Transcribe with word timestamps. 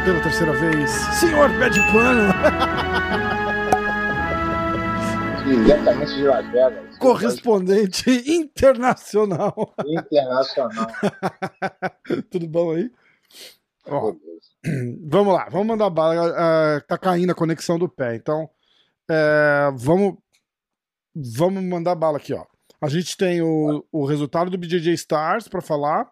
Pela 0.05 0.21
terceira 0.21 0.53
vez. 0.53 0.91
Senhor 0.91 1.51
pé 1.59 1.71
de 1.71 1.81
pano! 1.91 2.35
Diretamente 5.45 6.15
de 6.15 6.25
Las 6.25 6.51
Vegas. 6.51 6.99
Correspondente 6.99 8.11
internacional. 8.33 9.75
Internacional. 9.85 10.87
Tudo 12.31 12.49
bom 12.49 12.73
aí? 12.73 12.91
Ó, 13.87 14.15
vamos 15.07 15.35
lá, 15.35 15.49
vamos 15.51 15.67
mandar 15.67 15.91
bala. 15.91 16.33
ah, 16.35 16.81
tá 16.89 16.97
caindo 16.97 17.31
a 17.31 17.35
conexão 17.35 17.79
do 17.79 17.91
pé, 17.91 18.17
então 18.17 18.49
é, 19.11 19.71
vamos, 19.77 20.15
vamos 21.15 21.63
mandar 21.63 21.95
bala 21.95 22.17
aqui, 22.17 22.33
ó. 22.33 22.47
A 22.81 22.89
gente 22.89 23.15
tem 23.15 23.43
o, 23.43 23.87
o 23.93 24.07
resultado 24.07 24.51
do 24.51 24.57
BJJ 24.57 24.95
Stars 24.95 25.47
pra 25.47 25.61
falar, 25.61 26.11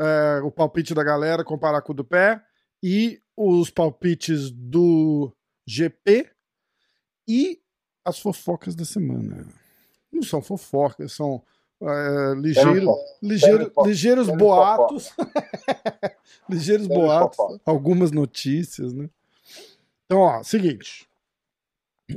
é, 0.00 0.40
o 0.42 0.50
palpite 0.50 0.94
da 0.94 1.04
galera, 1.04 1.44
comparar 1.44 1.82
com 1.82 1.92
o 1.92 1.96
do 1.96 2.04
pé, 2.04 2.42
e 2.82 3.20
os 3.36 3.68
palpites 3.70 4.50
do 4.50 5.34
GP 5.66 6.30
e 7.28 7.60
as 8.08 8.18
fofocas 8.18 8.74
da 8.74 8.84
semana. 8.84 9.46
Não 10.12 10.22
são 10.22 10.40
fofocas, 10.42 11.12
são 11.12 11.42
é, 11.80 12.34
ligeiro, 12.36 12.94
ligeiro, 13.22 13.72
ligeiros 13.84 14.28
boatos. 14.28 15.12
ligeiros 16.48 16.86
boatos, 16.86 17.38
algumas 17.64 18.10
notícias, 18.10 18.92
né? 18.92 19.08
Então, 20.06 20.20
ó, 20.20 20.42
seguinte. 20.42 21.06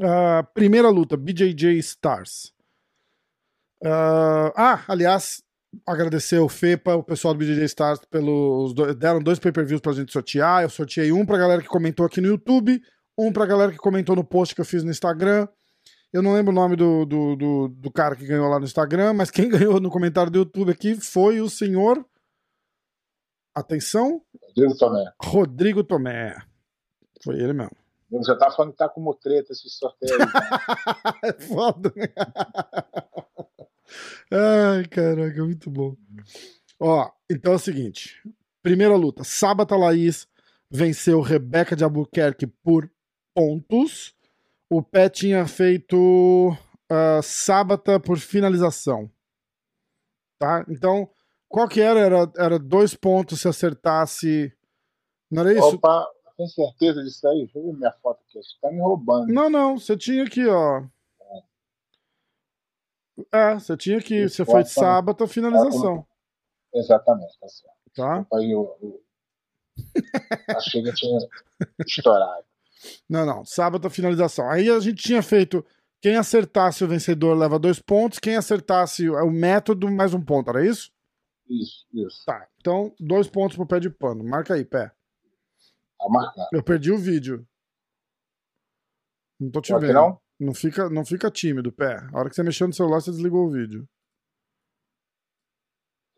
Ah, 0.02 0.44
primeira 0.53 0.89
luta, 0.89 1.17
BJJ 1.17 1.78
Stars. 1.80 2.53
Ah, 3.83 4.53
ah, 4.55 4.83
aliás, 4.88 5.44
agradecer 5.86 6.39
o 6.39 6.48
FEPA, 6.48 6.95
o 6.95 7.03
pessoal 7.03 7.33
do 7.33 7.39
BJJ 7.39 7.66
Stars, 7.66 8.00
pelos 8.09 8.73
do- 8.73 8.94
deram 8.95 9.22
dois 9.22 9.39
pay-per-views 9.39 9.81
pra 9.81 9.92
gente 9.94 10.11
sortear. 10.11 10.64
Eu 10.64 10.70
sorteei 10.70 11.11
um 11.11 11.26
pra 11.26 11.38
galera 11.38 11.61
que 11.61 11.67
comentou 11.67 12.05
aqui 12.05 12.22
no 12.22 12.28
YouTube, 12.28 12.81
um 13.17 13.31
pra 13.33 13.45
galera 13.45 13.72
que 13.72 13.78
comentou 13.78 14.16
no 14.16 14.23
post 14.23 14.55
que 14.55 14.61
eu 14.61 14.66
fiz 14.66 14.83
no 14.83 14.92
Instagram. 14.92 15.48
Eu 16.14 16.22
não 16.22 16.34
lembro 16.34 16.52
o 16.52 16.56
nome 16.56 16.76
do, 16.76 17.06
do, 17.06 17.36
do, 17.36 17.67
do 17.70 17.92
cara 17.92 18.16
que 18.16 18.28
ganhou 18.28 18.50
lá 18.50 18.59
no 18.59 18.66
Instagram, 18.66 19.14
mas 19.14 19.31
quem 19.31 19.48
ganhou 19.50 19.80
no 19.80 19.90
comentário 19.90 20.31
do 20.31 20.40
YouTube 20.40 20.72
aqui 20.72 20.95
foi 20.95 21.40
o 21.40 21.50
senhor. 21.50 22.06
Atenção, 23.56 24.22
Rodrigo 24.42 24.78
Tomé. 24.78 25.14
Rodrigo 25.22 25.84
Tomé. 25.84 26.36
Foi 27.23 27.36
ele 27.36 27.54
mesmo. 27.54 27.76
Eu 28.12 28.23
já 28.23 28.36
tá 28.36 28.52
falando 28.52 28.72
que 28.72 28.78
tá 28.78 28.89
como 28.89 29.14
treta 29.14 29.54
esse 29.54 29.70
sorteio 29.70 30.17
né? 30.20 30.26
é 31.23 31.33
foda, 31.33 31.94
né? 31.95 32.08
Ai, 34.30 34.86
caraca, 34.86 35.44
muito 35.45 35.70
bom. 35.70 35.95
Ó, 36.80 37.10
então 37.30 37.54
é 37.54 37.55
o 37.55 37.60
seguinte: 37.60 38.21
primeira 38.61 38.95
luta, 38.95 39.23
Sábata 39.23 39.77
Laís 39.77 40.27
venceu 40.70 41.21
Rebeca 41.21 41.76
de 41.76 41.83
Albuquerque 41.83 42.48
por 42.48 42.92
pontos. 43.33 44.14
O 44.71 44.82
pé 44.82 45.09
tinha 45.09 45.45
feito 45.45 46.55
ah, 46.89 47.21
Sábata 47.21 47.99
por 47.99 48.17
finalização. 48.17 49.11
Tá? 50.39 50.65
Então, 50.70 51.09
qual 51.49 51.67
que 51.67 51.82
era? 51.82 51.99
Era, 51.99 52.32
era 52.37 52.58
dois 52.58 52.95
pontos 52.95 53.42
se 53.42 53.49
acertasse. 53.49 54.49
Não 55.30 55.42
era 55.42 55.52
isso? 55.52 55.76
Opa, 55.76 56.08
tem 56.37 56.48
certeza 56.48 57.04
disso 57.04 57.27
aí? 57.27 57.39
Deixa 57.39 57.59
eu 57.59 57.65
ver 57.65 57.73
minha 57.73 57.92
foto 58.02 58.21
aqui. 58.21 58.42
Você 58.42 58.55
tá 58.61 58.71
me 58.71 58.80
roubando. 58.80 59.27
Não, 59.33 59.49
não, 59.49 59.77
você 59.77 59.98
tinha 59.98 60.23
aqui, 60.23 60.48
ó. 60.48 60.86
É, 63.30 63.55
você 63.55 63.76
tinha 63.76 63.98
aqui. 63.98 64.30
Você 64.30 64.45
foi 64.45 64.64
de 64.64 64.70
né? 64.70 64.73
sábado, 64.73 65.27
finalização. 65.27 66.08
Exatamente, 66.73 67.38
tá 67.38 67.48
certo. 67.49 67.76
Tá? 67.93 68.26
Aí 68.33 68.52
eu, 68.52 68.77
eu... 68.82 69.03
achei 70.55 70.82
que 70.82 70.93
tinha 70.93 71.20
estourado. 71.86 72.51
Não, 73.09 73.25
não. 73.25 73.45
Sábado, 73.45 73.89
finalização. 73.89 74.49
Aí 74.49 74.69
a 74.69 74.80
gente 74.80 75.03
tinha 75.03 75.21
feito. 75.21 75.65
Quem 76.02 76.15
acertasse 76.15 76.83
o 76.83 76.87
vencedor 76.87 77.37
leva 77.37 77.59
dois 77.59 77.80
pontos. 77.80 78.17
Quem 78.19 78.36
acertasse 78.36 79.08
o 79.09 79.30
método, 79.30 79.92
mais 79.92 80.14
um 80.14 80.21
ponto. 80.21 80.49
Era 80.49 80.65
isso? 80.65 80.91
Isso, 81.47 81.86
isso. 81.93 82.25
Tá. 82.25 82.47
Então, 82.58 82.93
dois 82.99 83.27
pontos 83.27 83.55
pro 83.55 83.67
pé 83.67 83.80
de 83.80 83.89
pano. 83.89 84.23
Marca 84.23 84.53
aí, 84.55 84.65
pé. 84.65 84.87
Tá 85.99 86.09
marcado. 86.09 86.47
Eu 86.53 86.64
perdi 86.64 86.91
o 86.91 86.97
vídeo. 86.97 87.45
Não 89.39 89.52
tô 89.52 89.61
te 89.61 89.71
Pode 89.71 89.86
vendo. 89.86 89.95
não? 89.95 90.20
Não 90.39 90.53
fica, 90.55 90.89
não 90.89 91.05
fica 91.05 91.30
tímido, 91.30 91.71
pé. 91.71 91.97
A 92.11 92.17
hora 92.20 92.30
que 92.30 92.36
você 92.36 92.41
mexeu 92.41 92.65
no 92.67 92.73
celular, 92.73 92.99
você 92.99 93.11
desligou 93.11 93.45
o 93.45 93.52
vídeo. 93.52 93.87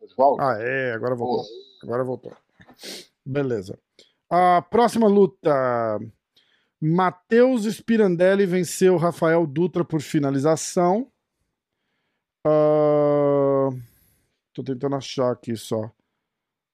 Oswaldo? 0.00 0.42
Ah, 0.42 0.56
é. 0.58 0.92
Agora 0.92 1.14
voltou. 1.14 1.44
Agora 1.82 2.04
voltou. 2.04 2.34
Beleza. 3.24 3.78
A 4.30 4.62
próxima 4.62 5.06
luta. 5.08 5.50
Matheus 6.80 7.64
Spirandelli 7.64 8.46
venceu 8.46 8.96
Rafael 8.96 9.46
Dutra 9.46 9.84
por 9.84 10.00
finalização. 10.00 11.10
Ah, 12.46 13.70
Tô 14.54 14.62
tentando 14.62 14.94
achar 14.94 15.32
aqui 15.32 15.56
só. 15.56 15.92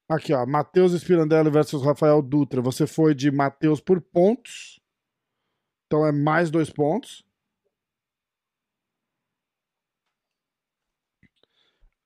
Aqui, 0.07 0.35
ó. 0.35 0.45
Matheus 0.45 0.93
Spirandelli 0.93 1.51
versus 1.51 1.83
Rafael 1.83 2.21
Dutra. 2.21 2.61
Você 2.61 2.87
foi 2.87 3.15
de 3.15 3.31
Matheus 3.31 3.81
por 3.81 4.03
pontos. 4.03 4.79
Então 5.87 6.07
é 6.07 6.13
mais 6.13 6.51
dois 6.51 6.69
pontos. 6.69 7.25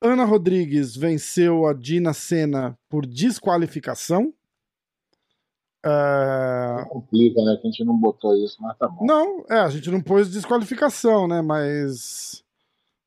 Ana 0.00 0.24
Rodrigues 0.24 0.94
venceu 0.94 1.66
a 1.66 1.72
Dina 1.72 2.12
Senna 2.12 2.78
por 2.88 3.04
desqualificação. 3.04 4.32
É, 5.86 6.84
complica, 6.88 7.44
né? 7.44 7.58
Que 7.60 7.68
a 7.68 7.70
gente 7.70 7.84
não 7.84 7.96
botou 7.96 8.34
isso, 8.36 8.56
mas 8.62 8.76
tá 8.78 8.88
bom. 8.88 9.04
Não, 9.04 9.44
é, 9.50 9.58
a 9.58 9.68
gente 9.68 9.90
não 9.90 10.00
pôs 10.00 10.30
desqualificação, 10.30 11.28
né? 11.28 11.42
Mas 11.42 12.42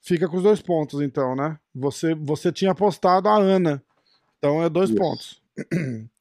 fica 0.01 0.29
com 0.29 0.37
os 0.37 0.43
dois 0.43 0.61
pontos, 0.61 1.01
então, 1.01 1.35
né? 1.35 1.59
Você, 1.73 2.13
você 2.13 2.51
tinha 2.51 2.71
apostado 2.71 3.27
a 3.27 3.37
Ana. 3.37 3.83
Então 4.37 4.61
é 4.63 4.69
dois 4.69 4.89
Isso. 4.89 4.99
pontos. 4.99 5.41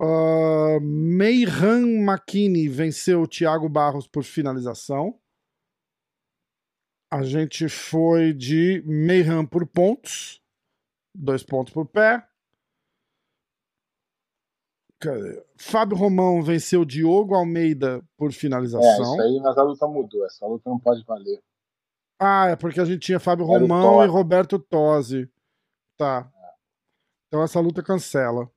Uh, 0.00 0.80
Meiran 0.80 2.04
Makini 2.04 2.68
venceu 2.68 3.22
o 3.22 3.26
Thiago 3.26 3.68
Barros 3.68 4.06
por 4.06 4.22
finalização. 4.22 5.18
A 7.10 7.24
gente 7.24 7.68
foi 7.68 8.32
de 8.32 8.80
Meiran 8.86 9.44
por 9.44 9.66
pontos. 9.66 10.40
Dois 11.12 11.42
pontos 11.42 11.72
por 11.72 11.84
pé. 11.84 12.27
Fábio 15.56 15.96
Romão 15.96 16.42
venceu 16.42 16.84
Diogo 16.84 17.34
Almeida 17.34 18.02
por 18.16 18.30
É, 18.30 18.32
finalização. 18.32 19.02
isso 19.14 19.20
aí, 19.22 19.40
mas 19.40 19.56
a 19.56 19.62
luta 19.62 19.86
mudou. 19.86 20.24
Essa 20.26 20.46
luta 20.46 20.68
não 20.68 20.78
pode 20.78 21.04
valer. 21.04 21.40
Ah, 22.20 22.48
é 22.48 22.56
porque 22.56 22.80
a 22.80 22.84
gente 22.84 23.00
tinha 23.00 23.20
Fábio 23.20 23.44
Era 23.48 23.60
Romão 23.60 24.04
e 24.04 24.08
Roberto 24.08 24.58
Tosi. 24.58 25.30
Tá. 25.96 26.28
Então 27.28 27.42
essa 27.42 27.60
luta 27.60 27.82
cancela. 27.82 28.50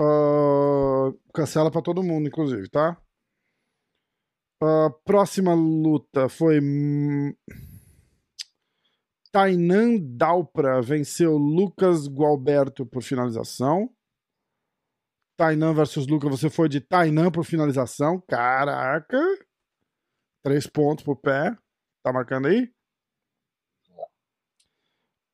Ah, 0.00 1.12
cancela 1.32 1.70
pra 1.70 1.82
todo 1.82 2.02
mundo, 2.02 2.28
inclusive, 2.28 2.68
tá? 2.68 2.96
A 4.62 4.90
próxima 5.04 5.52
luta 5.52 6.28
foi. 6.28 6.60
hum, 6.60 7.34
Tainan 9.32 9.96
Dalpra 10.00 10.80
venceu 10.80 11.36
Lucas 11.36 12.06
Gualberto 12.06 12.86
por 12.86 13.02
finalização. 13.02 13.90
Tainan 15.36 15.74
versus 15.74 16.06
Lucas, 16.06 16.30
você 16.30 16.48
foi 16.48 16.68
de 16.68 16.80
Tainan 16.80 17.30
por 17.30 17.44
finalização. 17.44 18.20
Caraca! 18.28 19.20
Três 20.42 20.66
pontos 20.66 21.04
pro 21.04 21.16
pé. 21.16 21.56
Tá 22.02 22.12
marcando 22.12 22.48
aí? 22.48 22.72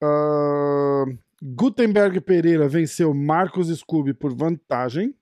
Ah, 0.03 1.05
Gutenberg 1.43 2.21
Pereira 2.21 2.69
venceu 2.69 3.13
Marcos 3.13 3.69
Scooby 3.69 4.15
por 4.15 4.35
vantagem. 4.35 5.15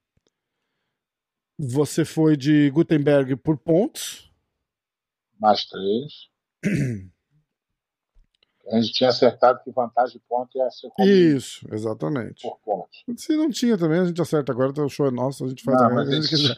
Você 1.58 2.04
foi 2.04 2.36
de 2.36 2.70
Gutenberg 2.70 3.34
por 3.36 3.58
pontos. 3.58 4.32
Mais 5.40 5.64
três. 5.64 6.28
A 8.70 8.80
gente 8.80 8.92
tinha 8.92 9.10
acertado 9.10 9.60
que 9.64 9.70
vantagem 9.70 10.18
de 10.18 10.24
ponto 10.28 10.56
ia 10.56 10.70
ser 10.70 10.90
Isso, 11.00 11.66
exatamente. 11.72 12.42
por 12.42 12.58
pontos. 12.58 13.04
Se 13.16 13.36
não 13.36 13.50
tinha 13.50 13.78
também, 13.78 14.00
a 14.00 14.04
gente 14.04 14.20
acerta 14.20 14.52
agora, 14.52 14.70
então 14.70 14.84
o 14.84 14.90
show 14.90 15.06
é 15.06 15.10
nosso, 15.10 15.44
a 15.44 15.48
gente 15.48 15.62
faz 15.62 15.80
Não, 15.80 15.98
a 15.98 16.04
gente 16.04 16.28
quiser. 16.28 16.54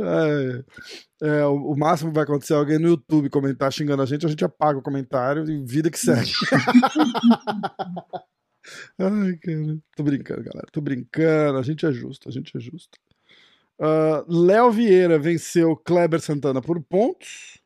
É, 0.00 0.64
é, 1.26 1.44
o, 1.46 1.72
o 1.72 1.78
máximo 1.78 2.10
que 2.10 2.14
vai 2.14 2.24
acontecer 2.24 2.54
é 2.54 2.56
alguém 2.56 2.78
no 2.78 2.88
YouTube 2.88 3.30
comentar 3.30 3.72
xingando 3.72 4.02
a 4.02 4.06
gente, 4.06 4.26
a 4.26 4.28
gente 4.28 4.44
apaga 4.44 4.78
o 4.78 4.82
comentário 4.82 5.48
e 5.50 5.64
vida 5.64 5.90
que 5.90 5.98
segue. 5.98 6.32
Ai, 8.98 9.36
cara. 9.36 9.78
Tô 9.96 10.02
brincando, 10.02 10.42
galera. 10.42 10.66
Tô 10.72 10.80
brincando. 10.80 11.58
A 11.58 11.62
gente 11.62 11.84
é 11.84 11.92
justo, 11.92 12.28
a 12.28 12.32
gente 12.32 12.56
é 12.56 12.60
justo. 12.60 12.98
Ah, 13.84 14.24
Léo 14.28 14.70
Vieira 14.70 15.18
venceu 15.18 15.76
Kleber 15.76 16.20
Santana 16.20 16.62
por 16.62 16.80
pontos. 16.80 17.60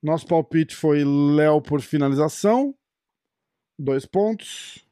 Nosso 0.00 0.24
palpite 0.24 0.76
foi 0.76 1.02
Léo 1.04 1.60
por 1.60 1.80
finalização. 1.80 2.72
Dois 3.76 4.06
pontos. 4.06 4.86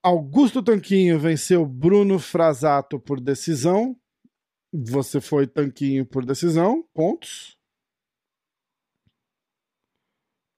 Augusto 0.00 0.62
Tanquinho 0.62 1.18
venceu 1.18 1.66
Bruno 1.66 2.20
Frasato 2.20 3.00
por 3.00 3.20
decisão. 3.20 3.98
Você 4.72 5.20
foi 5.20 5.48
Tanquinho 5.48 6.06
por 6.06 6.24
decisão. 6.24 6.88
Pontos. 6.94 7.58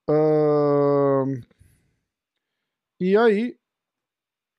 Ahn, 0.06 1.40
E 3.00 3.16
aí. 3.16 3.58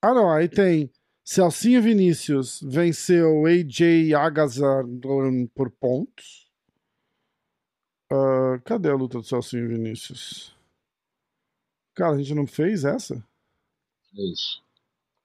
Ah, 0.02 0.12
não. 0.12 0.28
Aí 0.28 0.48
tem 0.48 0.90
Celcinho 1.24 1.80
Vinícius 1.82 2.60
venceu 2.62 3.46
AJ 3.46 4.12
Agazar 4.14 4.84
por 5.54 5.70
pontos. 5.70 6.50
Ah, 8.10 8.58
cadê 8.64 8.90
a 8.90 8.94
luta 8.94 9.18
do 9.18 9.24
Celcinho 9.24 9.68
Vinícius? 9.68 10.54
Cara, 11.94 12.14
a 12.14 12.18
gente 12.18 12.34
não 12.34 12.46
fez 12.46 12.84
essa? 12.84 13.24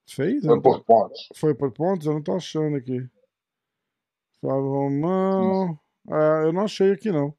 Fez? 0.08 0.44
Eu 0.44 0.52
Foi 0.52 0.62
tô- 0.62 0.62
por 0.62 0.84
pontos. 0.86 1.30
Foi 1.36 1.56
por 1.56 1.72
pontos? 1.72 2.08
Eu 2.08 2.14
não 2.14 2.24
tô 2.24 2.36
achando 2.36 2.78
aqui. 2.78 3.10
Flávio 4.40 4.70
Romão. 4.70 5.80
Ah, 6.10 6.44
eu 6.46 6.54
não 6.54 6.64
achei 6.64 6.92
aqui, 6.92 7.12
não. 7.12 7.36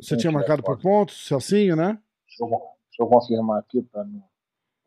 Você 0.00 0.10
Tem 0.10 0.18
tinha 0.18 0.32
marcado 0.32 0.62
por 0.62 0.78
pontos? 0.80 1.26
Celcinho, 1.26 1.74
né? 1.76 2.00
Deixa 2.26 2.44
eu, 2.44 2.48
deixa 2.50 3.02
eu 3.02 3.06
confirmar 3.06 3.60
aqui 3.60 3.82
para 3.82 4.04
não, 4.04 4.27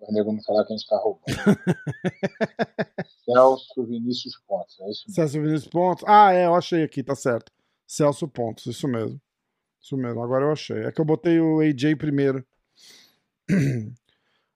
o 0.08 0.14
nego 0.14 0.32
não 0.32 0.42
falar 0.44 0.66
que 0.66 0.74
a 0.74 0.76
gente 0.76 0.84
está 0.84 0.98
roubando. 0.98 1.26
Celso 3.26 3.86
Vinícius 3.86 4.38
Pontes, 4.48 4.80
é 4.80 4.90
isso 4.90 5.04
mesmo. 5.08 5.16
Celso 5.16 5.42
Vinícius 5.42 5.68
Pontos. 5.68 6.04
Ah, 6.08 6.34
é, 6.34 6.46
eu 6.46 6.56
achei 6.56 6.84
aqui, 6.84 7.04
tá 7.04 7.16
certo. 7.16 7.52
Celso 7.88 8.28
Pontos, 8.28 8.66
isso 8.66 8.88
mesmo. 8.88 9.22
Isso 9.82 9.98
mesmo, 9.98 10.22
agora 10.22 10.46
eu 10.46 10.52
achei. 10.52 10.86
É 10.86 10.92
que 10.92 11.02
eu 11.02 11.06
botei 11.06 11.40
o 11.40 11.60
AJ 11.60 11.96
primeiro. 11.98 12.46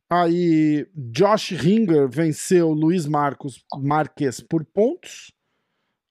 Aí, 0.10 0.88
Josh 0.96 1.52
Ringer 1.52 2.08
venceu 2.08 2.70
Luiz 2.72 3.08
Marcos 3.08 3.64
Marques 3.76 4.40
por 4.40 4.64
pontos. 4.64 5.32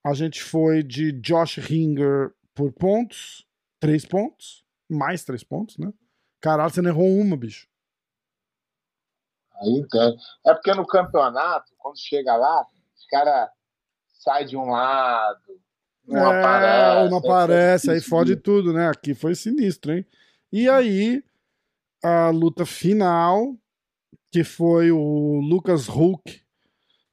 A 0.04 0.12
gente 0.14 0.42
foi 0.42 0.82
de 0.82 1.12
Josh 1.12 1.58
Ringer 1.58 2.32
por 2.54 2.72
pontos. 2.72 3.46
Três 3.78 4.04
pontos. 4.04 4.64
Mais 4.90 5.24
três 5.24 5.44
pontos, 5.44 5.78
né? 5.78 5.92
Caralho, 6.40 6.70
você 6.70 6.82
não 6.82 6.90
errou 6.90 7.08
uma, 7.08 7.36
bicho. 7.36 7.68
Aí 9.60 9.86
tem. 9.90 10.16
É 10.46 10.54
porque 10.54 10.72
no 10.74 10.86
campeonato, 10.86 11.72
quando 11.78 11.98
chega 11.98 12.36
lá, 12.36 12.66
os 12.96 13.06
caras 13.06 13.48
saem 14.20 14.46
de 14.46 14.56
um 14.56 14.70
lado, 14.70 15.40
não 16.06 16.26
É, 16.32 16.40
aparece. 16.40 17.10
não 17.10 17.18
aparece, 17.18 17.90
aí 17.90 17.96
difícil 17.96 18.16
fode 18.16 18.34
de- 18.36 18.40
tudo, 18.42 18.72
né? 18.72 18.88
Aqui 18.88 19.14
foi 19.14 19.34
sinistro, 19.34 19.92
hein? 19.92 20.04
E 20.52 20.68
aí, 20.68 21.22
a 22.02 22.30
luta 22.30 22.64
final, 22.66 23.56
que 24.30 24.42
foi 24.44 24.90
o 24.90 25.40
Lucas 25.40 25.86
Hulk, 25.86 26.42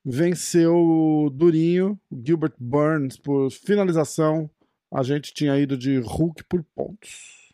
venceu 0.03 0.75
o 0.75 1.29
Durinho, 1.29 1.99
Gilbert 2.11 2.55
Burns, 2.59 3.17
por 3.17 3.51
finalização. 3.51 4.49
A 4.91 5.03
gente 5.03 5.33
tinha 5.33 5.57
ido 5.57 5.77
de 5.77 5.97
Hulk 5.99 6.43
por 6.45 6.63
pontos. 6.75 7.53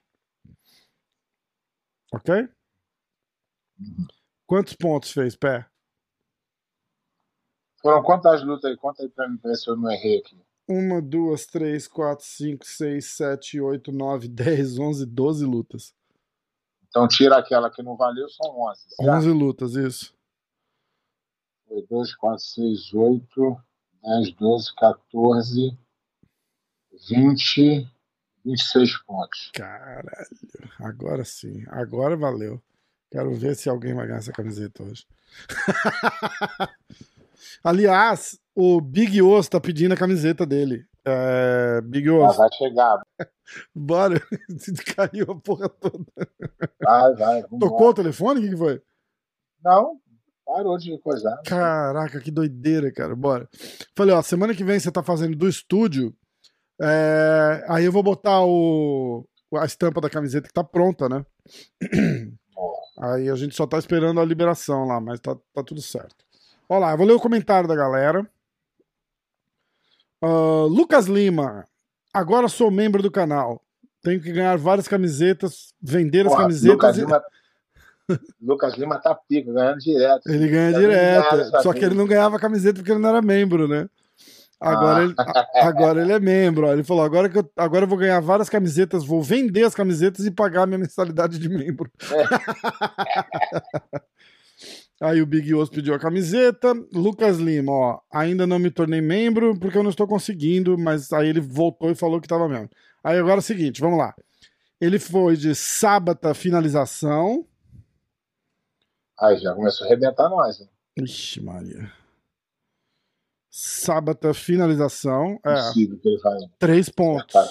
Ok? 2.14 2.48
Quantos 4.48 4.74
pontos 4.74 5.12
fez, 5.12 5.36
Pé? 5.36 5.68
Foram 7.82 8.02
quantas 8.02 8.42
lutas 8.42 8.72
aí? 8.72 8.78
Conta 8.78 9.04
aí 9.04 9.10
pra 9.10 9.28
mim, 9.28 9.38
ver 9.44 9.56
se 9.56 9.70
eu 9.70 9.76
não 9.76 9.92
errei 9.92 10.20
aqui. 10.20 10.42
Uma, 10.66 11.02
duas, 11.02 11.46
três, 11.46 11.86
quatro, 11.86 12.26
cinco, 12.26 12.66
seis, 12.66 13.08
sete, 13.08 13.60
oito, 13.60 13.92
nove, 13.92 14.28
dez, 14.30 14.80
onze, 14.80 15.06
doze 15.06 15.46
lutas. 15.46 15.94
Então 16.88 17.08
tira 17.10 17.38
aquela 17.38 17.70
que 17.70 17.84
não 17.84 17.98
valeu, 17.98 18.28
são 18.30 18.58
11. 18.58 18.82
certo? 18.88 19.12
11 19.12 19.30
lutas, 19.32 19.74
isso. 19.76 20.16
Foi 21.68 21.86
2, 21.86 22.16
4, 22.16 22.40
6, 22.40 22.94
8, 22.94 23.62
10, 24.02 24.32
12, 24.34 24.76
14, 24.76 25.78
20, 27.10 27.92
26 28.46 28.98
pontos. 29.04 29.52
Caralho, 29.54 30.10
agora 30.80 31.26
sim, 31.26 31.66
agora 31.68 32.16
valeu. 32.16 32.62
Quero 33.12 33.34
ver 33.34 33.56
se 33.56 33.70
alguém 33.70 33.94
vai 33.94 34.06
ganhar 34.06 34.20
essa 34.20 34.32
camiseta 34.34 34.84
hoje. 34.84 35.06
Aliás, 37.64 38.38
o 38.56 38.82
Big 38.82 39.22
Osso 39.22 39.50
tá 39.50 39.60
pedindo 39.60 39.94
a 39.94 39.98
camiseta 39.98 40.46
dele. 40.46 40.86
É, 41.06 41.80
Big 41.82 42.10
Mas 42.10 42.32
Osso, 42.32 42.38
vai 42.40 42.50
chegar. 42.54 43.02
bora. 43.74 44.22
Caiu 44.96 45.32
a 45.32 45.36
porra 45.36 45.70
toda. 45.70 46.06
Vai, 46.82 47.16
vai. 47.16 47.44
Tocou 47.44 47.90
o 47.90 47.94
telefone? 47.94 48.40
O 48.40 48.44
que 48.44 48.50
que 48.50 48.58
foi? 48.58 48.82
Não, 49.64 50.00
parou 50.46 50.78
de 50.78 50.98
coisar. 51.00 51.42
Caraca, 51.46 52.20
que 52.20 52.30
doideira, 52.32 52.92
cara. 52.92 53.16
Bora. 53.16 53.48
Falei, 53.96 54.14
ó, 54.14 54.22
semana 54.22 54.54
que 54.54 54.64
vem 54.64 54.80
você 54.80 54.92
tá 54.92 55.02
fazendo 55.02 55.36
do 55.38 55.48
estúdio. 55.48 56.14
é, 56.82 57.66
Aí 57.70 57.86
eu 57.86 57.92
vou 57.92 58.04
botar 58.04 58.44
o... 58.46 59.26
a 59.56 59.66
estampa 59.66 60.02
da 60.02 60.10
camiseta 60.10 60.48
que 60.48 60.54
tá 60.54 60.64
pronta, 60.64 61.08
né? 61.08 61.26
Aí 63.00 63.30
a 63.30 63.36
gente 63.36 63.56
só 63.56 63.68
tá 63.68 63.78
esperando 63.78 64.20
a 64.20 64.26
liberação 64.26 64.86
lá, 64.88 65.00
mas 65.00 65.20
tá, 65.20 65.36
tá 65.54 65.64
tudo 65.64 65.82
certo. 65.82 66.16
Olha 66.68 66.80
lá, 66.80 66.92
eu 66.92 66.98
vou 66.98 67.06
ler 67.06 67.14
o 67.14 67.20
comentário 67.20 67.68
da 67.68 67.76
galera. 67.76 68.28
Ah, 70.22 70.66
Lucas 70.70 71.06
Lima. 71.06 71.66
Agora 72.14 72.48
sou 72.48 72.72
membro 72.72 73.02
do 73.04 73.12
canal. 73.12 73.62
Tenho 74.02 74.22
que 74.22 74.32
ganhar 74.32 74.58
várias 74.58 74.88
camisetas, 74.88 75.74
vender 75.82 76.26
as 76.28 76.36
camisetas. 76.36 76.72
Lucas 76.76 76.98
e- 76.98 77.02
Lima, 77.02 77.24
Lucas 78.42 78.74
Lima 78.76 79.00
tá 79.00 79.14
pico, 79.14 79.54
ganhando 79.54 79.80
direto. 79.80 80.28
Ele 80.28 80.48
ganha 80.48 80.72
ganhar 80.72 81.30
direto. 81.30 81.62
Só 81.62 81.74
que 81.74 81.84
ele 81.86 81.96
não 81.96 82.08
ganhava 82.08 82.40
camiseta 82.40 82.80
porque 82.80 82.92
ele 82.92 83.00
não 83.02 83.10
era 83.10 83.22
membro, 83.22 83.68
né? 83.68 83.88
Agora, 84.60 85.00
Ah. 85.00 85.04
ele, 85.04 85.14
a- 85.18 85.48
agora 85.68 86.02
ele 86.02 86.12
é 86.14 86.20
membro. 86.20 86.68
ó. 86.68 86.74
Ele 86.74 86.84
falou: 86.84 87.04
agora, 87.04 87.30
que 87.30 87.38
eu, 87.38 87.52
agora 87.56 87.86
eu 87.86 87.90
vou 87.90 87.98
ganhar 87.98 88.20
várias 88.20 88.50
camisetas, 88.50 89.06
vou 89.06 89.22
vender 89.22 89.64
as 89.64 89.76
camisetas 89.76 90.26
e 90.26 90.32
pagar 90.32 90.66
minha 90.66 90.80
mensalidade 90.80 91.38
de 91.38 91.48
membro. 91.50 91.92
Aí 95.00 95.22
o 95.22 95.28
Big 95.28 95.54
Osso 95.54 95.72
pediu 95.72 95.94
a 95.94 96.00
camiseta. 96.00 96.74
Lucas 96.92 97.38
Lima, 97.38 97.72
ó, 97.72 98.00
ainda 98.12 98.48
não 98.48 98.58
me 98.58 98.72
tornei 98.72 99.00
membro 99.00 99.56
porque 99.60 99.78
eu 99.78 99.84
não 99.84 99.92
estou 99.92 100.08
conseguindo, 100.08 100.76
mas 100.76 101.14
aí 101.14 101.28
ele 101.30 101.40
voltou 101.40 101.92
e 101.92 101.96
falou 101.96 102.20
que 102.20 102.26
estava 102.26 102.50
membro. 102.50 102.72
Aí 103.04 103.16
agora 103.20 103.36
é 103.36 103.38
o 103.38 103.42
seguinte, 103.44 103.80
vamos 103.80 104.00
lá. 104.00 104.16
Ele 104.82 104.98
foi 104.98 105.38
de 105.38 105.54
sábata 105.54 106.34
finalização. 106.34 107.46
Aí 109.20 109.38
já 109.38 109.54
começou 109.54 109.86
a 109.86 109.88
arrebentar 109.88 110.30
nós. 110.30 110.62
Hein? 110.62 110.70
Ixi, 111.04 111.44
Maria. 111.44 111.92
Sábata 113.60 114.36
finalização. 114.36 115.40
É, 115.44 115.52
Possível 115.56 116.00
três 116.60 116.90
pontos. 116.90 117.34
Tá. 117.34 117.44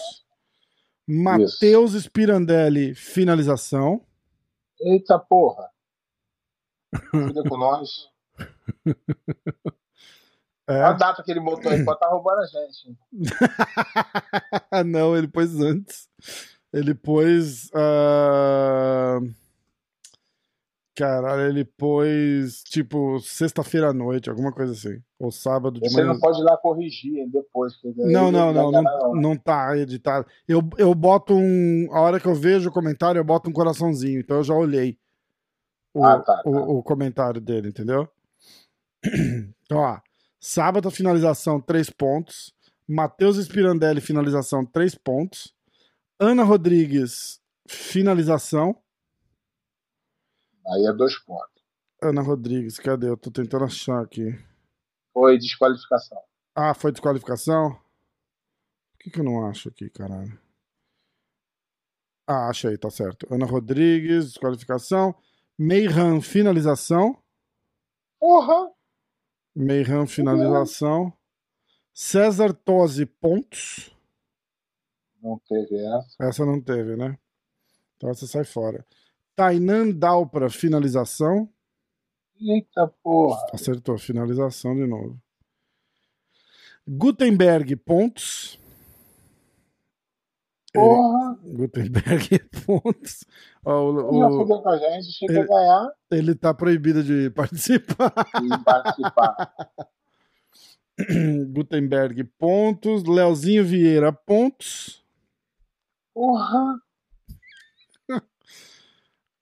Matheus 1.04 1.94
Spirandelli, 2.00 2.94
finalização. 2.94 4.06
Eita 4.80 5.18
porra! 5.18 5.68
Cuida 7.10 7.42
com 7.42 7.56
nós. 7.58 8.08
A 10.68 10.72
É. 10.72 10.94
data 10.94 11.24
que 11.24 11.30
ele 11.32 11.40
botou 11.40 11.72
aí 11.72 11.84
pode 11.84 11.96
estar 11.96 12.08
roubando 12.08 12.38
a 12.40 12.46
gente. 12.46 12.96
Não, 14.86 15.16
ele 15.16 15.26
pôs 15.26 15.60
antes. 15.60 16.08
Ele 16.72 16.94
pôs. 16.94 17.68
ah, 17.74 19.18
Caralho, 20.96 21.42
ele 21.42 21.62
pôs, 21.62 22.62
tipo, 22.62 23.20
sexta-feira 23.20 23.90
à 23.90 23.92
noite, 23.92 24.30
alguma 24.30 24.50
coisa 24.50 24.72
assim. 24.72 24.98
Ou 25.18 25.30
sábado 25.30 25.78
de 25.78 25.90
Você 25.90 25.96
manhã. 26.00 26.14
não 26.14 26.18
pode 26.18 26.40
ir 26.40 26.42
lá 26.42 26.56
corrigir 26.56 27.28
depois. 27.30 27.74
Não, 27.96 28.32
não, 28.32 28.50
não, 28.50 28.70
não, 28.72 29.14
não 29.14 29.36
tá 29.36 29.76
editado. 29.76 30.26
Eu, 30.48 30.62
eu 30.78 30.94
boto 30.94 31.34
um. 31.34 31.88
A 31.92 32.00
hora 32.00 32.18
que 32.18 32.26
eu 32.26 32.34
vejo 32.34 32.70
o 32.70 32.72
comentário, 32.72 33.18
eu 33.18 33.24
boto 33.24 33.50
um 33.50 33.52
coraçãozinho. 33.52 34.20
Então 34.20 34.38
eu 34.38 34.42
já 34.44 34.54
olhei 34.54 34.98
o, 35.92 36.02
Ah, 36.02 36.18
tá, 36.20 36.42
tá. 36.42 36.48
o, 36.48 36.78
o 36.78 36.82
comentário 36.82 37.40
dele, 37.42 37.68
entendeu? 37.68 38.08
Então, 39.66 39.78
ó. 39.78 39.98
Sábado, 40.40 40.90
finalização, 40.90 41.60
3 41.60 41.90
pontos. 41.90 42.54
Matheus 42.88 43.36
Spirandelli, 43.36 44.00
finalização, 44.00 44.64
3 44.64 44.94
pontos. 44.94 45.52
Ana 46.20 46.42
Rodrigues, 46.44 47.40
finalização. 47.68 48.76
Aí 50.68 50.86
é 50.86 50.92
dois 50.92 51.16
pontos. 51.18 51.62
Ana 52.02 52.22
Rodrigues, 52.22 52.78
cadê? 52.78 53.08
Eu 53.08 53.16
tô 53.16 53.30
tentando 53.30 53.64
achar 53.64 54.02
aqui. 54.02 54.38
Foi 55.12 55.38
desqualificação. 55.38 56.22
Ah, 56.54 56.74
foi 56.74 56.92
desqualificação? 56.92 57.72
Por 57.72 58.98
que, 59.00 59.10
que 59.10 59.20
eu 59.20 59.24
não 59.24 59.46
acho 59.46 59.68
aqui, 59.68 59.88
caralho? 59.88 60.38
Ah, 62.26 62.48
achei, 62.48 62.76
tá 62.76 62.90
certo. 62.90 63.26
Ana 63.32 63.46
Rodrigues, 63.46 64.26
desqualificação. 64.26 65.14
Meiran, 65.58 66.20
finalização. 66.20 67.22
Porra! 68.18 68.72
Meiran, 69.54 70.06
finalização. 70.06 71.12
César 71.94 72.52
Tosi, 72.52 73.06
pontos. 73.06 73.96
Não 75.22 75.38
teve 75.48 75.76
essa. 75.76 76.16
Essa 76.20 76.44
não 76.44 76.60
teve, 76.60 76.96
né? 76.96 77.18
Então 77.96 78.10
essa 78.10 78.26
sai 78.26 78.44
fora. 78.44 78.84
Tainan 79.36 79.90
Dalpra, 79.92 80.48
finalização. 80.50 81.48
Eita 82.40 82.88
porra! 83.02 83.38
Acertou, 83.52 83.96
finalização 83.98 84.74
de 84.74 84.86
novo. 84.86 85.20
Gutenberg, 86.88 87.76
pontos. 87.76 88.58
Porra! 90.72 91.38
Gutenberg, 91.42 92.38
pontos. 92.66 93.24
Ó, 93.64 93.90
o- 93.90 94.46
com 94.62 94.68
a 94.68 94.76
gente, 94.78 95.12
chega 95.12 95.32
ele- 95.32 95.42
a 95.42 95.46
ganhar 95.46 95.92
ele 96.10 96.34
tá 96.34 96.52
proibido 96.54 97.02
de 97.02 97.30
participar. 97.36 98.12
e 98.42 98.64
participar. 98.64 99.54
Gutenberg, 101.52 102.24
pontos. 102.38 103.04
Leozinho 103.04 103.64
Vieira, 103.64 104.12
pontos. 104.12 105.04
Porra! 106.14 106.80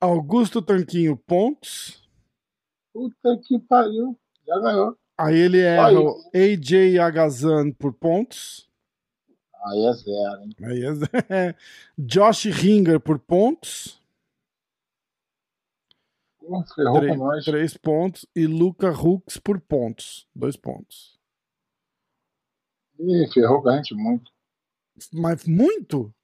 Augusto 0.05 0.61
Tanquinho, 0.63 1.17
pontos. 1.17 2.03
Puta 2.93 3.39
que 3.43 3.59
pariu! 3.59 4.19
Já 4.47 4.59
ganhou. 4.61 4.97
Aí 5.19 5.37
ele 5.37 5.61
erra 5.61 5.89
Aí. 5.89 5.97
o 5.97 6.15
AJ 6.35 6.99
Agazan 6.99 7.71
por 7.73 7.93
pontos. 7.93 8.69
Aí 9.65 9.87
é 9.87 9.93
zero, 9.93 10.43
hein? 10.43 10.57
Aí 10.63 10.83
é... 11.31 11.55
Josh 11.99 12.45
Ringer 12.47 13.01
por 13.01 13.19
pontos. 13.19 14.01
Porra, 16.39 16.65
ferrou 16.75 17.01
Três, 17.01 17.17
com 17.17 17.25
nós. 17.25 17.45
três 17.45 17.77
pontos. 17.77 18.27
E 18.37 18.47
Luca 18.47 18.91
Hooks 18.91 19.39
por 19.39 19.61
pontos. 19.61 20.29
Dois 20.35 20.57
pontos. 20.57 21.19
Ih, 22.99 23.27
ferrou 23.33 23.63
com 23.63 23.71
a 23.71 23.77
gente 23.77 23.95
muito. 23.95 24.31
Mas 25.13 25.47
muito? 25.47 26.15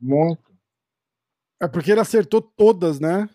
Muito. 0.00 0.51
É 1.62 1.68
porque 1.68 1.92
ele 1.92 2.00
acertou 2.00 2.42
todas, 2.42 2.98
né? 2.98 3.30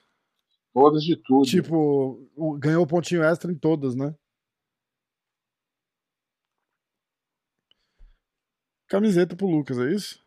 Todas 0.74 1.01
de 1.01 1.15
tudo. 1.15 1.46
Tipo, 1.46 2.29
ganhou 2.60 2.84
o 2.84 2.88
pontinho 2.88 3.24
extra 3.24 3.50
em 3.50 3.57
todas, 3.57 3.96
né? 3.96 4.13
Camiseta 8.89 9.34
pro 9.34 9.48
Lucas, 9.48 9.77
é 9.79 9.93
isso? 9.93 10.22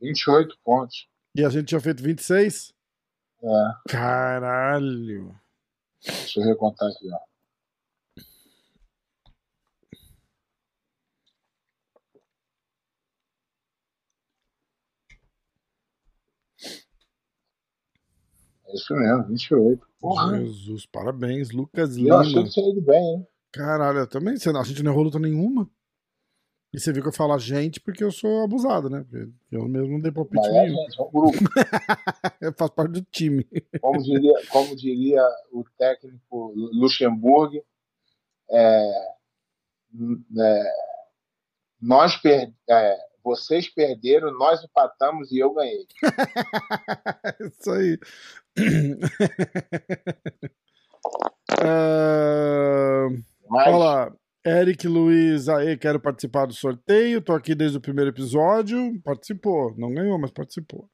28 0.00 0.58
pontos. 0.64 1.08
E 1.36 1.44
a 1.44 1.48
gente 1.48 1.68
tinha 1.68 1.80
feito 1.80 2.02
26? 2.02 2.74
É, 3.40 3.46
Caralho. 3.88 5.40
deixa 6.04 6.40
eu 6.40 6.44
recontar 6.44 6.88
aqui, 6.90 7.08
ó. 7.08 7.31
Isso 18.74 18.94
mesmo, 18.94 19.28
28. 19.28 19.86
Porra, 20.00 20.38
Jesus, 20.38 20.86
parabéns, 20.86 21.50
Lucas 21.50 21.96
eu 21.96 22.16
achei 22.16 22.32
Lima. 22.32 22.44
que 22.44 22.50
tinha 22.50 22.70
ido 22.70 22.80
bem, 22.80 23.14
hein? 23.14 23.26
Caralho, 23.52 23.98
eu 24.00 24.06
também. 24.06 24.34
A 24.34 24.62
gente 24.64 24.82
não 24.82 24.92
errou 24.92 25.04
luta 25.04 25.18
nenhuma. 25.18 25.68
E 26.72 26.80
você 26.80 26.90
viu 26.90 27.02
que 27.02 27.08
eu 27.08 27.12
falo 27.12 27.34
a 27.34 27.38
gente 27.38 27.78
porque 27.78 28.02
eu 28.02 28.10
sou 28.10 28.44
abusado, 28.44 28.88
né? 28.88 29.04
Eu 29.50 29.68
mesmo 29.68 29.88
não 29.88 30.00
dei 30.00 30.10
palpite 30.10 30.40
Mas 30.40 30.54
é, 30.54 30.62
nenhum. 30.62 30.76
gente, 30.76 30.98
é 30.98 31.02
um 31.02 31.10
grupo. 31.10 31.38
Eu 32.40 32.52
faço 32.54 32.72
parte 32.72 32.92
do 32.92 33.02
time. 33.02 33.46
Como 33.80 34.02
diria, 34.02 34.32
como 34.48 34.74
diria 34.74 35.22
o 35.52 35.64
técnico 35.78 36.52
Luxemburgo, 36.56 37.62
é, 38.50 38.90
é, 40.38 40.72
nós 41.80 42.16
per, 42.16 42.52
é, 42.68 42.98
vocês 43.22 43.68
perderam, 43.68 44.36
nós 44.36 44.64
empatamos 44.64 45.30
e 45.30 45.38
eu 45.38 45.52
ganhei. 45.54 45.86
Isso 47.40 47.70
aí. 47.70 47.98
Ah, 51.64 53.06
Mas 53.48 53.68
Olha 53.68 53.76
lá. 53.76 54.12
Eric 54.44 54.88
Luiz, 54.88 55.48
aê, 55.48 55.76
quero 55.76 56.00
participar 56.00 56.46
do 56.46 56.52
sorteio. 56.52 57.20
Tô 57.20 57.32
aqui 57.32 57.54
desde 57.54 57.78
o 57.78 57.80
primeiro 57.80 58.10
episódio. 58.10 59.00
Participou. 59.04 59.74
Não 59.76 59.92
ganhou, 59.92 60.18
mas 60.18 60.32
participou. 60.32 60.88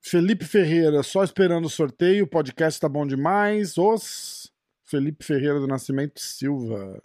Felipe 0.00 0.44
Ferreira, 0.44 1.02
só 1.02 1.24
esperando 1.24 1.64
o 1.64 1.70
sorteio. 1.70 2.24
O 2.24 2.28
podcast 2.28 2.80
tá 2.80 2.88
bom 2.88 3.06
demais. 3.06 3.76
Os 3.76 4.52
Felipe 4.84 5.24
Ferreira 5.24 5.58
do 5.58 5.66
Nascimento 5.66 6.20
Silva. 6.20 7.02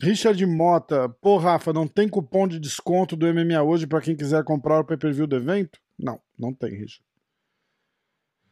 Richard 0.00 0.44
Mota, 0.46 1.08
pô, 1.20 1.36
Rafa, 1.36 1.72
não 1.72 1.86
tem 1.86 2.08
cupom 2.08 2.48
de 2.48 2.58
desconto 2.58 3.14
do 3.14 3.32
MMA 3.32 3.62
hoje 3.62 3.86
pra 3.86 4.00
quem 4.00 4.16
quiser 4.16 4.42
comprar 4.42 4.80
o 4.80 4.84
pay-per-view 4.84 5.28
do 5.28 5.36
evento? 5.36 5.78
Não, 5.96 6.20
não 6.36 6.52
tem, 6.52 6.70
Richard. 6.70 7.04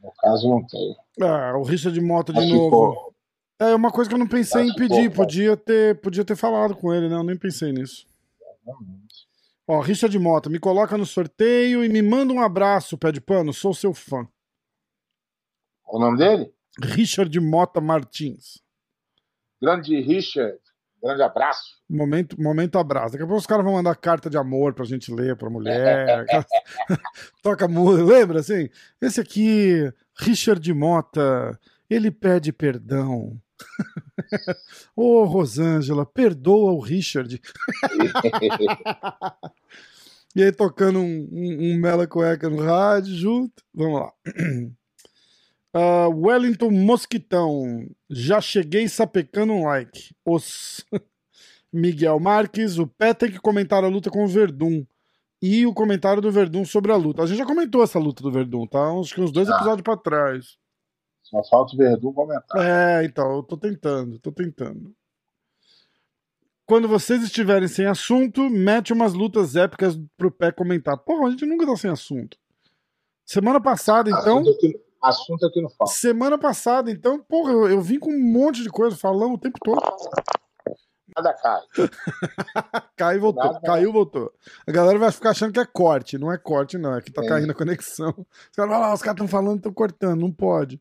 No 0.02 0.12
caso 0.18 0.48
não 0.48 0.66
tem. 0.66 0.96
Ah, 1.22 1.56
o 1.56 1.62
Richard 1.62 2.00
Mota 2.00 2.32
de 2.32 2.40
Mas 2.40 2.48
novo. 2.50 2.64
ficou. 2.64 3.14
É 3.58 3.74
uma 3.74 3.90
coisa 3.92 4.08
que 4.08 4.14
eu 4.14 4.18
não 4.18 4.26
pensei 4.28 4.62
Mas 4.62 4.70
em 4.70 4.74
pedir. 4.74 5.02
ficou, 5.10 5.16
Podia 5.26 5.56
ter, 5.56 6.00
podia 6.00 6.24
ter 6.24 6.36
falado 6.36 6.74
com 6.74 6.92
ele, 6.94 7.08
né? 7.08 7.16
Eu 7.16 7.22
nem 7.22 7.36
pensei 7.36 7.72
nisso. 7.72 8.06
Ó, 9.66 9.80
Richard 9.80 10.18
Mota, 10.18 10.48
me 10.48 10.58
coloca 10.58 10.96
no 10.96 11.04
sorteio 11.06 11.84
e 11.84 11.88
me 11.88 12.00
manda 12.02 12.32
um 12.32 12.40
abraço, 12.40 12.96
pé 12.98 13.12
de 13.12 13.20
pano. 13.20 13.52
Sou 13.52 13.74
seu 13.74 13.92
fã. 13.92 14.26
O 15.86 15.98
nome 15.98 16.18
dele? 16.18 16.52
Richard 16.82 17.38
Mota 17.40 17.80
Martins. 17.80 18.62
Grande 19.60 20.00
Richard. 20.00 20.58
Grande 21.02 21.22
abraço. 21.22 21.80
Momento, 21.88 22.40
momento 22.40 22.78
abraço. 22.78 23.12
Daqui 23.12 23.24
a 23.24 23.26
pouco 23.26 23.40
os 23.40 23.46
caras 23.46 23.64
vão 23.64 23.74
mandar 23.74 23.94
carta 23.96 24.28
de 24.28 24.36
amor 24.36 24.74
pra 24.74 24.84
gente 24.84 25.12
ler 25.12 25.36
pra 25.36 25.48
mulher. 25.48 26.24
Toca 27.42 27.66
música. 27.66 28.04
Lembra 28.04 28.40
assim? 28.40 28.68
Esse 29.00 29.20
aqui, 29.20 29.92
Richard 30.18 30.72
Mota, 30.74 31.58
ele 31.88 32.10
pede 32.10 32.52
perdão. 32.52 33.40
Ô, 34.94 35.24
Rosângela, 35.24 36.04
perdoa 36.04 36.72
o 36.72 36.80
Richard. 36.80 37.40
E 40.34 40.44
aí 40.44 40.52
tocando 40.52 41.00
um, 41.00 41.28
um, 41.32 41.72
um 41.72 41.78
Mela 41.80 42.06
Cueca 42.06 42.48
no 42.48 42.62
rádio 42.62 43.12
junto. 43.16 43.64
Vamos 43.74 44.00
lá. 44.00 44.12
Ah, 45.72 46.08
Wellington 46.08 46.70
Mosquitão. 46.70 47.86
Já 48.08 48.40
cheguei 48.40 48.88
sapecando 48.88 49.52
um 49.52 49.64
like. 49.64 50.14
Os 50.24 50.84
Miguel 51.72 52.18
Marques. 52.18 52.78
O 52.78 52.86
Pé 52.86 53.14
tem 53.14 53.30
que 53.30 53.38
comentar 53.38 53.84
a 53.84 53.88
luta 53.88 54.10
com 54.10 54.24
o 54.24 54.28
Verdun. 54.28 54.84
E 55.42 55.64
o 55.66 55.72
comentário 55.72 56.20
do 56.20 56.30
Verdun 56.30 56.64
sobre 56.64 56.92
a 56.92 56.96
luta. 56.96 57.22
A 57.22 57.26
gente 57.26 57.38
já 57.38 57.46
comentou 57.46 57.82
essa 57.82 57.98
luta 57.98 58.22
do 58.22 58.30
Verdun, 58.30 58.66
tá? 58.66 58.90
Acho 59.00 59.14
que 59.14 59.20
uns 59.20 59.32
dois 59.32 59.48
Ah. 59.48 59.54
episódios 59.56 59.82
pra 59.82 59.96
trás. 59.96 60.58
Só 61.22 61.42
falta 61.44 61.74
o 61.74 61.78
Verdun 61.78 62.12
comentar. 62.12 62.60
É, 62.62 63.04
então, 63.04 63.36
eu 63.36 63.42
tô 63.42 63.56
tentando, 63.56 64.18
tô 64.18 64.32
tentando. 64.32 64.92
Quando 66.66 66.86
vocês 66.86 67.22
estiverem 67.22 67.66
sem 67.68 67.86
assunto, 67.86 68.48
mete 68.50 68.92
umas 68.92 69.12
lutas 69.14 69.56
épicas 69.56 69.98
pro 70.16 70.30
pé 70.30 70.52
comentar. 70.52 70.96
Porra, 70.98 71.28
a 71.28 71.30
gente 71.30 71.46
nunca 71.46 71.66
tá 71.66 71.76
sem 71.76 71.90
assunto. 71.90 72.36
Semana 73.24 73.60
passada, 73.60 74.08
então. 74.10 74.38
Assunto 74.40 74.50
aqui, 74.56 74.78
assunto 75.02 75.46
aqui 75.46 75.60
não 75.62 75.68
falta. 75.70 75.92
Semana 75.94 76.38
passada, 76.38 76.90
então, 76.90 77.18
porra, 77.20 77.52
eu, 77.52 77.68
eu 77.68 77.80
vim 77.80 77.98
com 77.98 78.10
um 78.12 78.20
monte 78.32 78.62
de 78.62 78.68
coisa 78.68 78.96
falando 78.96 79.34
o 79.34 79.38
tempo 79.38 79.58
todo. 79.62 79.80
nada 81.16 81.32
cai. 81.34 81.60
Cai 82.96 83.16
e 83.16 83.18
voltou. 83.18 83.44
Nada. 83.44 83.60
Caiu, 83.62 83.92
voltou. 83.92 84.32
A 84.66 84.70
galera 84.72 84.98
vai 84.98 85.10
ficar 85.10 85.30
achando 85.30 85.52
que 85.52 85.60
é 85.60 85.64
corte. 85.64 86.18
Não 86.18 86.30
é 86.30 86.36
corte, 86.38 86.76
não. 86.78 86.94
É 86.94 87.00
que 87.00 87.10
tá 87.10 87.24
É. 87.24 87.28
caindo 87.28 87.50
a 87.50 87.54
conexão. 87.54 88.10
Os 88.18 88.56
caras 88.56 88.72
ah, 88.74 88.94
os 88.94 89.00
caras 89.02 89.14
estão 89.16 89.28
falando, 89.28 89.56
estão 89.56 89.72
cortando. 89.72 90.20
Não 90.20 90.30
pode. 90.30 90.80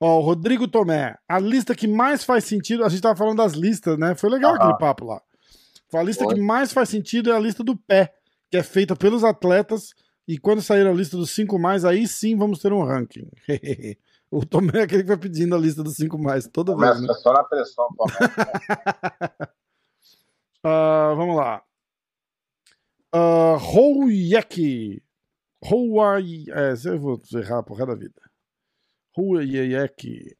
Ó, 0.00 0.18
o 0.18 0.20
Rodrigo 0.22 0.66
Tomé. 0.68 1.16
A 1.28 1.38
lista 1.38 1.74
que 1.74 1.86
mais 1.88 2.22
faz 2.24 2.44
sentido. 2.44 2.84
A 2.84 2.88
gente 2.88 3.02
tava 3.02 3.16
falando 3.16 3.38
das 3.38 3.52
listas, 3.52 3.98
né? 3.98 4.14
Foi 4.14 4.30
legal 4.30 4.54
aquele 4.54 4.78
papo 4.78 5.04
lá. 5.04 5.20
A 5.92 6.02
lista 6.02 6.24
Foi. 6.24 6.34
que 6.34 6.40
mais 6.40 6.72
faz 6.72 6.88
sentido 6.88 7.32
é 7.32 7.36
a 7.36 7.40
lista 7.40 7.64
do 7.64 7.76
pé, 7.76 8.14
que 8.48 8.56
é 8.56 8.62
feita 8.62 8.94
pelos 8.94 9.24
atletas. 9.24 9.92
E 10.28 10.38
quando 10.38 10.62
sair 10.62 10.86
a 10.86 10.92
lista 10.92 11.16
dos 11.16 11.30
cinco 11.30 11.58
mais, 11.58 11.84
aí 11.84 12.06
sim 12.06 12.36
vamos 12.36 12.60
ter 12.60 12.72
um 12.72 12.84
ranking. 12.84 13.28
o 14.30 14.44
Tomé 14.46 14.80
é 14.80 14.82
aquele 14.82 15.02
que 15.02 15.08
vai 15.08 15.18
pedindo 15.18 15.54
a 15.54 15.58
lista 15.58 15.82
dos 15.82 15.96
cinco 15.96 16.18
mais 16.18 16.46
toda 16.46 16.76
vez, 16.76 16.94
Começa 16.94 17.12
né? 17.12 17.18
só 17.20 17.32
na 17.32 17.44
pressão, 17.44 17.88
Tomé. 17.96 18.12
Ah, 20.62 21.14
vamos 21.16 21.36
lá. 21.36 21.62
Uh, 23.14 23.56
Houyek. 23.56 25.02
Hawaii. 25.64 26.46
É, 26.50 26.74
eu 26.86 26.98
vou 27.00 27.20
errar 27.34 27.62
por 27.62 27.78
da 27.86 27.94
vida. 27.94 28.20
Houyek. 29.16 30.36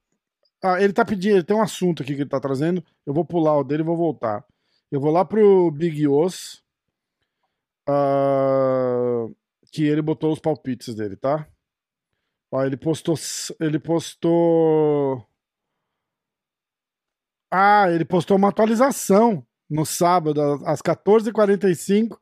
Ah, 0.62 0.80
ele 0.82 0.92
tá 0.92 1.04
pedindo, 1.06 1.36
ele 1.36 1.44
tem 1.44 1.56
um 1.56 1.62
assunto 1.62 2.02
aqui 2.02 2.14
que 2.14 2.20
ele 2.20 2.28
tá 2.28 2.38
trazendo. 2.38 2.84
Eu 3.06 3.14
vou 3.14 3.24
pular 3.24 3.56
o 3.58 3.64
dele 3.64 3.82
e 3.82 3.86
vou 3.86 3.96
voltar. 3.96 4.44
Eu 4.90 5.00
vou 5.00 5.10
lá 5.10 5.24
pro 5.24 5.70
Big 5.70 6.06
Os. 6.06 6.62
ah, 7.88 9.26
que 9.72 9.84
ele 9.84 10.02
botou 10.02 10.32
os 10.32 10.38
palpites 10.40 10.94
dele, 10.94 11.16
tá? 11.16 11.46
Ó, 12.52 12.64
ele 12.64 12.76
postou. 12.76 13.14
Ele 13.60 13.78
postou. 13.78 15.24
Ah, 17.52 17.90
ele 17.90 18.04
postou 18.04 18.36
uma 18.36 18.48
atualização 18.48 19.44
no 19.68 19.84
sábado, 19.84 20.40
às 20.64 20.80
14h45. 20.82 22.16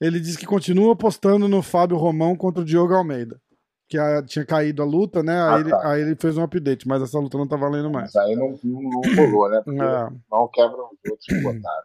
Ele 0.00 0.18
disse 0.18 0.38
que 0.38 0.46
continua 0.46 0.92
apostando 0.94 1.46
no 1.48 1.62
Fábio 1.62 1.96
Romão 1.96 2.34
contra 2.36 2.62
o 2.62 2.64
Diogo 2.64 2.94
Almeida. 2.94 3.40
Que 3.88 3.98
ah, 3.98 4.22
tinha 4.24 4.46
caído 4.46 4.82
a 4.82 4.86
luta, 4.86 5.22
né? 5.22 5.40
Aí, 5.42 5.48
Ah, 5.54 5.60
ele, 5.60 5.70
tá. 5.70 5.90
aí 5.92 6.00
ele 6.02 6.16
fez 6.16 6.36
um 6.38 6.42
update, 6.44 6.86
mas 6.88 7.02
essa 7.02 7.18
luta 7.18 7.36
não 7.36 7.46
tá 7.46 7.56
valendo 7.56 7.90
mais. 7.90 8.12
Mas 8.14 8.24
aí 8.24 8.36
não, 8.36 8.58
não, 8.62 8.80
não 8.82 9.26
rolou, 9.26 9.50
né? 9.50 9.60
Porque 9.64 9.80
É. 9.82 10.08
não 10.30 10.48
quebra 10.48 10.76
os 10.76 11.10
outros 11.10 11.26
que 11.26 11.42
botaram. 11.42 11.84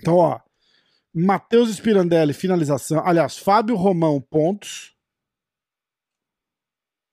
Então, 0.00 0.14
ó. 0.16 0.40
Matheus 1.14 1.68
Spirandelli, 1.76 2.32
finalização. 2.32 3.06
Aliás, 3.06 3.36
Fábio 3.36 3.76
Romão, 3.76 4.20
pontos. 4.20 4.96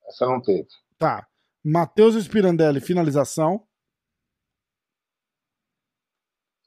Essa 0.07 0.25
não 0.25 0.41
teve. 0.41 0.67
Tá. 0.97 1.27
Matheus 1.63 2.15
Spirandelli, 2.15 2.79
finalização. 2.79 3.67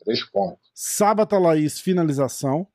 Três 0.04 0.22
pontos. 0.24 0.70
Sábata 0.74 1.38
Laís, 1.38 1.80
finalização. 1.80 2.68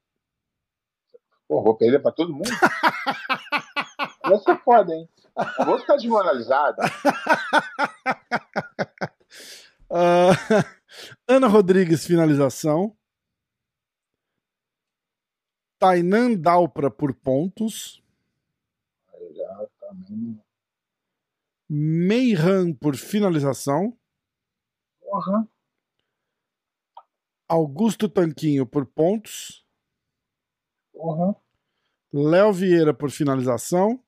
Pô, 1.47 1.61
vou 1.61 1.77
perder 1.77 2.01
pra 2.01 2.11
todo 2.11 2.33
mundo? 2.33 2.49
Vai 4.23 4.39
ser 4.39 4.57
foda, 4.63 4.93
hein? 4.93 5.09
Eu 5.59 5.65
vou 5.65 5.79
ficar 5.79 5.95
desmoralizado. 5.97 6.77
Ah, 9.89 10.31
Ana 11.25 11.47
Rodrigues, 11.47 12.05
finalização. 12.05 12.93
Tainan 15.79 16.35
Dalpra 16.35 16.89
por 16.89 17.13
pontos. 17.13 18.03
Também. 19.79 20.41
Meiran 21.69 22.73
por 22.73 22.95
finalização. 22.95 23.97
Porra. 24.99 25.47
Augusto 27.47 28.09
Tanquinho 28.09 28.65
por 28.65 28.85
pontos. 28.85 29.65
Porra. 30.91 31.35
Léo 32.11 32.51
Vieira 32.51 32.93
por 32.93 33.11
finalização. 33.11 34.03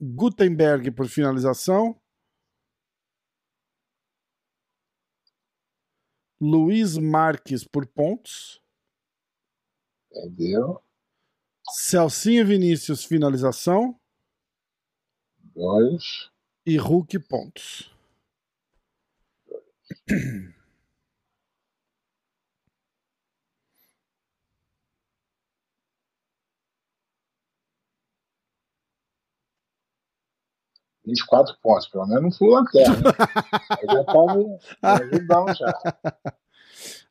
Gutenberg 0.00 0.90
por 0.92 1.08
finalização. 1.08 2.00
Luiz 6.40 6.96
Marques 6.96 7.64
por 7.64 7.86
pontos. 7.86 8.62
Entendeu? 10.10 10.80
Celcinho 11.70 12.46
Vinícius, 12.46 13.04
finalização. 13.04 13.98
Dois. 15.54 16.30
E 16.64 16.76
Hulk, 16.76 17.18
pontos. 17.20 17.94
Dois. 19.46 20.54
24 31.08 31.56
pontos, 31.62 31.88
pelo 31.88 32.06
menos 32.06 32.22
não 32.22 32.32
fui 32.32 32.48
lanterna. 32.48 32.96
Né? 32.96 33.12
já 33.92 34.04
tava 34.04 34.44
ajudando 34.82 35.56
já. 35.56 35.78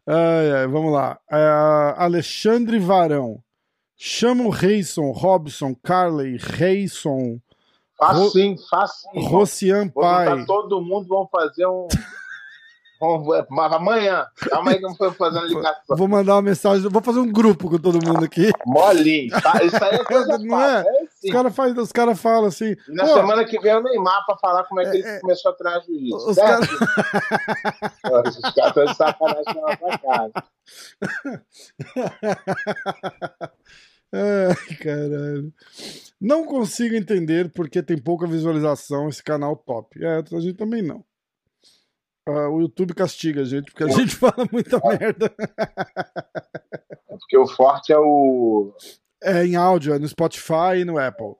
Ai, 0.07 0.51
ai, 0.51 0.67
vamos 0.67 0.93
lá. 0.93 1.19
É, 1.29 1.95
Alexandre 1.97 2.79
Varão. 2.79 3.43
Chama 3.99 4.43
o 4.43 4.49
Reison, 4.49 5.11
Robson, 5.11 5.75
Carley, 5.83 6.37
Reison. 6.37 7.39
fácil 7.97 8.55
fácil 8.69 9.09
facinho. 9.11 9.27
Rocian 9.27 9.89
Pai. 9.89 10.45
Todo 10.45 10.79
mundo 10.81 11.07
vão 11.07 11.27
fazer 11.27 11.65
um. 11.65 11.87
É, 12.99 13.45
amanhã. 13.75 14.25
Amanhã 14.51 14.77
que 14.77 14.81
não 14.81 14.95
foi 14.95 15.11
fazer 15.11 15.37
uma 15.37 15.47
ligação. 15.47 15.95
Vou 15.95 16.07
mandar 16.07 16.33
uma 16.33 16.41
mensagem. 16.41 16.89
Vou 16.89 17.01
fazer 17.01 17.19
um 17.19 17.31
grupo 17.31 17.69
com 17.69 17.77
todo 17.77 18.03
mundo 18.03 18.25
aqui. 18.25 18.49
Molinho. 18.65 19.29
Tá? 19.39 19.63
Isso 19.63 19.83
aí 19.83 19.97
é 19.97 20.01
coisa 20.03 20.37
não 20.39 20.59
é? 20.59 20.81
é 20.81 20.96
é 21.23 21.27
Os 21.27 21.33
caras 21.33 21.55
faz- 21.55 21.77
os 21.77 21.91
cara 21.91 22.15
falam 22.15 22.45
assim. 22.45 22.75
E 22.87 22.91
na 22.93 23.05
semana 23.07 23.43
que 23.45 23.59
vem 23.59 23.71
é 23.71 23.77
o 23.77 23.81
Neymar 23.83 24.23
pra 24.25 24.37
falar 24.37 24.63
como 24.65 24.79
é 24.81 24.89
que 24.89 24.97
ele 24.97 25.07
É, 25.07 25.15
é. 25.15 25.19
começou 25.19 25.51
a 25.51 25.55
treinar 25.55 25.81
jiu-jitsu. 25.83 26.15
Os 26.15 26.25
Os 26.25 26.35
caras 26.37 26.69
estão 28.37 28.85
de 28.85 28.95
sacanagem 28.95 29.43
na 29.55 29.61
nossa 29.61 29.97
cara. 29.99 30.31
Ai, 34.13 34.75
caralho. 34.77 35.53
Não 36.19 36.45
consigo 36.45 36.95
entender 36.95 37.51
porque 37.51 37.83
tem 37.83 37.97
pouca 37.97 38.25
visualização 38.25 39.09
esse 39.09 39.21
canal 39.23 39.55
top. 39.55 40.03
É, 40.03 40.17
a 40.19 40.39
gente 40.39 40.55
também 40.55 40.81
não. 40.81 41.03
Ah, 42.27 42.49
o 42.49 42.61
YouTube 42.61 42.93
castiga 42.93 43.41
a 43.41 43.45
gente 43.45 43.71
porque 43.71 43.83
a 43.83 43.87
gente 43.89 44.15
fala 44.15 44.47
muita 44.51 44.79
merda. 44.79 45.33
É 47.09 47.17
porque 47.19 47.37
o 47.37 47.47
forte 47.47 47.91
é 47.91 47.97
o. 47.97 48.71
É 49.21 49.45
em 49.45 49.55
áudio, 49.55 49.93
é 49.93 49.99
no 49.99 50.07
Spotify 50.07 50.79
e 50.81 50.85
no 50.85 50.97
Apple. 50.99 51.35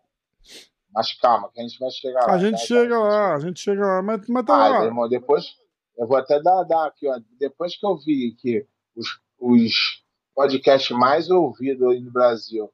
Mas 0.94 1.14
calma, 1.20 1.50
que 1.54 1.60
a 1.60 1.64
gente 1.64 1.78
vai 1.80 1.92
chegar 1.92 2.26
lá. 2.26 2.34
A 2.34 2.38
gente 2.40 2.60
tá? 2.60 2.66
chega 2.66 2.98
lá, 3.00 3.36
a 3.36 3.40
gente 3.40 3.60
chega 3.60 3.86
lá, 3.86 4.02
mas, 4.02 4.28
mas 4.28 4.46
tá 4.46 4.56
Ah, 4.56 4.68
lá. 4.80 4.86
irmão, 4.86 5.08
depois. 5.08 5.56
Eu 5.98 6.08
vou 6.08 6.18
até 6.18 6.42
dar, 6.42 6.64
dar 6.64 6.88
aqui, 6.88 7.08
ó. 7.08 7.20
Depois 7.40 7.76
que 7.78 7.86
eu 7.86 7.98
vi 7.98 8.36
que 8.40 8.66
os, 8.96 9.20
os 9.40 10.04
podcasts 10.34 10.96
mais 10.96 11.30
ouvidos 11.30 11.88
aí 11.92 12.00
no 12.02 12.12
Brasil 12.12 12.72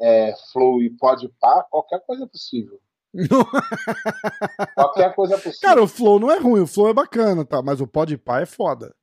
é 0.00 0.34
Flow 0.52 0.82
e 0.82 0.90
Podpah, 0.90 1.64
qualquer 1.70 2.00
coisa 2.06 2.24
é 2.24 2.26
possível. 2.26 2.80
Qualquer 4.74 5.14
coisa 5.16 5.34
é 5.34 5.36
possível. 5.38 5.68
Cara, 5.68 5.82
o 5.82 5.88
Flow 5.88 6.20
não 6.20 6.30
é 6.30 6.38
ruim, 6.38 6.60
o 6.60 6.66
Flow 6.66 6.88
é 6.88 6.94
bacana, 6.94 7.44
tá? 7.44 7.60
Mas 7.60 7.80
o 7.80 7.86
Podpah 7.86 8.40
é 8.40 8.46
foda. 8.46 8.94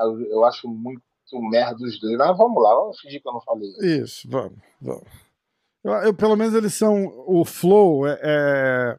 Eu, 0.00 0.20
eu 0.26 0.44
acho 0.44 0.68
muito 0.68 1.00
merda 1.40 1.84
os 1.84 2.00
dois. 2.00 2.16
Mas 2.16 2.36
vamos 2.36 2.62
lá, 2.62 2.74
vamos 2.74 2.98
fingir 3.00 3.20
que 3.22 3.28
eu 3.28 3.32
não 3.32 3.40
falei. 3.42 3.68
Isso, 3.80 4.28
vamos, 4.30 4.58
vamos. 4.80 5.04
Eu, 5.84 5.92
eu- 5.92 6.14
pelo 6.14 6.36
menos 6.36 6.54
eles 6.54 6.74
são. 6.74 7.04
O 7.26 7.44
Flow 7.44 8.06
é, 8.06 8.18
é- 8.22 8.98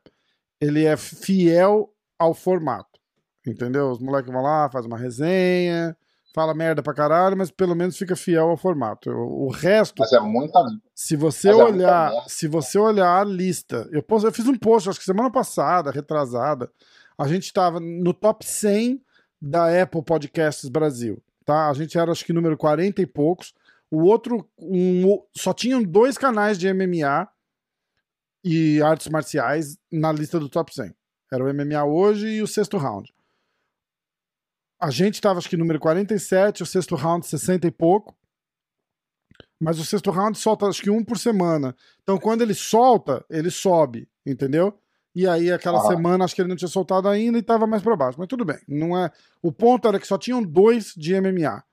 ele 0.59 0.85
é 0.85 0.95
fiel 0.97 1.91
ao 2.17 2.33
formato. 2.33 2.99
Entendeu? 3.45 3.89
Os 3.89 3.99
moleques 3.99 4.31
vão 4.31 4.41
lá, 4.43 4.69
fazem 4.69 4.87
uma 4.89 4.97
resenha, 4.99 5.97
fala 6.33 6.53
merda 6.53 6.83
pra 6.83 6.93
caralho, 6.93 7.35
mas 7.35 7.49
pelo 7.49 7.75
menos 7.75 7.97
fica 7.97 8.15
fiel 8.15 8.49
ao 8.51 8.57
formato. 8.57 9.09
O, 9.09 9.47
o 9.47 9.49
resto, 9.49 9.99
Mas 9.99 10.13
é 10.13 10.19
muita. 10.19 10.59
se 10.93 11.15
você 11.15 11.49
é 11.49 11.55
olhar, 11.55 12.13
se 12.27 12.47
você 12.47 12.77
olhar 12.77 13.19
a 13.19 13.23
lista, 13.23 13.89
eu, 13.91 14.03
pos- 14.03 14.23
eu 14.23 14.31
fiz 14.31 14.47
um 14.47 14.55
post, 14.55 14.87
acho 14.89 14.99
que 14.99 15.05
semana 15.05 15.31
passada, 15.31 15.89
retrasada, 15.89 16.71
a 17.17 17.27
gente 17.27 17.43
estava 17.45 17.79
no 17.79 18.13
top 18.13 18.45
100 18.45 19.01
da 19.41 19.81
Apple 19.81 20.03
Podcasts 20.03 20.69
Brasil, 20.69 21.19
tá? 21.51 21.69
A 21.69 21.73
gente 21.73 21.97
era 21.97 22.11
acho 22.11 22.23
que 22.23 22.31
número 22.31 22.57
40 22.57 23.01
e 23.01 23.05
poucos. 23.05 23.53
O 23.89 24.03
outro, 24.05 24.49
um, 24.57 25.21
só 25.35 25.53
tinham 25.53 25.83
dois 25.83 26.17
canais 26.17 26.57
de 26.57 26.73
MMA 26.73 27.27
e 28.41 28.81
artes 28.81 29.09
marciais 29.09 29.77
na 29.91 30.13
lista 30.13 30.39
do 30.39 30.47
top 30.47 30.73
100. 30.73 30.95
Era 31.31 31.43
o 31.43 31.53
MMA 31.53 31.83
hoje 31.83 32.27
e 32.27 32.41
o 32.41 32.47
sexto 32.47 32.77
round. 32.77 33.13
A 34.79 34.89
gente 34.89 35.15
estava 35.15 35.39
acho 35.39 35.49
que 35.49 35.57
número 35.57 35.79
47, 35.79 36.63
o 36.63 36.65
sexto 36.65 36.95
round 36.95 37.27
60 37.27 37.67
e 37.67 37.71
pouco. 37.71 38.15
Mas 39.59 39.77
o 39.77 39.85
sexto 39.85 40.09
round 40.09 40.37
solta 40.37 40.67
acho 40.67 40.81
que 40.81 40.89
um 40.89 41.03
por 41.03 41.17
semana. 41.17 41.75
Então 42.01 42.17
quando 42.17 42.41
ele 42.41 42.53
solta, 42.53 43.25
ele 43.29 43.51
sobe, 43.51 44.09
entendeu? 44.25 44.80
E 45.13 45.27
aí, 45.27 45.51
aquela 45.51 45.79
Ah. 45.79 45.87
semana, 45.87 46.23
acho 46.23 46.33
que 46.33 46.41
ele 46.41 46.49
não 46.49 46.55
tinha 46.55 46.69
soltado 46.69 47.07
ainda 47.09 47.37
e 47.37 47.43
tava 47.43 47.67
mais 47.67 47.83
pra 47.83 47.95
baixo. 47.95 48.17
Mas 48.17 48.27
tudo 48.27 48.45
bem. 48.45 48.57
Não 48.67 48.97
é... 48.97 49.11
O 49.41 49.51
ponto 49.51 49.87
era 49.87 49.99
que 49.99 50.07
só 50.07 50.17
tinham 50.17 50.41
dois 50.41 50.93
de 50.95 51.13
MMA. 51.13 51.63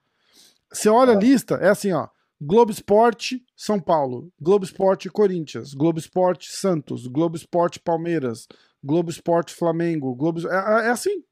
Você 0.71 0.89
olha 0.89 1.13
a 1.13 1.15
Ah. 1.15 1.19
lista, 1.19 1.55
é 1.55 1.69
assim, 1.69 1.91
ó. 1.93 2.07
Globo 2.41 2.71
Esporte, 2.71 3.43
São 3.55 3.79
Paulo. 3.79 4.31
Globo 4.39 4.63
Esporte, 4.65 5.09
Corinthians. 5.09 5.73
Globo 5.73 5.99
Esporte, 5.99 6.51
Santos. 6.51 7.07
Globo 7.07 7.35
Esporte, 7.35 7.79
Palmeiras. 7.79 8.47
Globo 8.83 9.09
Esporte, 9.09 9.53
Flamengo. 9.53 10.13
Globo... 10.15 10.39
É, 10.49 10.87
é 10.87 10.89
assim. 10.89 11.23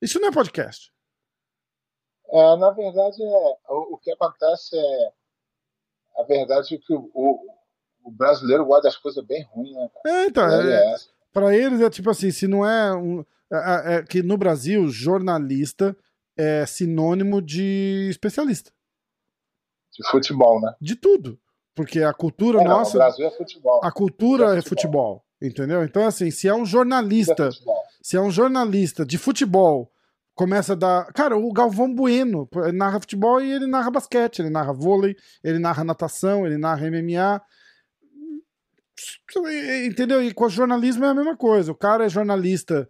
Isso 0.00 0.18
não 0.20 0.28
é 0.28 0.32
podcast. 0.32 0.90
É, 2.28 2.56
na 2.56 2.70
verdade, 2.70 3.22
é, 3.22 3.56
o, 3.72 3.94
o 3.94 3.98
que 3.98 4.10
acontece 4.10 4.76
é. 4.76 5.12
A 6.18 6.22
verdade 6.24 6.74
é 6.74 6.78
que 6.78 6.92
o, 6.94 7.10
o, 7.14 7.46
o 8.04 8.10
brasileiro 8.10 8.64
gosta 8.64 8.84
das 8.84 8.96
coisas 8.96 9.24
bem 9.24 9.42
ruins, 9.44 9.74
né? 9.74 9.90
Cara? 10.02 10.16
É, 10.16 10.26
então, 10.26 10.44
Aí 10.46 10.70
é, 10.70 10.94
é 10.94 10.96
Pra 11.36 11.54
eles 11.54 11.82
é 11.82 11.90
tipo 11.90 12.08
assim, 12.08 12.30
se 12.30 12.48
não 12.48 12.64
é 12.66 12.94
um. 12.96 13.22
É, 13.52 13.96
é 13.96 14.02
que 14.02 14.22
no 14.22 14.38
Brasil, 14.38 14.88
jornalista 14.88 15.94
é 16.34 16.64
sinônimo 16.64 17.42
de 17.42 18.06
especialista. 18.10 18.70
de 19.92 20.08
futebol, 20.10 20.62
né? 20.62 20.72
De 20.80 20.96
tudo. 20.96 21.38
Porque 21.74 22.00
a 22.02 22.14
cultura 22.14 22.62
É, 22.62 22.64
não, 22.64 22.76
o 22.76 22.78
nossa. 22.78 22.96
Brasil 22.96 23.26
é 23.26 23.30
futebol. 23.30 23.80
A 23.84 23.92
cultura 23.92 24.54
É 24.54 24.58
é 24.60 24.62
futebol. 24.62 25.22
Entendeu? 25.40 25.84
Então, 25.84 26.06
assim, 26.06 26.30
se 26.30 26.48
é 26.48 26.54
um 26.54 26.62
É 26.62 26.64
jornalista, 26.64 27.50
futebol. 27.52 27.82
se 28.00 28.16
é 28.16 28.20
um 28.22 28.30
jornalista 28.30 29.04
de 29.04 29.18
futebol, 29.18 29.92
começa 30.34 30.72
a 30.72 30.76
dar. 30.76 31.12
Cara, 31.12 31.36
o 31.36 31.52
Galvão 31.52 31.94
Bueno 31.94 32.48
narra 32.72 32.98
futebol 32.98 33.42
e 33.42 33.52
ele 33.52 33.66
narra 33.66 33.90
basquete, 33.90 34.38
ele 34.38 34.48
narra 34.48 34.72
vôlei, 34.72 35.14
ele 35.44 35.58
narra 35.58 35.84
natação, 35.84 36.46
ele 36.46 36.56
narra 36.56 36.86
MMA. 36.90 37.42
Entendeu? 39.84 40.22
E 40.22 40.32
com 40.32 40.46
o 40.46 40.50
jornalismo 40.50 41.04
é 41.04 41.08
a 41.08 41.14
mesma 41.14 41.36
coisa. 41.36 41.72
O 41.72 41.76
cara 41.76 42.06
é 42.06 42.08
jornalista, 42.08 42.88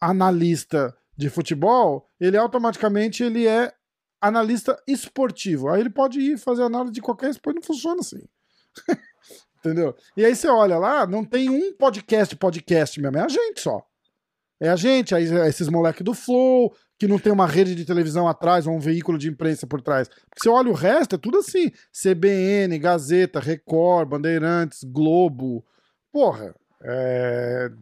analista 0.00 0.96
de 1.16 1.28
futebol, 1.28 2.08
ele 2.18 2.36
automaticamente 2.36 3.22
ele 3.22 3.46
é 3.46 3.72
analista 4.20 4.80
esportivo. 4.86 5.68
Aí 5.68 5.80
ele 5.80 5.90
pode 5.90 6.20
ir 6.20 6.38
fazer 6.38 6.62
análise 6.62 6.92
de 6.92 7.00
qualquer 7.00 7.30
esporte, 7.30 7.56
não 7.56 7.62
funciona 7.62 8.00
assim. 8.00 8.22
Entendeu? 9.58 9.94
E 10.16 10.24
aí 10.24 10.34
você 10.34 10.48
olha 10.48 10.78
lá, 10.78 11.06
não 11.06 11.24
tem 11.24 11.48
um 11.48 11.72
podcast, 11.74 12.34
podcast 12.36 13.00
mesmo, 13.00 13.18
é 13.18 13.20
a 13.20 13.28
gente 13.28 13.60
só. 13.60 13.86
É 14.62 14.68
a 14.68 14.76
gente, 14.76 15.12
aí 15.12 15.24
esses 15.48 15.68
moleques 15.68 16.04
do 16.04 16.14
Flow, 16.14 16.72
que 16.96 17.08
não 17.08 17.18
tem 17.18 17.32
uma 17.32 17.48
rede 17.48 17.74
de 17.74 17.84
televisão 17.84 18.28
atrás 18.28 18.64
ou 18.64 18.72
um 18.72 18.78
veículo 18.78 19.18
de 19.18 19.28
imprensa 19.28 19.66
por 19.66 19.82
trás. 19.82 20.06
Porque 20.06 20.40
você 20.40 20.48
olha 20.48 20.70
o 20.70 20.72
resto, 20.72 21.16
é 21.16 21.18
tudo 21.18 21.38
assim: 21.38 21.68
CBN, 21.92 22.78
Gazeta, 22.78 23.40
Record, 23.40 24.08
Bandeirantes, 24.08 24.84
Globo. 24.84 25.64
Porra, 26.12 26.54
é... 26.80 27.72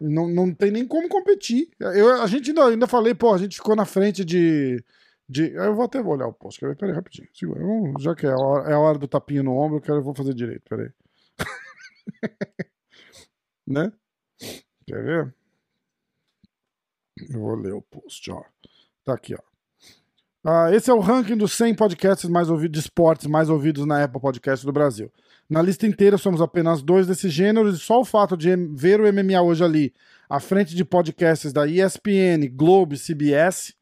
não, 0.00 0.28
não 0.28 0.54
tem 0.54 0.70
nem 0.70 0.86
como 0.86 1.08
competir. 1.08 1.68
Eu, 1.80 2.22
a 2.22 2.26
gente 2.28 2.50
ainda, 2.50 2.64
ainda 2.66 2.86
falei, 2.86 3.12
pô, 3.12 3.34
a 3.34 3.38
gente 3.38 3.56
ficou 3.56 3.74
na 3.74 3.84
frente 3.84 4.24
de. 4.24 4.80
de... 5.28 5.52
Eu 5.52 5.74
vou 5.74 5.86
até 5.86 6.00
olhar 6.00 6.28
o 6.28 6.32
post, 6.32 6.64
ver? 6.64 6.76
Peraí, 6.76 6.94
rapidinho. 6.94 7.26
Segura. 7.34 7.60
Já 7.98 8.14
que 8.14 8.24
é 8.24 8.30
a, 8.30 8.36
hora, 8.36 8.70
é 8.70 8.74
a 8.74 8.78
hora 8.78 8.98
do 8.98 9.08
tapinho 9.08 9.42
no 9.42 9.58
ombro, 9.58 9.78
eu, 9.78 9.80
quero, 9.80 9.98
eu 9.98 10.04
vou 10.04 10.14
fazer 10.14 10.32
direito, 10.32 10.62
peraí. 10.68 10.90
né? 13.66 13.92
Quer 14.86 15.02
ver? 15.02 15.39
Eu 17.28 17.40
vou 17.40 17.54
ler 17.54 17.72
o 17.72 17.82
post, 17.82 18.30
ó. 18.30 18.42
Tá 19.04 19.14
aqui, 19.14 19.34
ó. 19.34 19.50
Ah, 20.42 20.70
esse 20.72 20.90
é 20.90 20.94
o 20.94 21.00
ranking 21.00 21.36
dos 21.36 21.52
100 21.52 21.74
podcasts 21.74 22.28
mais 22.28 22.48
ouvidos 22.48 22.80
de 22.80 22.86
esportes 22.86 23.26
mais 23.26 23.50
ouvidos 23.50 23.84
na 23.84 24.02
Apple 24.02 24.20
Podcast 24.20 24.64
do 24.64 24.72
Brasil. 24.72 25.12
Na 25.48 25.60
lista 25.60 25.86
inteira 25.86 26.16
somos 26.16 26.40
apenas 26.40 26.80
dois 26.80 27.06
desse 27.06 27.28
gênero 27.28 27.68
e 27.68 27.76
só 27.76 28.00
o 28.00 28.04
fato 28.04 28.36
de 28.36 28.56
ver 28.56 29.00
o 29.00 29.12
MMA 29.12 29.42
hoje 29.42 29.62
ali, 29.62 29.92
à 30.28 30.40
frente 30.40 30.74
de 30.74 30.84
podcasts 30.84 31.52
da 31.52 31.66
ESPN, 31.66 32.48
Globo 32.52 32.96
CBS, 32.96 33.74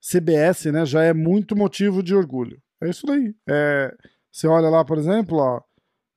CBS, 0.00 0.66
né, 0.66 0.86
já 0.86 1.02
é 1.02 1.12
muito 1.12 1.54
motivo 1.54 2.02
de 2.02 2.14
orgulho. 2.14 2.62
É 2.80 2.88
isso 2.88 3.04
daí. 3.04 3.34
É, 3.46 3.94
você 4.32 4.46
olha 4.46 4.70
lá, 4.70 4.82
por 4.84 4.96
exemplo, 4.96 5.36
ó, 5.36 5.60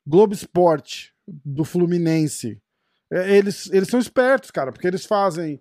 Globo 0.07 0.33
Esporte, 0.33 1.13
do 1.27 1.65
Fluminense. 1.65 2.61
É, 3.11 3.35
eles, 3.35 3.69
eles 3.71 3.89
são 3.89 3.99
espertos, 3.99 4.51
cara, 4.51 4.71
porque 4.71 4.87
eles 4.87 5.05
fazem 5.05 5.59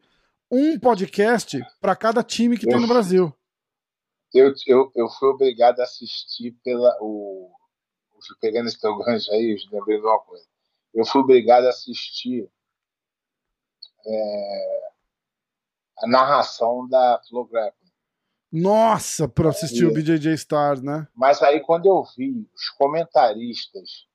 um 0.52 0.78
podcast 0.78 1.58
para 1.80 1.96
cada 1.96 2.22
time 2.22 2.58
que 2.58 2.66
tem 2.66 2.78
no 2.78 2.86
Brasil. 2.86 3.34
Eu, 4.34 4.52
eu, 4.66 4.92
eu 4.94 5.08
fui 5.08 5.30
obrigado 5.30 5.80
a 5.80 5.84
assistir 5.84 6.52
pela. 6.62 6.94
O, 7.00 7.50
pegando 8.38 8.68
esse 8.68 8.78
teu 8.78 8.96
gancho 8.98 9.32
aí, 9.32 9.52
eu 9.52 9.78
lembrei 9.78 9.98
de 9.98 10.04
uma 10.04 10.20
coisa. 10.20 10.44
Eu 10.92 11.06
fui 11.06 11.22
obrigado 11.22 11.64
a 11.64 11.70
assistir 11.70 12.50
é, 14.06 14.90
a 16.00 16.06
narração 16.06 16.86
da 16.86 17.20
Flow. 17.28 17.48
Nossa, 18.52 19.26
pra 19.26 19.48
assistir 19.48 19.86
o. 19.86 19.92
BJJ 19.92 20.34
Stars, 20.34 20.82
né? 20.82 21.08
Mas 21.14 21.42
aí, 21.42 21.60
quando 21.60 21.86
eu 21.86 22.04
vi 22.16 22.46
os 22.54 22.68
comentaristas 22.70 24.06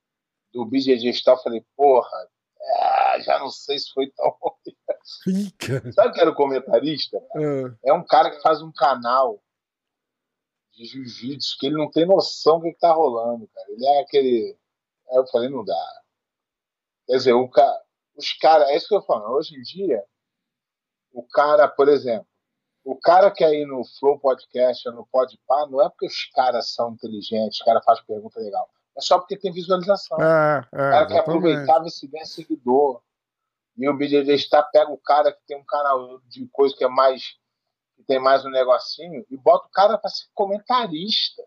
do 0.52 0.64
BJJ 0.64 1.12
Star, 1.12 1.36
eu 1.36 1.42
falei, 1.42 1.66
porra, 1.76 2.28
ah, 2.60 3.18
já 3.20 3.38
não 3.40 3.50
sei 3.50 3.78
se 3.78 3.92
foi 3.92 4.08
tão. 4.10 4.36
Ih, 4.66 4.77
cara. 5.58 5.92
Sabe 5.92 6.12
quem 6.12 6.22
era 6.22 6.30
o 6.30 6.34
comentarista? 6.34 7.18
É. 7.36 7.90
É 7.90 7.92
um 7.92 8.04
cara 8.04 8.30
que 8.30 8.40
faz 8.40 8.62
um 8.62 8.72
canal 8.72 9.42
de 10.72 10.84
jiu-jitsu 10.84 11.56
que 11.58 11.66
ele 11.66 11.76
não 11.76 11.90
tem 11.90 12.06
noção 12.06 12.58
do 12.58 12.64
que, 12.64 12.72
que 12.72 12.78
tá 12.78 12.92
rolando, 12.92 13.48
cara. 13.48 13.66
Ele 13.70 13.86
é 13.86 14.00
aquele. 14.00 14.58
Aí 15.10 15.16
eu 15.16 15.26
falei, 15.26 15.48
não 15.48 15.64
dá. 15.64 16.02
Quer 17.06 17.16
dizer, 17.16 17.32
o 17.32 17.48
ca... 17.48 17.82
os 18.16 18.32
caras. 18.34 18.68
É 18.68 18.76
isso 18.76 18.88
que 18.88 18.94
eu 18.94 19.02
falo. 19.02 19.36
Hoje 19.36 19.56
em 19.56 19.62
dia, 19.62 20.04
o 21.12 21.22
cara, 21.22 21.66
por 21.66 21.88
exemplo, 21.88 22.26
o 22.84 22.96
cara 22.96 23.30
que 23.30 23.44
aí 23.44 23.66
no 23.66 23.82
Flow 23.98 24.18
Podcast 24.18 24.88
ou 24.88 24.94
no 24.94 25.06
Podpah, 25.06 25.66
não 25.66 25.82
é 25.82 25.88
porque 25.88 26.06
os 26.06 26.24
caras 26.32 26.70
são 26.72 26.92
inteligentes, 26.92 27.58
os 27.58 27.64
caras 27.64 27.84
fazem 27.84 28.04
pergunta 28.06 28.40
legal. 28.40 28.68
É 28.96 29.00
só 29.00 29.18
porque 29.18 29.36
tem 29.36 29.52
visualização. 29.52 30.18
É, 30.20 30.60
O 30.72 30.76
é, 30.76 30.90
cara 30.90 31.06
quer 31.06 31.18
aproveitar 31.18 31.78
ver 31.80 31.90
se 31.90 32.06
ganha 32.06 32.24
seguidor. 32.24 33.00
E 33.78 33.88
o 33.88 33.96
BJJ 33.96 34.34
está 34.34 34.62
pega 34.62 34.90
o 34.90 34.98
cara 34.98 35.32
que 35.32 35.40
tem 35.46 35.56
um 35.56 35.64
canal 35.64 36.20
de 36.26 36.46
coisa 36.48 36.74
que 36.76 36.84
é 36.84 36.88
mais 36.88 37.38
que 37.96 38.02
tem 38.04 38.18
mais 38.18 38.44
um 38.44 38.50
negocinho 38.50 39.24
e 39.30 39.36
bota 39.36 39.66
o 39.66 39.70
cara 39.70 39.96
para 39.96 40.10
ser 40.10 40.26
comentarista. 40.34 41.42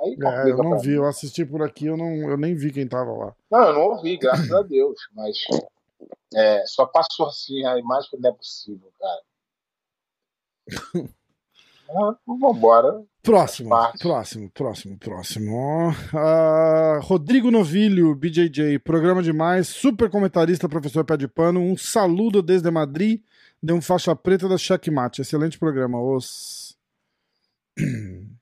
Aí 0.00 0.16
É, 0.20 0.50
eu 0.50 0.58
não 0.58 0.78
vi, 0.78 0.92
eu 0.92 1.06
assisti 1.06 1.44
por 1.44 1.62
aqui, 1.62 1.86
eu, 1.86 1.96
não, 1.96 2.30
eu 2.30 2.36
nem 2.36 2.54
vi 2.54 2.72
quem 2.72 2.86
tava 2.86 3.12
lá. 3.12 3.36
Não, 3.50 3.68
eu 3.68 3.72
não 3.72 3.82
ouvi, 3.82 4.16
graças 4.16 4.50
a 4.52 4.62
Deus, 4.62 4.98
mas 5.12 5.38
é, 6.34 6.66
só 6.66 6.86
passou 6.86 7.26
assim 7.26 7.64
a 7.64 7.78
imagem 7.78 8.10
que 8.10 8.16
não 8.16 8.30
é 8.30 8.32
possível, 8.32 8.92
cara. 8.98 9.22
Ah, 11.90 12.16
vambora. 12.26 13.02
Próximo, 13.22 13.70
Parte. 13.70 13.98
próximo, 14.00 14.50
próximo, 14.50 14.98
próximo. 14.98 15.94
Ah, 16.12 16.98
Rodrigo 17.02 17.50
Novilho, 17.50 18.14
BJJ, 18.14 18.78
programa 18.80 19.22
demais, 19.22 19.66
super 19.68 20.10
comentarista, 20.10 20.68
professor 20.68 21.04
pé 21.04 21.16
de 21.16 21.26
pano, 21.26 21.60
um 21.60 21.76
saludo 21.76 22.42
desde 22.42 22.70
Madrid, 22.70 23.22
deu 23.62 23.76
um 23.76 23.80
faixa 23.80 24.14
preta 24.14 24.46
da 24.48 24.58
Checkmate, 24.58 25.22
excelente 25.22 25.58
programa, 25.58 26.00
os... 26.00 26.76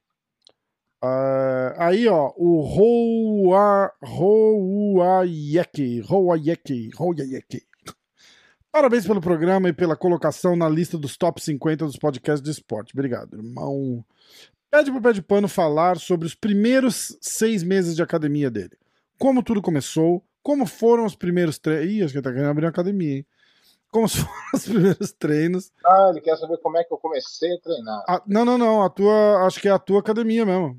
Ah, 1.04 1.74
aí, 1.78 2.06
ó, 2.06 2.32
o 2.36 2.60
Roa, 2.60 3.90
Roayeki, 4.00 5.98
Roayeki, 6.00 6.90
Roayeki. 6.94 7.66
Parabéns 8.72 9.06
pelo 9.06 9.20
programa 9.20 9.68
e 9.68 9.72
pela 9.74 9.94
colocação 9.94 10.56
na 10.56 10.66
lista 10.66 10.96
dos 10.96 11.14
top 11.14 11.42
50 11.42 11.84
dos 11.84 11.98
podcasts 11.98 12.42
de 12.42 12.50
esporte. 12.50 12.94
Obrigado, 12.94 13.36
irmão. 13.36 14.02
Pede 14.70 14.90
pro 14.90 15.02
Pé 15.02 15.12
de 15.12 15.20
Pano 15.20 15.46
falar 15.46 15.98
sobre 15.98 16.26
os 16.26 16.34
primeiros 16.34 17.14
seis 17.20 17.62
meses 17.62 17.94
de 17.94 18.02
academia 18.02 18.50
dele. 18.50 18.72
Como 19.18 19.42
tudo 19.42 19.60
começou, 19.60 20.24
como 20.42 20.64
foram 20.64 21.04
os 21.04 21.14
primeiros 21.14 21.58
treinos. 21.58 21.92
Ih, 21.92 22.02
acho 22.02 22.12
que 22.12 22.18
ele 22.18 22.24
tá 22.24 22.32
querendo 22.32 22.48
abrir 22.48 22.64
uma 22.64 22.70
academia, 22.70 23.16
hein? 23.18 23.26
Como 23.90 24.08
foram 24.08 24.32
os 24.54 24.64
primeiros 24.64 25.12
treinos. 25.12 25.70
Ah, 25.84 26.08
ele 26.10 26.22
quer 26.22 26.38
saber 26.38 26.56
como 26.56 26.78
é 26.78 26.84
que 26.84 26.94
eu 26.94 26.96
comecei 26.96 27.54
a 27.54 27.60
treinar. 27.60 28.04
Ah, 28.08 28.22
não, 28.26 28.42
não, 28.42 28.56
não. 28.56 28.82
A 28.82 28.88
tua. 28.88 29.46
Acho 29.46 29.60
que 29.60 29.68
é 29.68 29.72
a 29.72 29.78
tua 29.78 30.00
academia 30.00 30.46
mesmo. 30.46 30.78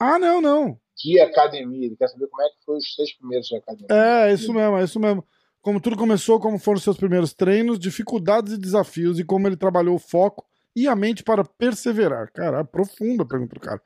Ah, 0.00 0.18
não, 0.18 0.40
não. 0.40 0.76
De 0.96 1.20
academia, 1.20 1.86
ele 1.86 1.96
quer 1.96 2.08
saber 2.08 2.26
como 2.26 2.42
é 2.42 2.48
que 2.48 2.64
foi 2.66 2.78
os 2.78 2.94
seis 2.96 3.16
primeiros 3.16 3.46
de 3.46 3.54
academia. 3.54 3.86
É, 3.88 4.30
é 4.30 4.34
isso 4.34 4.52
mesmo, 4.52 4.76
é 4.76 4.82
isso 4.82 4.98
mesmo. 4.98 5.24
Como 5.60 5.80
tudo 5.80 5.96
começou, 5.96 6.38
como 6.40 6.58
foram 6.58 6.78
seus 6.80 6.96
primeiros 6.96 7.34
treinos, 7.34 7.78
dificuldades 7.78 8.52
e 8.54 8.58
desafios, 8.58 9.18
e 9.18 9.24
como 9.24 9.46
ele 9.48 9.56
trabalhou 9.56 9.96
o 9.96 9.98
foco 9.98 10.46
e 10.74 10.86
a 10.86 10.94
mente 10.94 11.22
para 11.22 11.44
perseverar. 11.44 12.30
Cara, 12.32 12.64
profunda 12.64 13.22
a 13.22 13.26
pergunta 13.26 13.54
do 13.54 13.60
cara. 13.60 13.82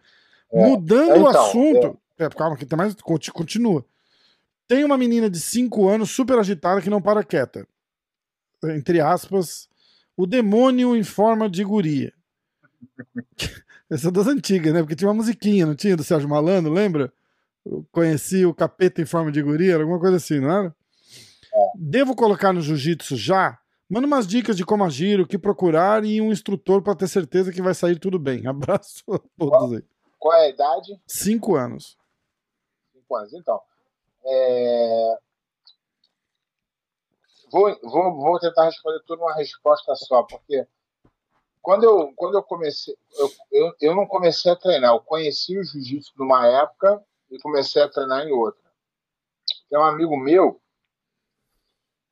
É. 0.52 0.66
Mudando 0.68 1.24
o 1.24 1.28
Então, 1.28 1.42
assunto. 1.42 1.98
É, 2.18 2.28
calma, 2.28 2.56
que 2.56 2.66
tem 2.66 2.76
mais. 2.76 2.94
conti- 2.96 3.32
Continua. 3.32 3.84
Tem 4.68 4.84
uma 4.84 4.96
menina 4.98 5.28
de 5.28 5.40
5 5.40 5.88
anos 5.88 6.10
super 6.10 6.38
agitada 6.38 6.80
que 6.80 6.90
não 6.90 7.00
para 7.02 7.24
quieta. 7.24 7.66
Entre 8.64 9.00
aspas, 9.00 9.68
o 10.16 10.26
demônio 10.26 10.94
em 10.94 11.02
forma 11.02 11.48
de 11.48 11.64
guria. 11.64 12.12
Essa 13.90 14.08
é 14.08 14.10
das 14.10 14.26
antigas, 14.26 14.72
né? 14.72 14.80
Porque 14.80 14.94
tinha 14.94 15.08
uma 15.08 15.14
musiquinha, 15.14 15.66
não 15.66 15.74
tinha? 15.74 15.96
Do 15.96 16.04
Sérgio 16.04 16.28
Malandro, 16.28 16.72
lembra? 16.72 17.12
Eu 17.64 17.86
conheci 17.92 18.44
o 18.46 18.54
capeta 18.54 19.02
em 19.02 19.04
forma 19.06 19.30
de 19.30 19.42
guria, 19.42 19.74
era 19.74 19.82
alguma 19.82 19.98
coisa 20.00 20.16
assim, 20.16 20.40
não 20.40 20.50
era? 20.50 20.76
Devo 21.74 22.14
colocar 22.14 22.52
no 22.52 22.60
jiu-jitsu 22.60 23.16
já? 23.16 23.58
Manda 23.92 24.06
umas 24.06 24.26
dicas 24.26 24.56
de 24.56 24.64
como 24.64 24.84
agir, 24.84 25.20
o 25.20 25.26
que 25.26 25.38
procurar 25.38 26.02
e 26.02 26.20
um 26.20 26.32
instrutor 26.32 26.80
para 26.82 26.96
ter 26.96 27.08
certeza 27.08 27.52
que 27.52 27.60
vai 27.60 27.74
sair 27.74 27.98
tudo 27.98 28.18
bem. 28.18 28.44
Abraço 28.48 29.04
a 29.10 29.18
todos 29.36 29.74
aí. 29.74 29.84
Qual 30.18 30.34
é 30.34 30.46
a 30.46 30.48
idade? 30.48 30.98
Cinco 31.06 31.56
anos. 31.56 31.98
Cinco 32.92 33.16
anos. 33.16 33.34
Então, 33.34 33.60
é... 34.24 35.18
vou, 37.50 37.78
vou, 37.82 38.16
vou 38.16 38.38
tentar 38.38 38.64
responder 38.64 39.02
tudo 39.06 39.18
numa 39.18 39.34
resposta 39.34 39.94
só, 39.96 40.22
porque 40.22 40.66
quando 41.60 41.84
eu, 41.84 42.14
quando 42.16 42.36
eu 42.36 42.42
comecei, 42.42 42.96
eu, 43.18 43.30
eu, 43.52 43.74
eu 43.80 43.94
não 43.94 44.06
comecei 44.06 44.50
a 44.50 44.56
treinar, 44.56 44.94
eu 44.94 45.00
conheci 45.00 45.58
o 45.58 45.64
jiu-jitsu 45.64 46.12
numa 46.16 46.46
época 46.46 47.04
e 47.30 47.38
comecei 47.40 47.82
a 47.82 47.90
treinar 47.90 48.26
em 48.26 48.32
outra. 48.32 48.62
Tem 49.68 49.78
um 49.78 49.84
amigo 49.84 50.16
meu, 50.16 50.61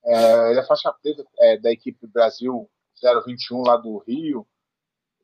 é, 0.04 0.50
ele 0.50 0.60
é 0.60 0.66
faixa 0.66 0.92
preta 0.92 1.24
é, 1.38 1.58
da 1.58 1.70
equipe 1.70 2.06
Brasil 2.06 2.70
021 3.26 3.62
lá 3.62 3.76
do 3.76 3.98
Rio, 3.98 4.46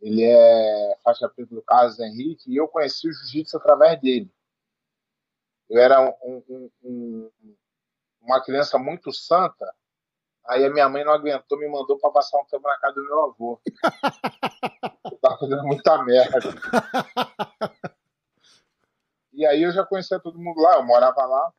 ele 0.01 0.23
é 0.25 0.99
faixa 1.03 1.29
preta 1.29 1.55
do 1.55 1.63
Carlos 1.63 1.99
Henrique, 1.99 2.51
e 2.51 2.57
eu 2.57 2.69
conheci 2.69 3.09
o 3.09 3.13
jiu-jitsu 3.13 3.57
através 3.57 4.01
dele. 4.01 4.31
Eu 5.69 5.81
era 5.81 6.01
um, 6.01 6.43
um, 6.49 6.71
um, 6.85 7.31
uma 8.23 8.43
criança 8.43 8.79
muito 8.79 9.13
santa, 9.13 9.67
Aí 10.49 10.65
a 10.65 10.71
minha 10.71 10.89
mãe 10.89 11.05
não 11.05 11.13
aguentou, 11.13 11.59
me 11.59 11.69
mandou 11.69 11.99
para 11.99 12.11
passar 12.11 12.39
um 12.39 12.45
tempo 12.45 12.67
na 12.69 12.79
casa 12.79 12.95
do 12.95 13.05
meu 13.05 13.25
avô. 13.25 13.61
eu 15.11 15.19
tava 15.19 15.39
fazendo 15.39 15.65
muita 15.65 16.03
merda. 16.05 16.39
E 19.33 19.45
aí 19.45 19.65
eu 19.65 19.71
já 19.71 19.85
conhecia 19.85 20.19
todo 20.19 20.39
mundo 20.39 20.59
lá, 20.63 20.77
eu 20.77 20.83
morava 20.83 21.23
lá. 21.27 21.53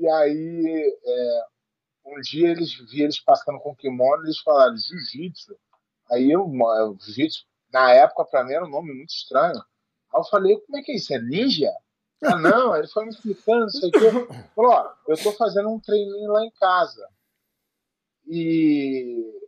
E 0.00 0.08
aí 0.08 0.98
é, 1.04 1.44
um 2.06 2.20
dia 2.22 2.48
eles 2.48 2.72
vi 2.90 3.02
eles 3.02 3.20
passando 3.20 3.60
com 3.60 3.76
kimono 3.76 4.22
e 4.22 4.28
eles 4.28 4.38
falaram 4.38 4.74
jiu-jitsu. 4.74 5.54
Aí 6.10 6.30
eu, 6.30 6.50
jiu-jitsu, 7.02 7.44
na 7.70 7.92
época, 7.92 8.24
para 8.24 8.42
mim 8.42 8.54
era 8.54 8.64
um 8.64 8.70
nome 8.70 8.94
muito 8.94 9.10
estranho. 9.10 9.58
Aí 9.58 10.18
eu 10.18 10.24
falei, 10.24 10.58
como 10.62 10.78
é 10.78 10.82
que 10.82 10.92
é 10.92 10.96
isso? 10.96 11.12
É 11.12 11.20
ninja? 11.20 11.70
Ah, 12.24 12.36
não, 12.36 12.74
ele 12.74 12.88
foi 12.88 13.04
me 13.04 13.10
explicando, 13.10 13.60
não 13.60 13.68
sei 13.68 13.90
o 13.90 13.92
quê. 13.92 14.10
Falou, 14.56 14.72
ó, 14.72 14.94
eu 15.06 15.22
tô 15.22 15.32
fazendo 15.32 15.68
um 15.68 15.78
treininho 15.78 16.32
lá 16.32 16.46
em 16.46 16.50
casa. 16.52 17.06
E, 18.26 19.38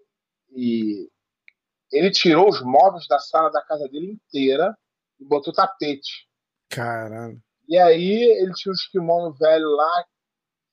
e 0.50 1.08
ele 1.90 2.10
tirou 2.10 2.46
os 2.46 2.60
móveis 2.62 3.06
da 3.08 3.18
sala 3.18 3.50
da 3.50 3.62
casa 3.62 3.88
dele 3.88 4.12
inteira 4.12 4.76
e 5.18 5.24
botou 5.24 5.52
tapete. 5.52 6.28
Caralho. 6.68 7.42
E 7.66 7.78
aí 7.78 8.22
ele 8.38 8.52
tinha 8.52 8.70
uns 8.70 8.86
kimono 8.86 9.32
velho 9.32 9.68
lá 9.68 10.04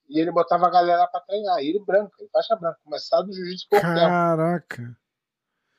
e 0.10 0.20
ele 0.20 0.32
botava 0.32 0.66
a 0.66 0.72
galera 0.72 1.08
pra 1.08 1.22
treinar. 1.22 1.60
E 1.60 1.70
ele 1.70 1.80
branco, 1.80 2.12
ele 2.20 2.30
faixa 2.30 2.56
branca, 2.56 2.80
começava 2.84 3.24
do 3.24 3.34
jiu-jitsu 3.34 3.68
por 3.70 3.80
Caraca. 3.80 4.78
tempo. 4.78 4.98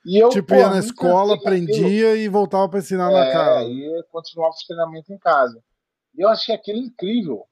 E 0.03 0.17
eu, 0.17 0.29
tipo, 0.29 0.55
ia 0.55 0.69
na 0.69 0.79
escola, 0.79 1.35
aprendia 1.35 2.15
e 2.15 2.27
voltava 2.27 2.67
pra 2.67 2.79
ensinar 2.79 3.11
é, 3.11 3.13
na 3.13 3.31
casa. 3.31 3.69
E 3.69 4.03
continuava 4.09 4.55
os 4.55 4.65
treinamentos 4.65 5.09
em 5.09 5.17
casa. 5.17 5.61
E 6.15 6.21
eu 6.21 6.29
achei 6.29 6.55
aquilo 6.55 6.79
incrível. 6.79 7.45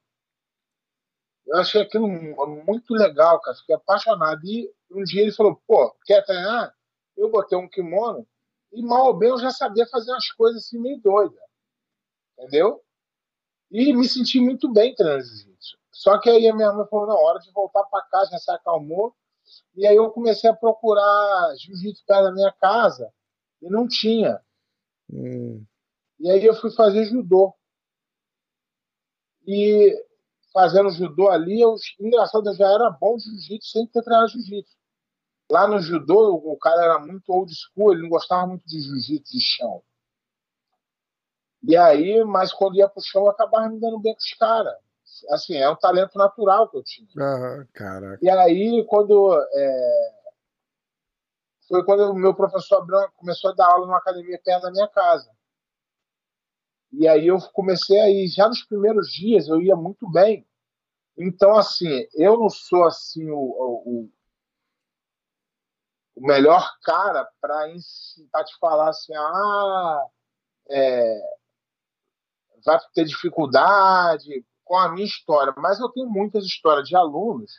Eu 1.45 1.57
achei 1.57 1.81
aquilo 1.81 2.07
muito 2.07 2.93
legal, 2.93 3.39
cara. 3.41 3.57
Fiquei 3.57 3.75
apaixonado. 3.75 4.41
E 4.43 4.71
um 4.91 5.03
dia 5.03 5.21
ele 5.21 5.31
falou: 5.31 5.61
pô, 5.67 5.95
quer 6.05 6.25
treinar? 6.25 6.73
Eu 7.15 7.29
botei 7.29 7.57
um 7.57 7.67
kimono 7.67 8.25
e 8.71 8.81
mal 8.81 9.07
ou 9.07 9.13
bem 9.13 9.29
eu 9.29 9.39
já 9.39 9.51
sabia 9.51 9.85
fazer 9.87 10.11
umas 10.11 10.31
coisas 10.31 10.63
assim 10.63 10.79
meio 10.79 10.99
doidas. 11.01 11.39
Entendeu? 12.37 12.81
E 13.71 13.93
me 13.93 14.07
senti 14.07 14.39
muito 14.39 14.71
bem 14.71 14.95
treinando. 14.95 15.48
Só 15.99 16.17
que 16.17 16.29
aí 16.29 16.47
a 16.47 16.55
minha 16.55 16.71
mãe 16.71 16.87
falou: 16.87 17.07
na 17.07 17.13
hora 17.13 17.39
de 17.39 17.51
voltar 17.51 17.83
para 17.83 18.05
casa, 18.05 18.31
já 18.31 18.37
se 18.37 18.49
acalmou. 18.51 19.13
E 19.75 19.85
aí 19.85 19.97
eu 19.97 20.09
comecei 20.11 20.49
a 20.49 20.55
procurar 20.55 21.55
jiu-jitsu 21.57 22.05
perto 22.05 22.23
da 22.23 22.31
minha 22.31 22.51
casa 22.53 23.11
e 23.61 23.69
não 23.69 23.85
tinha. 23.85 24.39
Hum. 25.11 25.65
E 26.17 26.31
aí 26.31 26.45
eu 26.45 26.55
fui 26.55 26.71
fazer 26.71 27.03
judô. 27.03 27.53
E 29.45 29.93
fazendo 30.53 30.89
judô 30.89 31.29
ali, 31.29 31.59
eu, 31.59 31.75
engraçado, 31.99 32.47
eu 32.47 32.55
já 32.55 32.71
era 32.71 32.89
bom 32.91 33.17
de 33.17 33.23
jiu-jitsu 33.23 33.69
sem 33.69 33.85
ter 33.87 34.01
treinado 34.01 34.29
jiu-jitsu. 34.29 34.77
Lá 35.51 35.67
no 35.67 35.79
judô, 35.81 36.33
o 36.33 36.57
cara 36.57 36.81
era 36.81 36.99
muito 36.99 37.29
old 37.29 37.53
school, 37.53 37.91
ele 37.91 38.03
não 38.03 38.09
gostava 38.09 38.47
muito 38.47 38.65
de 38.65 38.79
jiu-jitsu 38.79 39.33
de 39.33 39.41
chão. 39.41 39.83
E 41.61 41.75
aí, 41.75 42.23
mas 42.23 42.53
quando 42.53 42.77
ia 42.77 42.87
pro 42.87 43.03
chão, 43.03 43.23
eu 43.23 43.31
acabava 43.31 43.67
me 43.67 43.81
dando 43.81 43.99
bem 43.99 44.13
com 44.13 44.21
os 44.21 44.33
caras. 44.35 44.77
Assim, 45.29 45.55
é 45.55 45.69
um 45.69 45.75
talento 45.75 46.17
natural 46.17 46.69
que 46.69 46.77
eu 46.77 46.83
tinha. 46.83 47.07
Caraca. 47.73 48.19
E 48.21 48.29
aí, 48.29 48.85
quando. 48.87 49.35
É... 49.53 50.19
Foi 51.67 51.83
quando 51.85 52.11
o 52.11 52.15
meu 52.15 52.33
professor 52.33 52.77
Abrão 52.77 53.07
começou 53.15 53.51
a 53.51 53.53
dar 53.53 53.67
aula 53.67 53.85
numa 53.85 53.97
academia 53.97 54.41
perto 54.43 54.63
da 54.63 54.71
minha 54.71 54.87
casa. 54.87 55.29
E 56.91 57.07
aí 57.07 57.27
eu 57.27 57.37
comecei 57.53 57.99
a 57.99 58.09
ir, 58.09 58.27
já 58.27 58.47
nos 58.47 58.63
primeiros 58.63 59.11
dias 59.11 59.47
eu 59.47 59.61
ia 59.61 59.75
muito 59.75 60.09
bem. 60.09 60.47
Então, 61.15 61.55
assim, 61.55 62.07
eu 62.13 62.39
não 62.39 62.49
sou 62.49 62.85
assim 62.85 63.29
o, 63.29 63.37
o, 63.37 64.09
o 66.15 66.25
melhor 66.25 66.65
cara 66.81 67.29
para 67.39 67.67
te 67.73 68.57
falar 68.59 68.89
assim, 68.89 69.13
ah, 69.15 70.07
é, 70.69 71.19
vai 72.65 72.79
ter 72.93 73.05
dificuldade 73.05 74.45
com 74.69 74.77
a 74.77 74.87
minha 74.91 75.05
história. 75.05 75.51
Mas 75.57 75.79
eu 75.79 75.89
tenho 75.89 76.07
muitas 76.07 76.45
histórias 76.45 76.87
de 76.87 76.95
alunos 76.95 77.51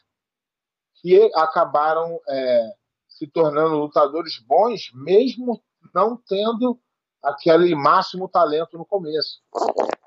que 0.95 1.29
acabaram 1.35 2.21
é, 2.29 2.73
se 3.09 3.27
tornando 3.27 3.79
lutadores 3.79 4.39
bons, 4.39 4.93
mesmo 4.95 5.61
não 5.93 6.17
tendo 6.17 6.79
aquele 7.21 7.75
máximo 7.75 8.29
talento 8.29 8.79
no 8.79 8.87
começo. 8.87 9.41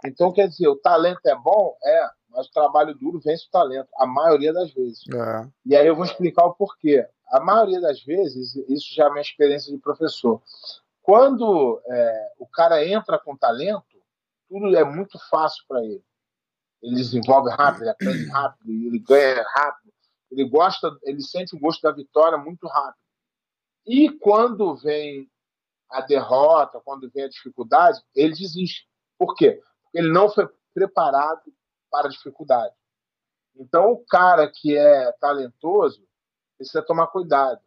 Então, 0.06 0.32
quer 0.32 0.48
dizer, 0.48 0.70
o 0.70 0.78
talento 0.78 1.26
é 1.26 1.36
bom? 1.36 1.76
É, 1.84 2.10
mas 2.30 2.48
o 2.48 2.52
trabalho 2.52 2.96
duro 2.96 3.20
vence 3.20 3.48
o 3.48 3.52
talento, 3.52 3.90
a 3.98 4.08
maioria 4.08 4.54
das 4.54 4.72
vezes. 4.72 5.04
É. 5.14 5.50
E 5.66 5.76
aí 5.76 5.86
eu 5.86 5.98
vou 5.98 6.06
explicar 6.06 6.46
o 6.46 6.54
porquê. 6.54 7.06
A 7.28 7.42
maioria 7.42 7.82
das 7.82 8.02
vezes, 8.02 8.56
isso 8.70 8.96
já 8.96 9.08
é 9.08 9.10
minha 9.10 9.22
experiência 9.22 9.74
de 9.74 9.78
professor, 9.78 10.42
quando 11.02 11.82
é, 11.86 12.32
o 12.40 12.48
cara 12.48 12.88
entra 12.88 13.20
com 13.20 13.36
talento, 13.36 13.84
tudo 14.48 14.74
é 14.78 14.86
muito 14.86 15.20
fácil 15.30 15.66
para 15.68 15.84
ele. 15.84 16.04
Ele 16.84 16.96
desenvolve 16.96 17.50
rápido, 17.50 17.84
ele 17.84 17.90
aprende 17.92 18.30
rápido, 18.30 18.70
ele 18.70 19.00
ganha 19.00 19.42
rápido, 19.56 19.94
ele 20.30 20.50
gosta, 20.50 20.92
ele 21.04 21.22
sente 21.22 21.56
o 21.56 21.60
gosto 21.60 21.82
da 21.82 21.92
vitória 21.92 22.38
muito 22.38 22.68
rápido. 22.68 23.02
E 23.86 24.12
quando 24.20 24.76
vem 24.76 25.32
a 25.90 26.02
derrota, 26.02 26.82
quando 26.82 27.10
vem 27.10 27.24
a 27.24 27.30
dificuldade, 27.30 28.02
ele 28.14 28.34
desiste. 28.34 28.86
Por 29.18 29.34
quê? 29.36 29.62
Porque 29.84 30.00
ele 30.00 30.12
não 30.12 30.30
foi 30.30 30.48
preparado 30.74 31.54
para 31.90 32.08
a 32.08 32.12
dificuldade. 32.12 32.76
Então, 33.56 33.92
o 33.92 34.06
cara 34.06 34.52
que 34.52 34.76
é 34.76 35.12
talentoso 35.14 36.06
precisa 36.58 36.82
tomar 36.82 37.08
cuidado. 37.08 37.62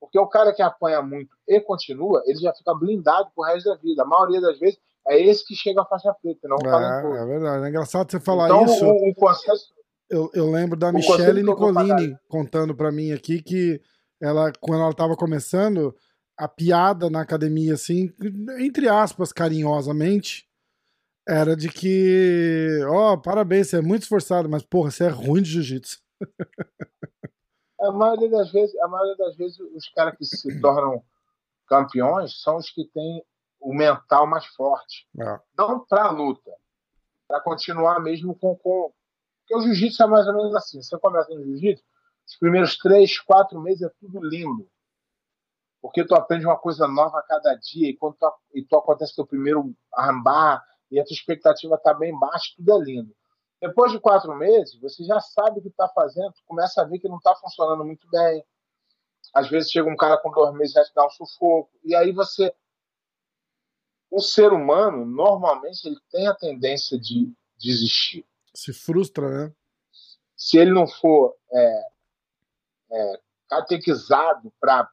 Porque 0.00 0.18
o 0.18 0.26
cara 0.26 0.52
que 0.52 0.62
apanha 0.62 1.00
muito 1.00 1.36
e 1.46 1.60
continua, 1.60 2.22
ele 2.26 2.40
já 2.40 2.52
fica 2.54 2.74
blindado 2.74 3.30
pro 3.34 3.44
resto 3.44 3.70
da 3.70 3.76
vida. 3.76 4.02
A 4.02 4.06
maioria 4.06 4.40
das 4.40 4.58
vezes 4.58 4.80
é 5.10 5.20
esse 5.20 5.44
que 5.44 5.56
chega 5.56 5.82
à 5.82 5.84
faixa 5.84 6.14
preta, 6.22 6.46
não 6.46 6.56
o 6.56 7.16
é. 7.16 7.22
É 7.22 7.26
verdade. 7.26 7.64
É 7.64 7.68
engraçado 7.68 8.10
você 8.10 8.20
falar 8.20 8.46
então, 8.46 8.64
isso. 8.64 8.86
O, 8.86 9.10
o 9.10 9.14
processo... 9.14 9.74
eu, 10.08 10.30
eu 10.32 10.48
lembro 10.48 10.78
da 10.78 10.92
Michelle 10.92 11.42
Nicolini 11.42 12.16
contando 12.28 12.76
para 12.76 12.92
mim 12.92 13.10
aqui 13.10 13.42
que 13.42 13.80
ela, 14.22 14.52
quando 14.60 14.82
ela 14.82 14.90
estava 14.90 15.16
começando, 15.16 15.92
a 16.38 16.46
piada 16.46 17.10
na 17.10 17.22
academia, 17.22 17.74
assim, 17.74 18.12
entre 18.60 18.88
aspas, 18.88 19.32
carinhosamente, 19.32 20.48
era 21.26 21.56
de 21.56 21.68
que, 21.68 22.78
ó, 22.88 23.14
oh, 23.14 23.18
parabéns, 23.20 23.68
você 23.68 23.78
é 23.78 23.82
muito 23.82 24.02
esforçado, 24.02 24.48
mas 24.48 24.62
porra, 24.62 24.92
você 24.92 25.04
é 25.04 25.08
ruim 25.08 25.42
de 25.42 25.50
jiu-jitsu. 25.50 25.98
A 27.80 27.90
maioria 27.90 28.30
das 28.30 28.52
vezes, 28.52 28.78
a 28.78 28.86
maioria 28.86 29.16
das 29.16 29.36
vezes, 29.36 29.58
os 29.58 29.88
caras 29.88 30.16
que 30.16 30.24
se 30.24 30.60
tornam 30.60 31.02
campeões 31.66 32.40
são 32.42 32.58
os 32.58 32.70
que 32.70 32.84
têm 32.92 33.24
o 33.60 33.74
mental 33.74 34.26
mais 34.26 34.46
forte. 34.46 35.06
É. 35.20 35.40
Não 35.56 35.84
para 35.84 36.10
luta, 36.10 36.50
para 37.28 37.40
continuar 37.40 38.00
mesmo 38.00 38.34
com, 38.34 38.56
com. 38.56 38.92
Porque 39.40 39.56
o 39.56 39.60
jiu-jitsu 39.62 40.02
é 40.02 40.06
mais 40.06 40.26
ou 40.26 40.34
menos 40.34 40.54
assim. 40.54 40.82
Você 40.82 40.98
começa 40.98 41.32
no 41.34 41.44
jiu-jitsu, 41.44 41.84
os 42.26 42.36
primeiros 42.36 42.76
três, 42.78 43.18
quatro 43.18 43.60
meses 43.60 43.82
é 43.82 43.90
tudo 44.00 44.20
lindo 44.26 44.68
porque 45.80 46.04
tu 46.04 46.14
aprende 46.14 46.46
uma 46.46 46.58
coisa 46.58 46.86
nova 46.86 47.18
a 47.18 47.22
cada 47.22 47.54
dia 47.54 47.88
e 47.88 47.96
quando 47.96 48.16
tu, 48.16 48.32
e 48.54 48.62
tu 48.62 48.76
acontece 48.76 49.14
teu 49.14 49.26
primeiro 49.26 49.74
armbar 49.92 50.64
e 50.90 51.00
a 51.00 51.04
tua 51.04 51.14
expectativa 51.14 51.74
está 51.76 51.94
bem 51.94 52.16
baixa, 52.18 52.52
tudo 52.56 52.74
é 52.74 52.84
lindo. 52.84 53.14
Depois 53.60 53.92
de 53.92 54.00
quatro 54.00 54.34
meses, 54.34 54.78
você 54.80 55.04
já 55.04 55.20
sabe 55.20 55.58
o 55.58 55.62
que 55.62 55.68
está 55.68 55.88
fazendo, 55.88 56.32
começa 56.46 56.80
a 56.80 56.84
ver 56.84 56.98
que 56.98 57.08
não 57.08 57.16
está 57.16 57.34
funcionando 57.36 57.84
muito 57.84 58.08
bem. 58.10 58.44
Às 59.34 59.48
vezes 59.48 59.70
chega 59.70 59.88
um 59.88 59.96
cara 59.96 60.18
com 60.18 60.30
dois 60.30 60.52
meses 60.54 60.72
e 60.72 60.74
já 60.74 60.84
te 60.84 60.94
dá 60.94 61.06
um 61.06 61.10
sufoco. 61.10 61.70
E 61.84 61.94
aí 61.94 62.10
você. 62.10 62.52
O 64.10 64.20
ser 64.20 64.52
humano, 64.52 65.06
normalmente, 65.06 65.86
ele 65.86 65.98
tem 66.10 66.26
a 66.26 66.34
tendência 66.34 66.98
de 66.98 67.32
desistir. 67.56 68.26
Se 68.52 68.72
frustra, 68.72 69.28
né? 69.28 69.54
se 70.36 70.58
ele 70.58 70.72
não 70.72 70.86
for 70.86 71.36
é, 71.52 71.82
é, 72.90 73.20
catequizado 73.48 74.52
para 74.58 74.90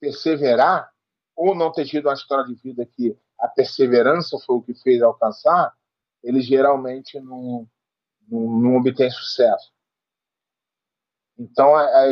perseverar, 0.00 0.90
ou 1.36 1.54
não 1.54 1.70
ter 1.70 1.84
tido 1.86 2.06
uma 2.06 2.14
história 2.14 2.44
de 2.44 2.54
vida 2.54 2.84
que 2.84 3.16
a 3.38 3.48
perseverança 3.48 4.38
foi 4.44 4.56
o 4.56 4.62
que 4.62 4.74
fez 4.74 5.02
alcançar, 5.02 5.74
ele 6.22 6.40
geralmente 6.40 7.20
não, 7.20 7.68
não, 8.28 8.40
não 8.58 8.76
obtém 8.76 9.10
sucesso. 9.10 9.72
Então 11.38 11.74
a, 11.74 11.82
a, 11.82 12.04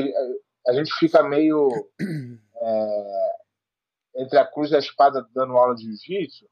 a 0.68 0.72
gente 0.72 0.92
fica 0.98 1.22
meio 1.22 1.68
é, 2.62 3.39
entre 4.20 4.38
a 4.38 4.46
cruz 4.46 4.70
e 4.70 4.76
a 4.76 4.78
espada 4.78 5.26
dando 5.34 5.56
aula 5.56 5.74
de 5.74 5.84
jiu-jitsu, 5.84 6.46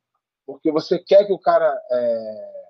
porque 0.46 0.72
você 0.72 0.98
quer 0.98 1.26
que 1.26 1.32
o 1.32 1.38
cara 1.38 1.70
é, 1.90 2.68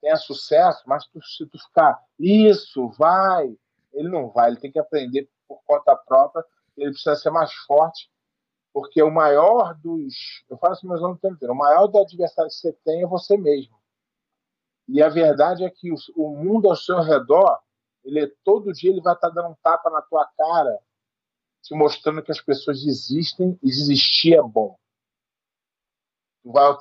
tenha 0.00 0.16
sucesso, 0.16 0.84
mas 0.86 1.04
tu, 1.08 1.20
se 1.20 1.44
tu 1.46 1.58
ficar, 1.58 2.00
isso, 2.16 2.88
vai, 2.90 3.52
ele 3.92 4.08
não 4.08 4.28
vai, 4.30 4.50
ele 4.50 4.60
tem 4.60 4.70
que 4.70 4.78
aprender 4.78 5.28
por 5.48 5.60
conta 5.66 5.96
própria, 5.96 6.44
ele 6.76 6.92
precisa 6.92 7.16
ser 7.16 7.30
mais 7.30 7.52
forte, 7.66 8.08
porque 8.72 9.02
o 9.02 9.10
maior 9.10 9.74
dos. 9.74 10.44
Eu 10.48 10.56
falo 10.56 10.74
assim, 10.74 10.88
alunos 10.88 11.20
tempo 11.20 11.34
inteiro, 11.34 11.52
o 11.52 11.56
maior 11.56 11.88
do 11.88 11.98
adversário 11.98 12.48
que 12.48 12.56
você 12.56 12.72
tem 12.84 13.02
é 13.02 13.06
você 13.06 13.36
mesmo. 13.36 13.76
E 14.86 15.02
a 15.02 15.08
verdade 15.08 15.64
é 15.64 15.70
que 15.70 15.90
o, 15.90 15.96
o 16.16 16.36
mundo 16.36 16.68
ao 16.68 16.76
seu 16.76 17.00
redor, 17.00 17.58
ele 18.04 18.28
todo 18.44 18.72
dia 18.72 18.90
ele 18.90 19.00
vai 19.00 19.14
estar 19.14 19.30
dando 19.30 19.48
um 19.48 19.56
tapa 19.60 19.90
na 19.90 20.00
tua 20.02 20.24
cara, 20.38 20.78
te 21.62 21.74
mostrando 21.74 22.22
que 22.22 22.32
as 22.32 22.40
pessoas 22.40 22.82
desistem 22.82 23.58
e 23.62 23.66
desistir 23.66 24.34
é 24.34 24.42
bom. 24.42 24.78
Tu 26.42 26.52
vai, 26.52 26.76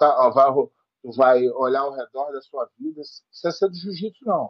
tu 1.01 1.11
vai 1.15 1.49
olhar 1.49 1.81
ao 1.81 1.93
redor 1.93 2.31
da 2.31 2.41
sua 2.41 2.69
vida, 2.77 3.01
precisa 3.29 3.51
ser 3.51 3.69
do 3.69 3.75
jiu-jitsu, 3.75 4.25
não. 4.25 4.49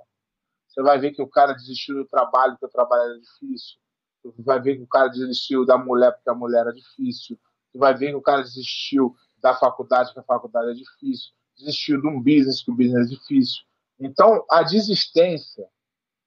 Você 0.68 0.84
vai 0.84 1.00
ver 1.00 1.12
que 1.12 1.22
o 1.22 1.28
cara 1.28 1.54
desistiu 1.54 1.96
do 1.96 2.06
trabalho, 2.06 2.58
que 2.58 2.66
o 2.66 2.70
trabalho 2.70 3.12
era 3.12 3.20
difícil. 3.20 3.80
Tu 4.22 4.34
vai 4.44 4.62
ver 4.62 4.78
que 4.78 4.84
o 4.84 4.88
cara 4.88 5.08
desistiu 5.08 5.66
da 5.66 5.78
mulher 5.78 6.12
porque 6.14 6.30
a 6.30 6.36
mulher 6.36 6.62
era 6.62 6.74
difícil. 6.74 7.40
Tu 7.72 7.80
vai 7.80 7.96
ver 7.96 8.10
que 8.10 8.16
o 8.16 8.22
cara 8.22 8.44
desistiu 8.44 9.16
da 9.38 9.56
faculdade 9.56 10.10
porque 10.10 10.20
a 10.20 10.24
faculdade 10.24 10.72
é 10.72 10.74
difícil. 10.74 11.32
Desistiu 11.58 12.00
de 12.00 12.08
um 12.08 12.22
business 12.22 12.64
que 12.64 12.72
o 12.72 12.76
business 12.76 13.08
é 13.08 13.16
difícil. 13.16 13.64
Então, 14.00 14.46
a 14.50 14.64
desistência, 14.64 15.68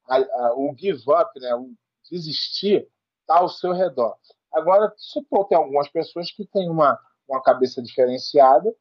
a, 0.09 0.17
a, 0.17 0.55
o 0.57 0.75
give 0.77 1.05
up, 1.09 1.41
né, 1.41 1.55
o 1.55 1.73
desistir, 2.11 2.89
está 3.33 3.39
ao 3.39 3.49
seu 3.49 3.73
redor. 3.73 4.17
Agora, 4.53 4.93
supor, 4.97 5.47
tem 5.47 5.57
algumas 5.57 5.89
pessoas 5.89 6.31
que 6.31 6.47
têm 6.47 6.69
uma, 6.69 6.99
uma 7.27 7.43
cabeça 7.43 7.83
diferenciada 7.83 8.75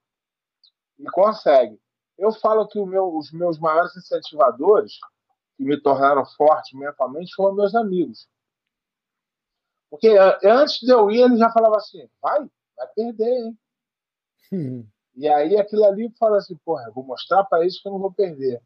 e 0.99 1.05
conseguem. 1.11 1.79
Eu 2.17 2.31
falo 2.31 2.67
que 2.67 2.83
meu, 2.85 3.15
os 3.15 3.31
meus 3.31 3.57
maiores 3.57 3.95
incentivadores, 3.95 4.93
que 5.55 5.63
me 5.63 5.81
tornaram 5.81 6.25
forte 6.25 6.75
mentalmente, 6.75 7.33
foram 7.33 7.55
meus 7.55 7.73
amigos. 7.73 8.27
Porque 9.89 10.09
antes 10.43 10.79
de 10.79 10.91
eu 10.91 11.09
ir, 11.09 11.21
ele 11.21 11.37
já 11.37 11.49
falava 11.51 11.77
assim: 11.77 12.07
vai, 12.21 12.39
vai 12.77 12.87
perder, 12.95 13.29
hein? 13.29 13.59
Hum. 14.53 14.87
E 15.15 15.27
aí 15.27 15.57
aquilo 15.57 15.85
ali 15.85 16.13
fala 16.17 16.37
assim: 16.37 16.55
porra, 16.63 16.83
eu 16.87 16.93
vou 16.93 17.03
mostrar 17.03 17.43
para 17.45 17.61
eles 17.61 17.81
que 17.81 17.87
eu 17.87 17.93
não 17.93 17.99
vou 17.99 18.13
perder. 18.13 18.61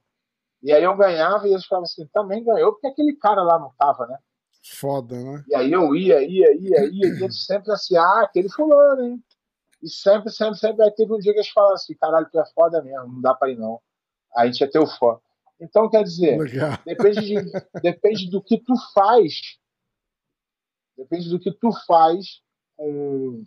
E 0.61 0.71
aí 0.71 0.83
eu 0.83 0.95
ganhava 0.97 1.47
e 1.47 1.51
eles 1.51 1.65
falavam 1.65 1.85
assim: 1.85 2.07
também 2.07 2.43
ganhou, 2.43 2.73
porque 2.73 2.87
aquele 2.87 3.15
cara 3.15 3.41
lá 3.41 3.57
não 3.59 3.73
tava, 3.77 4.05
né? 4.07 4.17
Foda, 4.73 5.15
né? 5.21 5.43
E 5.47 5.55
aí 5.55 5.71
eu 5.71 5.95
ia, 5.95 6.21
ia, 6.21 6.53
ia, 6.55 6.85
ia, 6.85 6.89
e 6.91 7.23
eles 7.23 7.45
sempre 7.45 7.71
assim: 7.71 7.95
ah, 7.97 8.21
aquele 8.23 8.49
fulano, 8.49 9.03
hein? 9.03 9.23
E 9.81 9.89
sempre, 9.89 10.31
sempre, 10.31 10.57
sempre. 10.57 10.83
Aí 10.83 10.91
teve 10.91 11.13
um 11.13 11.19
dia 11.19 11.33
que 11.33 11.39
eles 11.39 11.49
falaram 11.49 11.75
assim: 11.75 11.93
caralho, 11.95 12.27
tu 12.31 12.39
é 12.39 12.45
foda 12.53 12.81
mesmo, 12.81 13.07
não 13.07 13.21
dá 13.21 13.33
pra 13.33 13.49
ir 13.49 13.57
não. 13.57 13.79
Aí 14.35 14.49
a 14.49 14.51
gente 14.51 14.67
ter 14.67 14.79
o 14.79 14.87
fã. 14.87 15.19
Então, 15.59 15.89
quer 15.89 16.03
dizer, 16.03 16.37
depende, 16.85 17.21
de, 17.21 17.35
depende 17.81 18.29
do 18.29 18.41
que 18.41 18.57
tu 18.57 18.73
faz 18.93 19.39
Depende 20.97 21.29
do 21.29 21.39
que 21.39 21.51
tu 21.51 21.71
faz 21.85 22.41
com, 22.77 23.45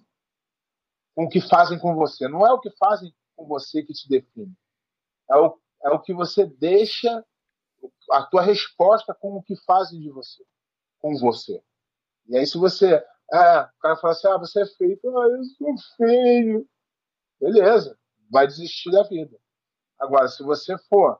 com 1.14 1.24
o 1.24 1.28
que 1.28 1.40
fazem 1.40 1.78
com 1.78 1.94
você. 1.94 2.28
Não 2.28 2.46
é 2.46 2.52
o 2.52 2.60
que 2.60 2.70
fazem 2.72 3.14
com 3.34 3.46
você 3.46 3.82
que 3.82 3.92
te 3.92 4.08
define. 4.08 4.54
É 5.30 5.36
o, 5.36 5.58
é 5.84 5.90
o 5.90 6.00
que 6.00 6.12
você 6.12 6.46
deixa, 6.46 7.24
a 8.10 8.22
tua 8.24 8.42
resposta 8.42 9.14
com 9.14 9.36
o 9.36 9.42
que 9.42 9.56
fazem 9.64 10.00
de 10.00 10.10
você, 10.10 10.44
com 11.00 11.16
você. 11.16 11.62
E 12.28 12.36
aí, 12.36 12.46
se 12.46 12.58
você. 12.58 13.02
É, 13.30 13.60
o 13.60 13.80
cara 13.80 13.96
fala 13.96 14.12
assim: 14.12 14.28
ah, 14.28 14.38
você 14.38 14.62
é 14.62 14.66
feio. 14.66 14.98
Ah, 15.04 15.28
eu 15.28 15.44
sou 15.44 15.74
feio. 15.96 16.66
Beleza, 17.40 17.96
vai 18.30 18.46
desistir 18.46 18.90
da 18.90 19.02
vida. 19.02 19.36
Agora, 19.98 20.28
se 20.28 20.42
você 20.42 20.76
for. 20.88 21.18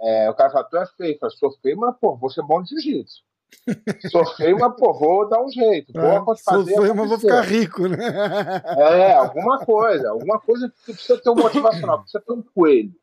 É, 0.00 0.30
o 0.30 0.34
cara 0.34 0.50
fala: 0.50 0.64
tu 0.64 0.76
é 0.76 0.86
feio. 0.86 1.18
Eu 1.20 1.30
sou 1.30 1.52
feio, 1.60 1.78
mas, 1.78 1.96
pô, 1.98 2.16
você 2.16 2.40
é 2.40 2.44
bom 2.44 2.62
de 2.62 2.70
jiu-jitsu. 2.70 3.22
Sou 4.10 4.24
feio, 4.36 4.58
mas 4.58 4.74
pô, 4.76 4.92
vou 4.92 5.28
dar 5.28 5.42
um 5.42 5.48
jeito. 5.50 5.92
Vou 5.92 6.04
é, 6.04 6.24
fazer 6.24 6.42
sou 6.42 6.64
feio, 6.64 6.94
mas 6.94 7.08
vou 7.08 7.18
ficar 7.18 7.40
rico, 7.42 7.88
né? 7.88 7.96
É, 8.78 9.12
alguma 9.12 9.58
coisa. 9.64 10.10
Alguma 10.10 10.40
coisa 10.40 10.72
que 10.84 10.92
precisa 10.92 11.20
ter 11.20 11.30
um 11.30 11.34
motivacional. 11.34 12.00
Precisa 12.00 12.22
ter 12.24 12.32
um 12.32 12.42
coelho. 12.42 12.94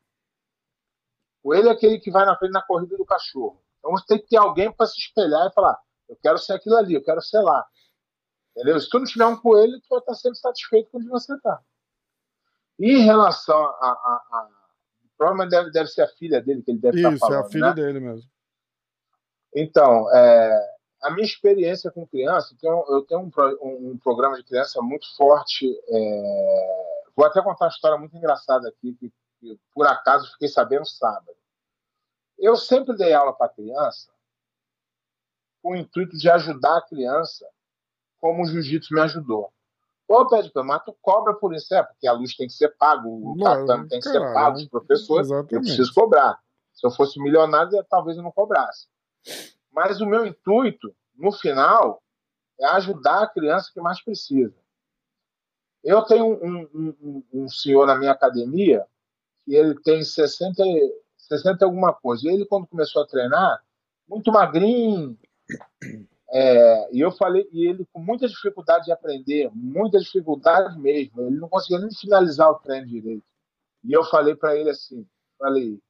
Coelho 1.42 1.68
é 1.68 1.72
aquele 1.72 1.98
que 1.98 2.10
vai 2.10 2.24
na 2.24 2.36
frente 2.36 2.52
na 2.52 2.62
corrida 2.62 2.96
do 2.96 3.04
cachorro. 3.04 3.60
Então 3.88 3.96
você 3.96 4.04
tem 4.06 4.18
que 4.18 4.28
ter 4.28 4.36
alguém 4.36 4.70
para 4.70 4.86
se 4.86 5.00
espelhar 5.00 5.46
e 5.46 5.52
falar: 5.52 5.78
eu 6.08 6.16
quero 6.16 6.36
ser 6.38 6.52
aquilo 6.52 6.76
ali, 6.76 6.94
eu 6.94 7.02
quero 7.02 7.22
ser 7.22 7.40
lá. 7.40 7.66
Entendeu? 8.54 8.78
Se 8.78 8.88
tu 8.88 8.98
não 8.98 9.06
tiver 9.06 9.26
um 9.26 9.36
coelho, 9.36 9.80
tu 9.80 9.88
vai 9.88 10.00
estar 10.00 10.14
sempre 10.14 10.38
satisfeito 10.38 10.90
com 10.90 10.98
onde 10.98 11.08
você 11.08 11.34
está. 11.34 11.60
E 12.78 12.92
em 12.92 13.04
relação 13.04 13.56
a. 13.56 13.88
a, 13.88 14.38
a 14.38 14.48
provavelmente 15.16 15.50
deve, 15.50 15.70
deve 15.70 15.88
ser 15.88 16.02
a 16.02 16.08
filha 16.08 16.40
dele 16.40 16.62
que 16.62 16.70
ele 16.70 16.78
deve 16.78 16.98
Isso, 16.98 17.08
estar 17.08 17.18
falando. 17.18 17.46
Isso, 17.46 17.46
é 17.46 17.48
a 17.48 17.50
filha 17.50 17.68
né? 17.68 17.74
dele 17.74 18.00
mesmo. 18.00 18.30
Então, 19.54 20.14
é, 20.14 20.76
a 21.02 21.10
minha 21.10 21.24
experiência 21.24 21.90
com 21.90 22.06
criança, 22.06 22.54
eu 22.54 22.58
tenho, 22.58 22.96
eu 22.96 23.02
tenho 23.02 23.20
um, 23.22 23.30
um, 23.66 23.90
um, 23.90 23.98
programa 23.98 24.36
de 24.36 24.44
criança 24.44 24.80
muito 24.82 25.06
forte. 25.16 25.66
É, 25.88 27.04
vou 27.16 27.26
até 27.26 27.42
contar 27.42 27.64
uma 27.64 27.70
história 27.70 27.98
muito 27.98 28.16
engraçada 28.16 28.68
aqui, 28.68 28.94
que, 28.94 29.12
que 29.40 29.58
por 29.74 29.86
acaso 29.86 30.30
fiquei 30.32 30.46
sabendo 30.46 30.86
sábado. 30.86 31.36
Eu 32.38 32.56
sempre 32.56 32.96
dei 32.96 33.12
aula 33.12 33.32
para 33.32 33.48
criança 33.48 34.12
com 35.62 35.72
o 35.72 35.76
intuito 35.76 36.16
de 36.16 36.30
ajudar 36.30 36.78
a 36.78 36.86
criança 36.86 37.46
como 38.20 38.42
o 38.42 38.46
jiu-jitsu 38.46 38.94
me 38.94 39.00
ajudou. 39.00 39.52
Ô, 40.08 40.26
Pede 40.26 40.50
mas 40.64 40.82
tu 40.84 40.96
cobra 41.02 41.34
por 41.34 41.54
isso, 41.54 41.74
é, 41.74 41.82
porque 41.82 42.06
a 42.06 42.12
luz 42.12 42.34
tem 42.34 42.46
que 42.46 42.54
ser 42.54 42.70
pago, 42.76 43.32
o 43.32 43.36
tatame 43.38 43.88
tem 43.88 44.00
que 44.00 44.08
ser 44.08 44.20
pago, 44.32 44.56
os 44.56 44.66
professores, 44.66 45.26
Exatamente. 45.26 45.54
eu 45.54 45.60
preciso 45.60 45.92
cobrar. 45.92 46.40
Se 46.72 46.86
eu 46.86 46.90
fosse 46.90 47.20
milionário, 47.20 47.84
talvez 47.90 48.16
eu 48.16 48.22
não 48.22 48.32
cobrasse. 48.32 48.86
Mas 49.70 50.00
o 50.00 50.06
meu 50.06 50.24
intuito, 50.24 50.94
no 51.14 51.30
final, 51.30 52.02
é 52.58 52.66
ajudar 52.66 53.22
a 53.22 53.28
criança 53.28 53.70
que 53.72 53.80
mais 53.80 54.02
precisa. 54.02 54.56
Eu 55.84 56.02
tenho 56.02 56.26
um, 56.42 56.68
um, 56.74 57.24
um 57.32 57.48
senhor 57.48 57.86
na 57.86 57.96
minha 57.96 58.12
academia 58.12 58.86
que 59.44 59.54
ele 59.54 59.78
tem 59.80 60.02
60, 60.02 60.62
60 61.28 61.64
alguma 61.64 61.92
coisa. 61.92 62.28
Ele, 62.30 62.46
quando 62.46 62.66
começou 62.66 63.02
a 63.02 63.06
treinar, 63.06 63.62
muito 64.08 64.32
magrinho, 64.32 65.16
é, 66.30 66.94
e 66.94 67.00
eu 67.00 67.10
falei, 67.12 67.48
e 67.52 67.66
ele 67.66 67.86
com 67.92 68.00
muita 68.00 68.28
dificuldade 68.28 68.86
de 68.86 68.92
aprender, 68.92 69.50
muita 69.54 69.98
dificuldade 69.98 70.78
mesmo, 70.78 71.22
ele 71.22 71.36
não 71.36 71.48
conseguia 71.48 71.78
nem 71.78 71.90
finalizar 71.94 72.50
o 72.50 72.58
treino 72.58 72.86
direito. 72.86 73.24
E 73.84 73.92
eu 73.92 74.04
falei 74.04 74.34
para 74.34 74.56
ele 74.56 74.70
assim, 74.70 75.06
falei, 75.38 75.80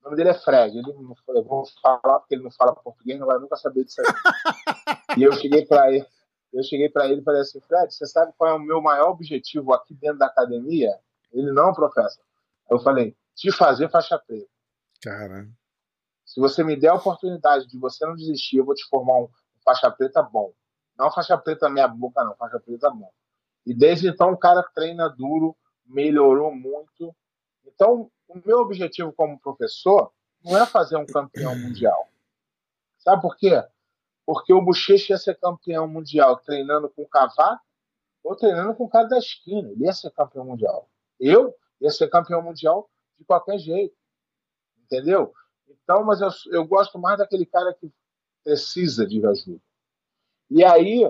o 0.00 0.04
nome 0.04 0.16
dele 0.16 0.28
é 0.30 0.34
Fred. 0.34 0.76
Ele 0.76 0.92
não, 0.92 1.14
eu 1.28 1.44
vou 1.44 1.64
falar 1.82 2.20
porque 2.20 2.34
ele 2.34 2.42
não 2.42 2.50
fala 2.50 2.74
português, 2.74 3.18
não 3.18 3.26
vai 3.26 3.38
nunca 3.38 3.56
saber 3.56 3.84
disso 3.84 4.00
aí. 4.00 5.18
e 5.18 5.22
eu 5.22 5.32
cheguei 5.32 5.64
para 5.64 5.90
ele, 5.90 6.06
eu 6.52 6.62
cheguei 6.62 6.88
para 6.88 7.08
ele 7.08 7.20
e 7.20 7.24
falei 7.24 7.40
assim, 7.40 7.60
Fred, 7.60 7.92
você 7.92 8.06
sabe 8.06 8.32
qual 8.36 8.50
é 8.50 8.54
o 8.54 8.60
meu 8.60 8.80
maior 8.80 9.10
objetivo 9.10 9.72
aqui 9.72 9.94
dentro 9.94 10.18
da 10.18 10.26
academia? 10.26 10.90
Ele 11.32 11.50
não, 11.50 11.72
professor. 11.72 12.22
Eu 12.70 12.78
falei, 12.78 13.16
te 13.34 13.50
fazer 13.50 13.90
faixa 13.90 14.18
preta. 14.18 14.53
Cara. 15.04 15.46
Se 16.24 16.40
você 16.40 16.64
me 16.64 16.74
der 16.74 16.88
a 16.88 16.94
oportunidade 16.94 17.66
de 17.66 17.78
você 17.78 18.06
não 18.06 18.16
desistir, 18.16 18.56
eu 18.56 18.64
vou 18.64 18.74
te 18.74 18.88
formar 18.88 19.18
um 19.18 19.28
faixa 19.62 19.90
preta 19.90 20.22
bom. 20.22 20.54
Não 20.98 21.12
faixa 21.12 21.36
preta 21.36 21.68
meia 21.68 21.86
boca, 21.86 22.24
não, 22.24 22.34
faixa 22.36 22.58
preta 22.58 22.88
bom. 22.88 23.12
E 23.66 23.74
desde 23.74 24.08
então 24.08 24.32
o 24.32 24.38
cara 24.38 24.62
treina 24.74 25.10
duro, 25.10 25.54
melhorou 25.84 26.54
muito. 26.54 27.14
Então, 27.66 28.10
o 28.26 28.40
meu 28.46 28.60
objetivo 28.60 29.12
como 29.12 29.38
professor 29.38 30.10
não 30.42 30.56
é 30.56 30.64
fazer 30.64 30.96
um 30.96 31.04
campeão 31.04 31.54
mundial. 31.54 32.08
Sabe 32.96 33.20
por 33.20 33.36
quê? 33.36 33.62
Porque 34.24 34.54
o 34.54 34.62
Bochecha 34.62 35.12
ia 35.12 35.18
ser 35.18 35.38
campeão 35.38 35.86
mundial 35.86 36.38
treinando 36.38 36.88
com 36.88 37.02
o 37.02 37.08
Cavaco 37.08 37.62
ou 38.22 38.34
treinando 38.34 38.74
com 38.74 38.84
o 38.84 38.88
cara 38.88 39.06
da 39.06 39.18
esquina. 39.18 39.68
Ele 39.70 39.84
ia 39.84 39.92
ser 39.92 40.10
campeão 40.12 40.46
mundial. 40.46 40.88
Eu 41.20 41.54
ia 41.78 41.90
ser 41.90 42.08
campeão 42.08 42.40
mundial 42.40 42.88
de 43.18 43.24
qualquer 43.26 43.58
jeito. 43.58 43.94
Entendeu? 44.94 45.32
Então, 45.68 46.04
mas 46.04 46.20
eu, 46.20 46.28
eu 46.52 46.64
gosto 46.64 46.98
mais 46.98 47.18
daquele 47.18 47.44
cara 47.44 47.74
que 47.74 47.92
precisa 48.44 49.06
de 49.06 49.24
ajuda. 49.26 49.60
E 50.50 50.64
aí, 50.64 51.02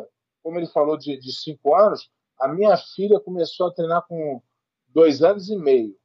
como 0.43 0.59
ele 0.59 0.67
falou 0.67 0.97
de, 0.97 1.19
de 1.19 1.33
cinco 1.33 1.75
anos, 1.75 2.11
a 2.39 2.49
minha 2.49 2.77
filha 2.77 3.21
começou 3.21 3.67
a 3.67 3.73
treinar 3.73 4.07
com 4.07 4.43
dois 4.89 5.23
anos 5.23 5.49
e 5.49 5.57
meio. 5.57 5.97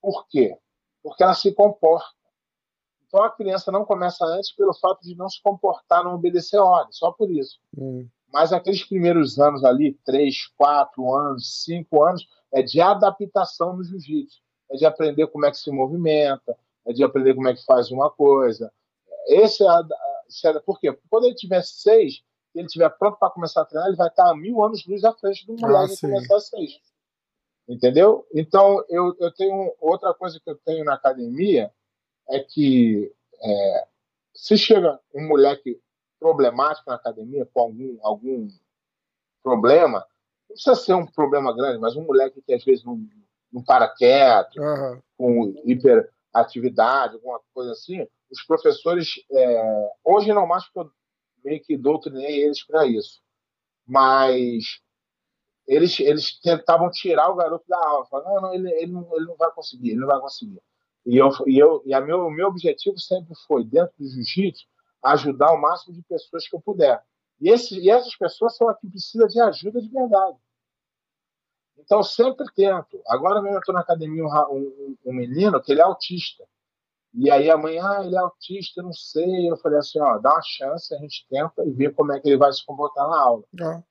Por 0.00 0.26
quê? 0.28 0.56
Porque 1.02 1.22
ela 1.22 1.34
se 1.34 1.52
comporta. 1.52 2.14
Então 3.06 3.22
a 3.22 3.30
criança 3.30 3.72
não 3.72 3.84
começa 3.84 4.24
antes 4.24 4.52
pelo 4.54 4.74
fato 4.74 5.02
de 5.02 5.16
não 5.16 5.28
se 5.28 5.40
comportar, 5.42 6.04
não 6.04 6.14
obedecer 6.14 6.58
ordem, 6.58 6.92
só 6.92 7.10
por 7.12 7.30
isso. 7.30 7.58
Hum. 7.76 8.08
Mas 8.32 8.52
aqueles 8.52 8.84
primeiros 8.84 9.38
anos 9.38 9.64
ali, 9.64 9.94
três, 10.04 10.46
quatro 10.56 11.12
anos, 11.14 11.64
cinco 11.64 12.02
anos, 12.02 12.26
é 12.52 12.62
de 12.62 12.80
adaptação 12.80 13.76
no 13.76 13.84
jiu-jitsu. 13.84 14.45
É 14.70 14.76
de 14.76 14.84
aprender 14.84 15.26
como 15.28 15.46
é 15.46 15.50
que 15.50 15.58
se 15.58 15.70
movimenta, 15.70 16.56
é 16.84 16.92
de 16.92 17.04
aprender 17.04 17.34
como 17.34 17.48
é 17.48 17.54
que 17.54 17.64
faz 17.64 17.90
uma 17.90 18.10
coisa. 18.10 18.72
Esse 19.28 19.62
é, 19.64 19.68
a, 19.68 19.82
é 20.44 20.58
por 20.60 20.78
quê? 20.80 20.92
Porque 20.92 21.08
quando 21.08 21.24
ele 21.24 21.34
tiver 21.34 21.62
seis, 21.62 22.22
ele 22.54 22.66
estiver 22.66 22.88
pronto 22.90 23.18
para 23.18 23.30
começar 23.30 23.62
a 23.62 23.64
treinar, 23.64 23.88
ele 23.88 23.96
vai 23.96 24.08
estar 24.08 24.30
a 24.30 24.36
mil 24.36 24.64
anos 24.64 24.86
luz 24.86 25.04
à 25.04 25.12
frente 25.12 25.46
do 25.46 25.54
moleque 25.54 25.92
Ah, 25.92 25.96
que 25.96 26.00
começar 26.00 26.40
seis. 26.40 26.80
Entendeu? 27.68 28.26
Então, 28.32 28.84
eu, 28.88 29.16
eu 29.18 29.32
tenho 29.32 29.74
outra 29.80 30.14
coisa 30.14 30.40
que 30.40 30.48
eu 30.48 30.56
tenho 30.56 30.84
na 30.84 30.94
academia 30.94 31.72
é 32.28 32.40
que 32.40 33.12
é, 33.42 33.86
se 34.34 34.56
chega 34.56 35.00
um 35.14 35.26
moleque 35.26 35.80
problemático 36.18 36.88
na 36.88 36.96
academia 36.96 37.46
com 37.46 37.60
algum, 37.60 37.98
algum 38.02 38.48
problema, 39.42 40.06
não 40.48 40.54
precisa 40.54 40.74
ser 40.74 40.94
um 40.94 41.06
problema 41.06 41.54
grande, 41.54 41.78
mas 41.78 41.96
um 41.96 42.04
moleque 42.04 42.40
que 42.42 42.54
às 42.54 42.64
vezes 42.64 42.84
não, 42.84 43.00
não 43.52 43.62
para 43.62 43.88
quieto, 43.88 44.60
Aham. 44.60 45.02
com 45.16 45.54
hiperatividade, 45.64 47.14
alguma 47.14 47.40
coisa 47.54 47.72
assim, 47.72 48.06
os 48.30 48.42
professores, 48.44 49.14
é, 49.30 49.90
hoje 50.04 50.32
não 50.32 50.46
mais 50.46 50.64
porque 50.64 50.80
eu 50.80 50.90
meio 51.44 51.62
que 51.62 51.76
doutrinei 51.76 52.42
eles 52.42 52.64
para 52.66 52.86
isso, 52.86 53.20
mas 53.86 54.80
eles, 55.66 55.98
eles 56.00 56.38
tentavam 56.40 56.90
tirar 56.90 57.30
o 57.30 57.36
garoto 57.36 57.64
da 57.68 57.78
aula, 57.78 58.06
falavam, 58.06 58.34
não, 58.34 58.42
não, 58.42 58.54
ele, 58.54 58.70
ele, 58.72 58.92
não, 58.92 59.16
ele 59.16 59.26
não 59.26 59.36
vai 59.36 59.50
conseguir, 59.52 59.90
ele 59.90 60.00
não 60.00 60.06
vai 60.06 60.20
conseguir. 60.20 60.60
E, 61.04 61.16
eu, 61.16 61.30
e, 61.46 61.58
eu, 61.58 61.82
e 61.86 61.94
a 61.94 62.00
meu, 62.00 62.26
o 62.26 62.30
meu 62.30 62.48
objetivo 62.48 62.98
sempre 62.98 63.32
foi, 63.46 63.64
dentro 63.64 63.94
do 63.98 64.08
jiu-jitsu, 64.08 64.66
ajudar 65.04 65.52
o 65.52 65.60
máximo 65.60 65.94
de 65.94 66.02
pessoas 66.02 66.48
que 66.48 66.56
eu 66.56 66.60
puder. 66.60 67.02
E, 67.40 67.50
esse, 67.50 67.78
e 67.78 67.90
essas 67.90 68.16
pessoas 68.16 68.56
são 68.56 68.68
as 68.68 68.78
que 68.80 68.88
precisam 68.88 69.28
de 69.28 69.40
ajuda 69.40 69.80
de 69.80 69.88
verdade. 69.88 70.36
Então, 71.78 72.02
sempre 72.02 72.46
tento. 72.54 73.00
Agora 73.06 73.40
mesmo 73.40 73.56
eu 73.56 73.60
estou 73.60 73.74
na 73.74 73.80
academia 73.80 74.24
um, 74.24 74.28
um, 74.28 74.96
um- 75.06 75.12
menino 75.14 75.60
que 75.62 75.72
ele 75.72 75.80
é 75.80 75.84
autista. 75.84 76.44
E 77.14 77.30
aí 77.30 77.50
a 77.50 77.56
mãe, 77.56 77.78
ah, 77.78 78.02
ele 78.04 78.14
é 78.14 78.18
autista, 78.18 78.82
não 78.82 78.92
sei. 78.92 79.50
Eu 79.50 79.56
falei 79.58 79.78
assim, 79.78 80.00
ó, 80.00 80.18
dá 80.18 80.32
uma 80.32 80.42
chance, 80.42 80.94
a 80.94 80.98
gente 80.98 81.26
tenta 81.28 81.64
e 81.64 81.70
vê 81.70 81.90
como 81.90 82.12
é 82.12 82.20
que 82.20 82.28
ele 82.28 82.36
vai 82.36 82.52
se 82.52 82.64
comportar 82.64 83.08
na 83.08 83.18
aula. 83.20 83.44
Ah, 83.60 83.82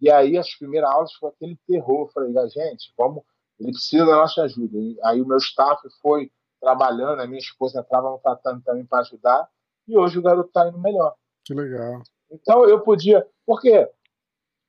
E 0.00 0.10
aí 0.10 0.36
as 0.38 0.52
primeiras 0.56 0.90
aulas 0.90 1.12
foi 1.14 1.28
aquele 1.30 1.56
terror. 1.66 2.06
Eu 2.06 2.12
falei, 2.12 2.36
"Ah, 2.38 2.46
gente, 2.48 2.92
vamos, 2.96 3.22
ele 3.60 3.72
precisa 3.72 4.06
da 4.06 4.16
nossa 4.16 4.42
ajuda. 4.42 4.76
E 4.78 4.96
aí 5.04 5.20
o 5.20 5.26
meu 5.26 5.36
staff 5.38 5.80
foi 6.00 6.30
trabalhando, 6.60 7.20
a 7.20 7.26
minha 7.26 7.38
esposa 7.38 7.80
entrava 7.80 8.10
no 8.10 8.18
tatame 8.18 8.62
também 8.62 8.84
para 8.86 9.00
ajudar. 9.00 9.48
E 9.86 9.96
hoje 9.96 10.18
o 10.18 10.22
garoto 10.22 10.48
está 10.48 10.68
indo 10.68 10.78
melhor. 10.78 11.14
que 11.44 11.54
legal. 11.54 12.02
Então 12.30 12.64
eu 12.68 12.80
podia. 12.80 13.26
Por 13.46 13.60
quê? 13.60 13.88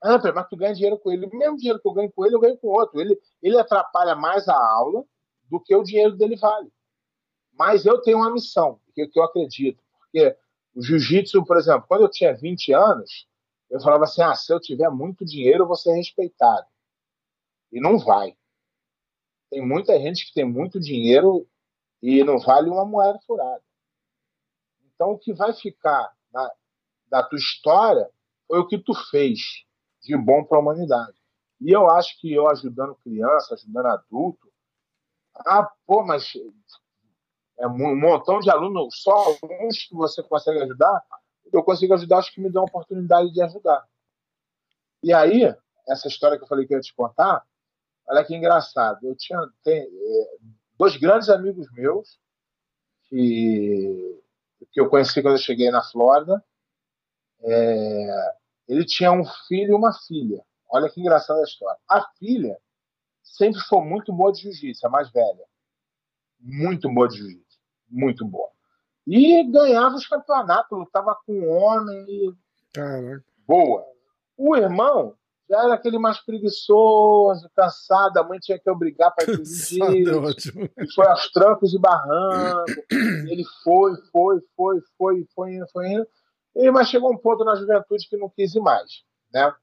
Pedro, 0.01 0.33
mas 0.33 0.47
tu 0.47 0.55
ganha 0.55 0.73
dinheiro 0.73 0.97
com 0.97 1.11
ele. 1.11 1.25
O 1.25 1.37
mesmo 1.37 1.57
dinheiro 1.57 1.79
que 1.79 1.87
eu 1.87 1.93
ganho 1.93 2.11
com 2.11 2.25
ele, 2.25 2.35
eu 2.35 2.39
ganho 2.39 2.57
com 2.57 2.67
outro. 2.67 2.99
Ele, 2.99 3.19
ele 3.41 3.57
atrapalha 3.57 4.15
mais 4.15 4.47
a 4.47 4.55
aula 4.55 5.03
do 5.49 5.59
que 5.59 5.75
o 5.75 5.83
dinheiro 5.83 6.15
dele 6.15 6.35
vale. 6.35 6.71
Mas 7.53 7.85
eu 7.85 8.01
tenho 8.01 8.19
uma 8.19 8.31
missão, 8.31 8.79
que, 8.93 9.07
que 9.07 9.19
eu 9.19 9.23
acredito. 9.23 9.83
Porque 9.99 10.37
o 10.73 10.81
jiu-jitsu, 10.81 11.43
por 11.45 11.57
exemplo, 11.57 11.85
quando 11.87 12.03
eu 12.03 12.09
tinha 12.09 12.33
20 12.33 12.73
anos, 12.73 13.27
eu 13.69 13.79
falava 13.81 14.05
assim: 14.05 14.21
ah, 14.21 14.35
se 14.35 14.51
eu 14.53 14.59
tiver 14.59 14.89
muito 14.89 15.25
dinheiro, 15.25 15.63
eu 15.63 15.67
vou 15.67 15.75
ser 15.75 15.93
respeitado. 15.93 16.65
E 17.71 17.79
não 17.79 17.99
vai. 17.99 18.35
Tem 19.49 19.65
muita 19.65 19.99
gente 19.99 20.25
que 20.25 20.33
tem 20.33 20.45
muito 20.45 20.79
dinheiro 20.79 21.47
e 22.01 22.23
não 22.23 22.39
vale 22.39 22.69
uma 22.69 22.85
moeda 22.85 23.19
furada. 23.25 23.63
Então, 24.93 25.11
o 25.11 25.17
que 25.17 25.33
vai 25.33 25.53
ficar 25.53 26.13
na, 26.31 26.51
da 27.07 27.23
tua 27.23 27.37
história 27.37 28.09
foi 28.47 28.59
o 28.59 28.67
que 28.67 28.77
tu 28.77 28.93
fez 29.09 29.39
de 30.01 30.17
bom 30.17 30.43
para 30.43 30.57
a 30.57 30.61
humanidade. 30.61 31.17
E 31.61 31.71
eu 31.71 31.89
acho 31.89 32.19
que 32.19 32.33
eu 32.33 32.49
ajudando 32.49 32.95
criança, 32.95 33.53
ajudando 33.53 33.87
adulto, 33.87 34.49
ah, 35.45 35.69
pô, 35.85 36.03
mas 36.03 36.33
é 37.57 37.67
um 37.67 37.95
montão 37.95 38.39
de 38.39 38.49
alunos, 38.49 39.01
só 39.01 39.11
alguns 39.11 39.85
que 39.87 39.93
você 39.93 40.23
consegue 40.23 40.61
ajudar, 40.61 41.03
eu 41.51 41.63
consigo 41.63 41.93
ajudar 41.93 42.19
os 42.19 42.29
que 42.29 42.41
me 42.41 42.49
dão 42.49 42.63
a 42.63 42.65
oportunidade 42.65 43.31
de 43.31 43.41
ajudar. 43.41 43.85
E 45.03 45.13
aí, 45.13 45.53
essa 45.87 46.07
história 46.07 46.37
que 46.37 46.43
eu 46.43 46.47
falei 46.47 46.65
que 46.65 46.73
eu 46.73 46.77
ia 46.77 46.81
te 46.81 46.93
contar, 46.93 47.43
olha 48.07 48.23
que 48.23 48.35
engraçado. 48.35 49.05
Eu 49.05 49.15
tinha 49.15 49.39
tem, 49.63 49.81
é, 49.81 50.37
dois 50.77 50.95
grandes 50.97 51.29
amigos 51.29 51.71
meus 51.71 52.19
que, 53.03 54.21
que 54.71 54.79
eu 54.79 54.89
conheci 54.89 55.21
quando 55.21 55.35
eu 55.35 55.41
cheguei 55.41 55.71
na 55.71 55.83
Flórida. 55.83 56.43
É, 57.41 58.35
ele 58.69 58.85
tinha 58.85 59.11
um 59.11 59.25
filho 59.47 59.71
e 59.71 59.73
uma 59.73 59.91
filha. 59.91 60.41
Olha 60.69 60.89
que 60.89 61.01
engraçada 61.01 61.39
a 61.39 61.43
história. 61.43 61.79
A 61.89 62.07
filha 62.19 62.55
sempre 63.23 63.59
foi 63.61 63.83
muito 63.83 64.13
boa 64.13 64.31
de 64.31 64.41
jiu-jitsu, 64.41 64.85
a 64.85 64.89
mais 64.89 65.11
velha. 65.11 65.43
Muito 66.39 66.87
boa 66.93 67.07
de 67.07 67.17
jiu-jitsu. 67.17 67.59
Muito 67.89 68.23
boa. 68.23 68.49
E 69.07 69.43
ganhava 69.51 69.95
os 69.95 70.05
campeonatos, 70.05 70.77
lutava 70.77 71.17
com 71.25 71.49
homem 71.49 72.05
e 72.07 72.33
Caraca. 72.71 73.25
boa. 73.47 73.83
O 74.37 74.55
irmão 74.55 75.15
já 75.49 75.63
era 75.63 75.73
aquele 75.73 75.97
mais 75.97 76.19
preguiçoso, 76.19 77.49
cansado, 77.55 78.17
a 78.17 78.23
mãe 78.23 78.37
tinha 78.37 78.59
que 78.59 78.69
obrigar 78.69 79.11
para 79.15 79.23
ir 79.23 79.35
pro 79.35 79.45
Sabe, 79.45 80.03
é. 80.03 80.83
E 80.83 80.93
foi 80.93 81.07
aos 81.07 81.31
trancos 81.31 81.73
e 81.73 81.79
barrancos. 81.79 82.75
Ele 82.91 83.43
foi, 83.63 83.95
foi, 84.11 84.39
foi, 84.55 84.79
foi, 84.95 85.27
foi 85.33 85.55
indo, 85.55 85.67
foi 85.71 85.87
indo. 85.87 86.07
E, 86.55 86.69
mas 86.71 86.89
chegou 86.89 87.11
um 87.13 87.17
ponto 87.17 87.43
na 87.43 87.55
juventude 87.55 88.07
que 88.07 88.17
não 88.17 88.29
quis 88.29 88.53
ir 88.55 88.59
mais, 88.59 89.03
né? 89.33 89.53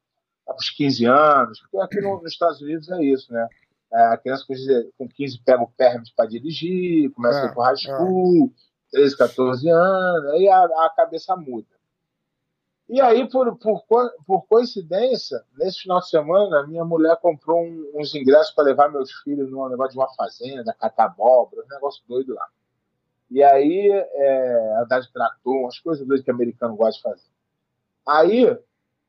Aos 0.46 0.70
15 0.70 1.04
anos, 1.04 1.60
porque 1.60 1.78
aqui 1.78 2.00
no- 2.00 2.22
nos 2.22 2.32
Estados 2.32 2.60
Unidos 2.60 2.88
é 2.90 3.02
isso, 3.02 3.32
né? 3.32 3.48
É, 3.92 4.02
a 4.06 4.16
criança 4.16 4.44
com 4.46 4.54
15 4.54 4.92
com 4.98 5.08
15 5.08 5.38
pega 5.44 5.62
o 5.62 5.70
permit 5.70 6.12
para 6.16 6.26
dirigir, 6.28 7.10
começa 7.12 7.40
a 7.40 7.44
ir 7.46 7.48
É, 7.50 7.52
pro 7.52 7.62
high 7.62 7.76
school, 7.76 8.52
13, 8.92 9.16
14 9.16 9.68
anos, 9.68 10.30
aí 10.32 10.48
a, 10.48 10.62
a 10.64 10.92
cabeça 10.94 11.36
muda. 11.36 11.66
E 12.88 13.00
aí, 13.00 13.28
por, 13.28 13.56
por, 13.58 13.82
por 14.24 14.46
coincidência, 14.46 15.42
nesse 15.58 15.80
final 15.80 15.98
de 15.98 16.08
semana, 16.08 16.64
minha 16.68 16.84
mulher 16.84 17.16
comprou 17.16 17.60
um- 17.64 17.90
uns 17.96 18.14
ingressos 18.14 18.54
para 18.54 18.62
levar 18.64 18.88
meus 18.88 19.10
filhos 19.22 19.50
num 19.50 19.68
negócio 19.68 19.92
de 19.92 19.98
uma 19.98 20.14
fazenda, 20.14 20.72
catar 20.78 21.06
abóbora, 21.06 21.64
um 21.64 21.68
negócio 21.68 22.02
doido 22.06 22.34
lá. 22.34 22.46
E 23.30 23.42
aí, 23.42 23.90
é, 23.90 24.78
andar 24.82 25.00
de 25.00 25.12
trator, 25.12 25.54
umas 25.62 25.78
coisas 25.80 26.06
doidas 26.06 26.24
que 26.24 26.30
americano 26.30 26.76
gosta 26.76 26.96
de 26.98 27.02
fazer. 27.02 27.30
Aí, 28.06 28.58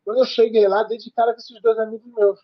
quando 0.03 0.19
eu 0.19 0.25
cheguei 0.25 0.67
lá, 0.67 0.83
dei 0.83 0.97
de 0.97 1.11
cara 1.11 1.33
com 1.33 1.39
esses 1.39 1.61
dois 1.61 1.77
amigos 1.79 2.11
meus. 2.13 2.39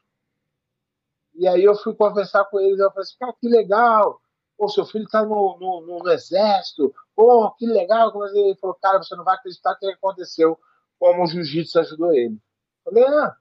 E 1.36 1.48
aí 1.48 1.64
eu 1.64 1.76
fui 1.76 1.96
conversar 1.96 2.46
com 2.46 2.60
eles, 2.60 2.80
eu 2.80 2.90
falei 2.92 3.04
assim, 3.04 3.18
cara, 3.20 3.34
que 3.40 3.48
legal, 3.48 4.22
pô, 4.58 4.70
seu 4.70 4.86
filho 4.86 5.08
tá 5.10 5.24
no, 5.26 5.58
no, 5.60 6.00
no- 6.00 6.10
exército, 6.12 6.94
pô, 7.16 7.50
que 7.52 7.66
legal. 7.66 8.12
Mas 8.16 8.34
ele 8.34 8.56
falou, 8.56 8.76
cara, 8.76 9.00
você 9.02 9.16
não 9.16 9.24
vai 9.24 9.36
acreditar 9.36 9.74
o 9.74 9.78
que 9.80 9.88
aconteceu, 9.88 10.60
como 11.00 11.24
o 11.24 11.28
jiu-jitsu 11.28 11.80
ajudou 11.80 12.14
ele. 12.14 12.40
Eu 12.86 12.92
falei, 12.94 13.04
ah. 13.08 13.36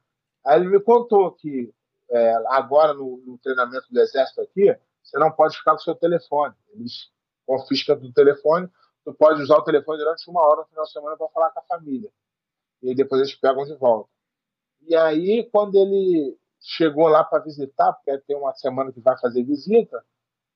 Aí 0.45 0.61
ele 0.61 0.70
me 0.70 0.80
contou 0.80 1.30
que 1.33 1.72
é, 2.11 2.35
agora 2.49 2.95
no, 2.95 3.18
no 3.18 3.39
treinamento 3.39 3.87
do 3.91 4.01
exército 4.01 4.41
aqui, 4.41 4.76
você 5.03 5.18
não 5.18 5.30
pode 5.30 5.57
ficar 5.57 5.72
com 5.72 5.78
o 5.78 5.83
seu 5.83 5.95
telefone. 5.95 6.55
Eles 6.74 7.11
confiscam 7.47 7.99
do 7.99 8.12
telefone, 8.12 8.68
tu 9.05 9.12
pode 9.14 9.43
usar 9.43 9.57
o 9.57 9.64
telefone 9.64 9.99
durante 9.99 10.28
uma 10.30 10.43
hora 10.47 10.61
no 10.62 10.66
final 10.66 10.84
de 10.84 10.93
semana 10.93 11.16
para 11.16 11.28
falar 11.28 11.51
com 11.51 11.61
a 11.61 11.64
família. 11.64 12.11
E 12.82 12.95
depois 12.95 13.20
eles 13.20 13.34
pegam 13.34 13.64
de 13.64 13.74
volta. 13.76 14.11
E 14.82 14.95
aí, 14.97 15.49
quando 15.51 15.76
ele 15.76 16.36
chegou 16.61 17.09
lá 17.09 17.24
para 17.24 17.43
visitar, 17.43 17.93
porque 17.93 18.16
tem 18.26 18.36
uma 18.36 18.55
semana 18.55 18.93
que 18.93 19.01
vai 19.01 19.18
fazer 19.18 19.43
visita, 19.43 20.05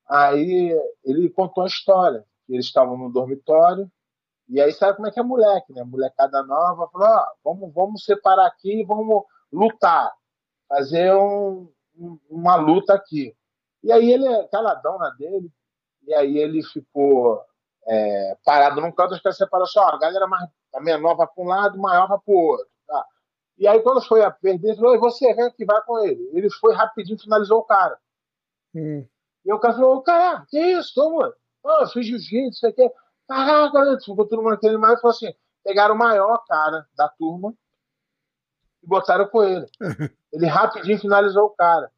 aí 0.08 0.72
ele 1.04 1.28
contou 1.30 1.64
a 1.64 1.66
história. 1.66 2.24
Eles 2.48 2.66
estavam 2.66 2.96
no 2.96 3.10
dormitório, 3.12 3.90
e 4.48 4.60
aí 4.60 4.72
sabe 4.72 4.96
como 4.96 5.08
é 5.08 5.10
que 5.10 5.18
é 5.18 5.22
moleque, 5.22 5.72
né? 5.72 5.82
Molecada 5.82 6.42
nova, 6.44 6.88
falou, 6.88 7.26
vamos, 7.42 7.74
vamos 7.74 8.04
separar 8.04 8.46
aqui 8.46 8.84
vamos 8.84 9.24
lutar. 9.52 10.12
Fazer 10.68 11.12
um- 11.14 11.68
um- 11.96 12.18
uma 12.30 12.56
luta 12.56 12.94
aqui. 12.94 13.36
E 13.82 13.90
aí 13.90 14.12
ele 14.12 14.26
é 14.26 14.46
caladão 14.48 14.98
na 14.98 15.10
dele, 15.10 15.50
e 16.06 16.14
aí 16.14 16.38
ele 16.38 16.62
ficou 16.62 17.42
é, 17.86 18.36
parado 18.44 18.80
num 18.80 18.92
canto, 18.92 19.14
os 19.14 19.20
caras 19.20 19.36
separaram 19.36 19.64
assim, 19.64 19.78
ó, 19.78 19.88
a 19.88 19.98
galera 19.98 20.26
mais, 20.26 20.48
a 20.74 20.80
menor 20.80 21.16
vai 21.16 21.26
para 21.26 21.44
um 21.44 21.46
lado, 21.46 21.78
maior 21.78 22.08
vai 22.08 22.18
para 22.18 22.34
o 22.34 22.36
outro. 22.36 22.66
Tá? 22.86 23.06
E 23.58 23.66
aí 23.66 23.80
quando 23.80 24.02
foi 24.02 24.22
a 24.22 24.30
perder, 24.30 24.68
ele 24.68 24.76
falou, 24.76 24.94
"E 24.94 24.98
você 24.98 25.34
vem 25.34 25.50
que 25.52 25.64
vai 25.64 25.80
com 25.82 25.98
ele. 26.00 26.30
Ele 26.32 26.50
foi 26.50 26.74
rapidinho, 26.74 27.18
finalizou 27.18 27.58
o 27.58 27.64
cara. 27.64 27.98
Hum. 28.74 29.06
E 29.44 29.52
o 29.52 29.58
cara 29.58 29.74
falou, 29.74 30.02
cara, 30.02 30.44
que 30.48 30.58
isso, 30.58 30.92
toma? 30.94 31.32
Oh, 31.62 31.82
eu 31.82 31.88
fiz 31.88 32.06
jiu-jitsu, 32.06 32.50
isso 32.50 32.66
aqui. 32.66 32.90
Caraca, 33.28 33.98
ficou 34.04 34.26
todo 34.26 34.42
mundo 34.42 34.54
aquele 34.54 34.76
mais 34.76 35.00
falou 35.00 35.14
assim: 35.14 35.32
pegaram 35.64 35.94
o 35.94 35.98
maior 35.98 36.44
cara 36.46 36.86
da 36.96 37.08
turma 37.08 37.54
e 38.82 38.86
botaram 38.86 39.26
com 39.28 39.42
ele. 39.42 39.66
Ele 40.32 40.46
rapidinho 40.46 40.98
finalizou 40.98 41.46
o 41.46 41.50
cara. 41.50 41.90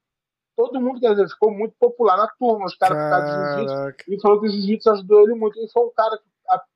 Todo 0.58 0.80
mundo, 0.80 0.98
quer 0.98 1.10
dizer, 1.10 1.28
ficou 1.28 1.52
muito 1.52 1.76
popular 1.78 2.16
na 2.16 2.26
turma, 2.26 2.66
os 2.66 2.74
caras 2.74 2.98
causa 2.98 3.26
do 3.26 3.44
jiu-jitsu. 3.44 3.74
Caraca. 3.76 4.04
E 4.08 4.20
falou 4.20 4.40
que 4.40 4.46
o 4.48 4.50
jiu-jitsu 4.50 4.90
ajudou 4.90 5.20
ele 5.20 5.34
muito. 5.36 5.56
E 5.60 5.70
foi 5.70 5.86
um 5.86 5.92
cara 5.92 6.18
que, 6.18 6.24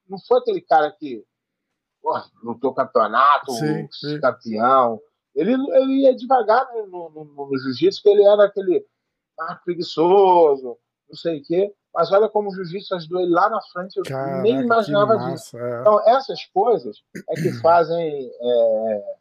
não 0.09 0.19
foi 0.21 0.39
aquele 0.39 0.61
cara 0.61 0.89
que 0.93 1.25
lutou 2.45 2.73
campeonato, 2.73 3.51
Sim, 3.51 3.89
sim. 3.91 4.21
campeão. 4.21 5.01
Ele, 5.35 5.55
ele 5.55 6.03
ia 6.03 6.15
devagar 6.15 6.65
no, 6.73 7.11
no, 7.11 7.25
no, 7.25 7.51
no 7.51 7.59
jiu-jitsu, 7.59 8.03
que 8.03 8.09
ele 8.09 8.25
era 8.25 8.45
aquele 8.45 8.87
ah, 9.41 9.57
preguiçoso, 9.65 10.79
não 11.09 11.17
sei 11.17 11.41
o 11.41 11.43
quê. 11.43 11.75
Mas 11.93 12.13
olha 12.13 12.29
como 12.29 12.51
o 12.51 12.55
jiu-jitsu 12.55 12.95
ajudou 12.95 13.21
ele 13.21 13.33
lá 13.33 13.51
na 13.51 13.61
frente, 13.73 13.97
eu 13.97 14.05
Caraca, 14.05 14.43
nem 14.43 14.61
imaginava 14.61 15.17
disso. 15.17 15.59
é. 15.59 15.81
Então, 15.81 16.01
essas 16.09 16.45
coisas 16.55 17.03
é 17.29 17.35
que 17.35 17.51
fazem 17.61 18.31
é, 18.41 19.17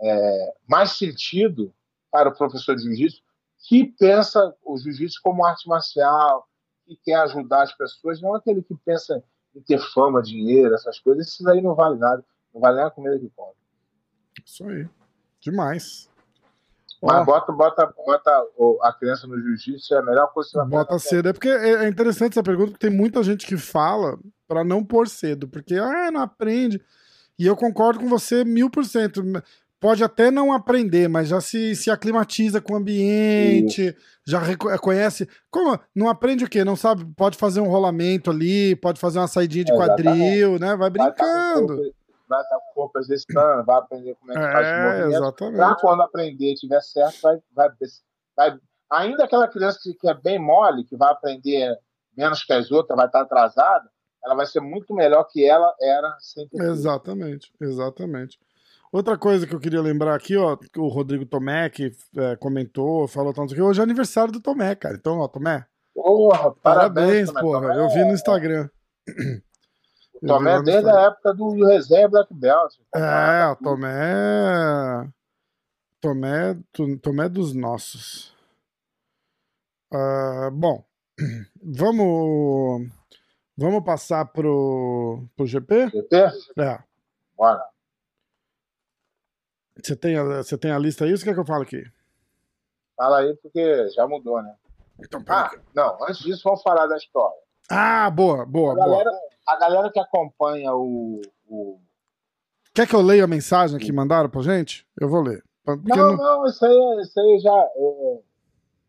é, 0.00 0.54
mais 0.68 0.96
sentido 0.98 1.72
para 2.10 2.28
o 2.28 2.34
professor 2.36 2.74
de 2.74 2.82
jiu-jitsu 2.82 3.22
que 3.68 3.94
pensa 3.98 4.54
o 4.64 4.76
jiu-jitsu 4.78 5.20
como 5.22 5.44
arte 5.44 5.68
marcial, 5.68 6.46
que 6.86 6.96
quer 7.04 7.16
ajudar 7.16 7.62
as 7.62 7.72
pessoas, 7.76 8.20
não 8.20 8.34
aquele 8.34 8.62
que 8.62 8.74
pensa 8.84 9.22
em 9.54 9.60
ter 9.60 9.78
fama, 9.78 10.22
dinheiro, 10.22 10.74
essas 10.74 10.98
coisas. 10.98 11.28
Isso 11.28 11.42
daí 11.42 11.60
não 11.60 11.74
vale 11.74 11.98
nada, 11.98 12.24
não 12.52 12.60
vale 12.60 12.76
nem 12.76 12.86
a 12.86 12.90
comida 12.90 13.18
que 13.18 13.30
come. 13.30 13.52
Isso 14.44 14.64
aí. 14.64 14.88
Demais. 15.40 16.08
Mas 17.02 17.24
bota, 17.24 17.50
bota, 17.50 17.94
bota 18.06 18.30
a 18.82 18.92
criança 18.92 19.26
no 19.26 19.40
jiu-jitsu, 19.40 19.94
é 19.94 19.98
a 19.98 20.02
melhor 20.02 20.30
coisa 20.32 20.50
que 20.50 20.52
você 20.52 20.58
vai 20.58 20.68
Bota 20.68 20.98
cedo. 20.98 21.28
É 21.30 21.32
porque 21.32 21.48
é 21.48 21.84
é 21.84 21.88
interessante 21.88 22.32
essa 22.32 22.42
pergunta, 22.42 22.72
porque 22.72 22.86
tem 22.86 22.94
muita 22.94 23.22
gente 23.22 23.46
que 23.46 23.56
fala 23.56 24.18
pra 24.46 24.62
não 24.62 24.84
pôr 24.84 25.08
cedo, 25.08 25.48
porque 25.48 25.76
ah, 25.76 26.10
não 26.10 26.20
aprende. 26.20 26.82
E 27.38 27.46
eu 27.46 27.56
concordo 27.56 28.00
com 28.00 28.08
você 28.08 28.44
mil 28.44 28.68
por 28.68 28.84
cento. 28.84 29.22
Pode 29.80 30.04
até 30.04 30.30
não 30.30 30.52
aprender, 30.52 31.08
mas 31.08 31.28
já 31.28 31.40
se, 31.40 31.74
se 31.74 31.90
aclimatiza 31.90 32.60
com 32.60 32.74
o 32.74 32.76
ambiente, 32.76 33.96
já 34.26 34.38
reco- 34.38 34.68
conhece. 34.78 35.26
Como? 35.50 35.78
Não 35.96 36.08
aprende 36.08 36.44
o 36.44 36.48
quê? 36.50 36.62
Não 36.64 36.76
sabe? 36.76 37.04
Pode 37.16 37.38
fazer 37.38 37.60
um 37.60 37.68
rolamento 37.68 38.30
ali, 38.30 38.76
pode 38.76 39.00
fazer 39.00 39.18
uma 39.18 39.26
saidinha 39.26 39.64
de 39.64 39.72
Exatamente. 39.72 40.02
quadril, 40.04 40.58
né? 40.58 40.76
Vai 40.76 40.88
o 40.88 40.90
brincando. 40.92 41.76
vai 42.28 42.42
estar 42.42 42.58
com 42.58 42.70
o 42.70 42.74
corpo 42.74 42.98
exercitando, 42.98 43.64
vai 43.64 43.78
aprender 43.78 44.14
como 44.20 44.32
é 44.32 44.34
que 44.34 44.52
faz 44.52 44.66
o 44.66 44.70
É, 44.70 44.82
movimento. 44.84 45.08
Pra 45.08 45.16
exatamente. 45.18 45.80
quando 45.80 46.02
aprender 46.02 46.54
tiver 46.56 46.80
certo, 46.82 47.16
vai, 47.22 47.38
vai, 47.54 47.68
vai. 48.36 48.58
Ainda 48.92 49.24
aquela 49.24 49.48
criança 49.48 49.78
que, 49.82 49.94
que 49.94 50.08
é 50.08 50.14
bem 50.14 50.38
mole, 50.38 50.84
que 50.84 50.96
vai 50.96 51.10
aprender 51.10 51.74
menos 52.14 52.44
que 52.44 52.52
as 52.52 52.70
outras, 52.70 52.96
vai 52.96 53.06
estar 53.06 53.22
atrasada, 53.22 53.88
ela 54.22 54.34
vai 54.34 54.44
ser 54.44 54.60
muito 54.60 54.92
melhor 54.94 55.24
que 55.24 55.42
ela 55.48 55.74
era 55.80 56.14
sem 56.20 56.46
ter 56.48 56.58
feito. 56.58 56.70
Exatamente, 56.70 57.50
exatamente. 57.60 58.38
Outra 58.92 59.16
coisa 59.16 59.46
que 59.46 59.54
eu 59.54 59.60
queria 59.60 59.80
lembrar 59.80 60.14
aqui, 60.16 60.36
ó, 60.36 60.56
que 60.56 60.80
o 60.80 60.88
Rodrigo 60.88 61.24
Tomé, 61.24 61.70
que 61.70 61.92
é, 62.16 62.34
comentou, 62.36 63.06
falou 63.06 63.32
tanto 63.32 63.54
que 63.54 63.62
hoje 63.62 63.78
é 63.80 63.82
aniversário 63.84 64.32
do 64.32 64.40
Tomé, 64.40 64.74
cara. 64.74 64.96
Então, 64.96 65.18
ó, 65.20 65.28
Tomé, 65.28 65.64
Porra, 65.94 66.50
parabéns, 66.62 67.28
Tomé. 67.28 67.40
porra. 67.40 67.60
Tomé 67.68 67.78
Eu 67.84 67.88
vi 67.90 68.00
no 68.00 68.10
é- 68.10 68.14
Instagram. 68.14 68.70
O 70.22 70.26
Tomé 70.26 70.62
desde 70.62 70.70
Instagram. 70.80 70.98
a 70.98 71.06
época 71.06 71.34
do 71.34 71.66
resenha 71.66 72.08
Black 72.08 72.34
Belt. 72.34 72.74
É, 72.94 73.46
o 73.46 73.56
Tomé. 73.56 75.08
Tomé, 76.00 76.58
Tu- 76.72 76.98
Tomé 76.98 77.28
dos 77.28 77.52
nossos. 77.54 78.34
Ah, 79.92 80.50
bom, 80.52 80.84
vamos. 81.62 82.88
Vamos 83.56 83.84
passar 83.84 84.24
pro, 84.24 85.22
pro 85.36 85.46
GP? 85.46 85.90
GP? 85.90 86.16
É. 86.58 86.78
Bora. 87.36 87.62
Você 89.82 89.96
tem, 89.96 90.16
a, 90.16 90.22
você 90.42 90.56
tem 90.58 90.70
a 90.70 90.78
lista 90.78 91.04
aí 91.04 91.12
ou 91.12 91.16
você 91.18 91.24
quer 91.24 91.34
que 91.34 91.40
eu 91.40 91.44
fale 91.46 91.62
aqui? 91.64 91.82
Fala 92.96 93.18
aí, 93.20 93.34
porque 93.36 93.88
já 93.90 94.06
mudou, 94.06 94.42
né? 94.42 94.54
Então, 95.02 95.22
Ah, 95.28 95.50
não, 95.74 95.96
antes 96.04 96.18
disso, 96.18 96.42
vamos 96.44 96.62
falar 96.62 96.86
da 96.86 96.96
história. 96.96 97.38
Ah, 97.70 98.10
boa, 98.10 98.44
boa, 98.44 98.72
A 98.72 98.74
boa. 98.74 98.86
galera, 98.88 99.10
a 99.46 99.56
galera 99.58 99.90
que 99.92 99.98
acompanha 100.00 100.74
o. 100.74 101.20
o... 101.48 101.80
Quer 102.74 102.86
que 102.86 102.94
eu 102.94 103.00
leia 103.00 103.24
a 103.24 103.28
mensagem 103.28 103.78
que 103.78 103.92
mandaram 103.92 104.28
pra 104.28 104.42
gente? 104.42 104.86
Eu 105.00 105.08
vou 105.08 105.22
ler. 105.22 105.42
Porque 105.64 105.88
Não, 105.88 105.96
não- 105.96 106.16
não, 106.16 106.46
isso 106.46 106.64
aí, 106.64 107.00
isso 107.02 107.18
aí 107.20 107.38
já. 107.40 107.50
é, 107.76 108.20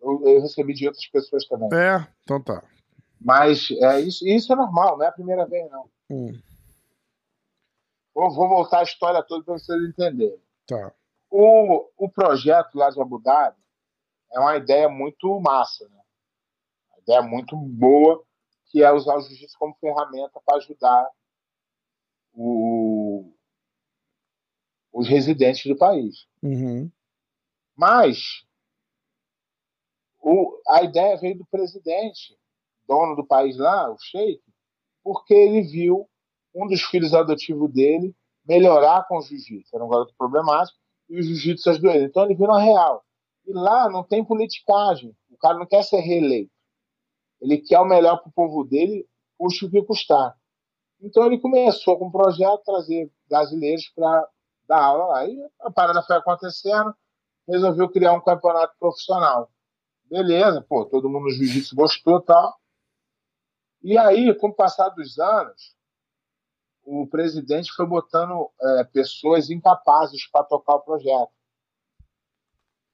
Eu, 0.01 0.21
eu 0.27 0.41
recebi 0.41 0.73
de 0.73 0.87
outras 0.87 1.05
pessoas 1.07 1.45
também. 1.47 1.69
É, 1.73 2.05
então 2.23 2.41
tá. 2.41 2.63
Mas 3.19 3.69
é, 3.79 3.99
isso, 4.01 4.27
isso 4.27 4.51
é 4.51 4.55
normal, 4.55 4.97
não 4.97 5.05
é 5.05 5.09
a 5.09 5.11
primeira 5.13 5.45
vez, 5.45 5.69
não. 5.71 5.85
Hum, 6.09 6.33
Vou, 8.13 8.29
vou 8.33 8.49
voltar 8.49 8.79
a 8.79 8.83
história 8.83 9.23
toda 9.23 9.43
para 9.45 9.53
vocês 9.53 9.81
entenderem. 9.83 10.37
Tá. 10.79 10.93
O, 11.29 11.89
o 11.97 12.09
projeto 12.09 12.75
lá 12.75 12.89
de 12.89 13.01
Abu 13.01 13.19
Dhabi 13.19 13.57
é 14.33 14.39
uma 14.39 14.55
ideia 14.57 14.89
muito 14.89 15.39
massa, 15.39 15.87
né? 15.89 16.01
Uma 16.89 16.99
ideia 16.99 17.21
muito 17.21 17.55
boa, 17.55 18.23
que 18.67 18.83
é 18.83 18.91
usar 18.91 19.15
o 19.17 19.21
jiu-jitsu 19.21 19.57
como 19.57 19.75
ferramenta 19.75 20.39
para 20.45 20.57
ajudar 20.57 21.09
o- 22.33 23.33
os 24.93 25.07
residentes 25.07 25.65
do 25.65 25.77
país. 25.77 26.27
Uhum. 26.41 26.91
Mas 27.75 28.45
o- 30.19 30.61
a 30.69 30.83
ideia 30.83 31.17
veio 31.17 31.37
do 31.37 31.45
presidente, 31.45 32.37
dono 32.87 33.15
do 33.15 33.25
país 33.25 33.57
lá, 33.57 33.89
o 33.91 33.97
Sheik, 33.97 34.41
porque 35.03 35.33
ele 35.33 35.61
viu 35.63 36.09
um 36.53 36.67
dos 36.67 36.81
filhos 36.83 37.13
adotivos 37.13 37.71
dele 37.71 38.15
melhorar 38.45 39.07
com 39.07 39.17
o 39.17 39.21
jiu-jitsu. 39.21 39.75
Era 39.75 39.83
um 39.83 39.89
garoto 39.89 40.13
problemático 40.17 40.77
e 41.09 41.19
o 41.19 41.23
jiu-jitsu 41.23 41.69
ajudou. 41.69 41.91
Então 41.91 42.25
ele 42.25 42.37
na 42.37 42.59
real. 42.59 43.03
E 43.45 43.53
lá 43.53 43.89
não 43.89 44.03
tem 44.03 44.23
politicagem. 44.23 45.15
O 45.29 45.37
cara 45.37 45.57
não 45.57 45.65
quer 45.65 45.83
ser 45.83 45.99
reeleito. 45.99 46.51
Ele 47.41 47.57
quer 47.57 47.79
o 47.79 47.85
melhor 47.85 48.17
para 48.17 48.29
o 48.29 48.33
povo 48.33 48.63
dele, 48.63 49.07
custe 49.37 49.65
o 49.65 49.71
que 49.71 49.81
custar. 49.83 50.35
Então 51.01 51.25
ele 51.25 51.39
começou 51.39 51.97
com 51.97 52.07
um 52.07 52.11
projeto, 52.11 52.61
trazer 52.63 53.11
brasileiros 53.27 53.89
para 53.95 54.27
dar 54.67 54.83
aula 54.83 55.05
lá. 55.05 55.27
E 55.27 55.37
a 55.61 55.71
parada 55.71 56.03
foi 56.03 56.15
acontecendo, 56.15 56.93
resolveu 57.47 57.89
criar 57.89 58.13
um 58.13 58.21
campeonato 58.21 58.75
profissional. 58.79 59.49
Beleza, 60.05 60.63
pô, 60.67 60.85
todo 60.85 61.09
mundo 61.09 61.23
no 61.23 61.31
jiu-jitsu 61.31 61.75
gostou 61.75 62.19
e 62.19 62.25
tal. 62.25 62.55
E 63.83 63.97
aí, 63.97 64.35
com 64.37 64.49
o 64.49 64.53
passar 64.53 64.89
dos 64.89 65.17
anos, 65.17 65.75
o 66.83 67.07
presidente 67.07 67.71
foi 67.73 67.85
botando 67.85 68.49
é, 68.61 68.83
pessoas 68.85 69.49
incapazes 69.49 70.27
para 70.27 70.43
tocar 70.43 70.75
o 70.75 70.81
projeto. 70.81 71.31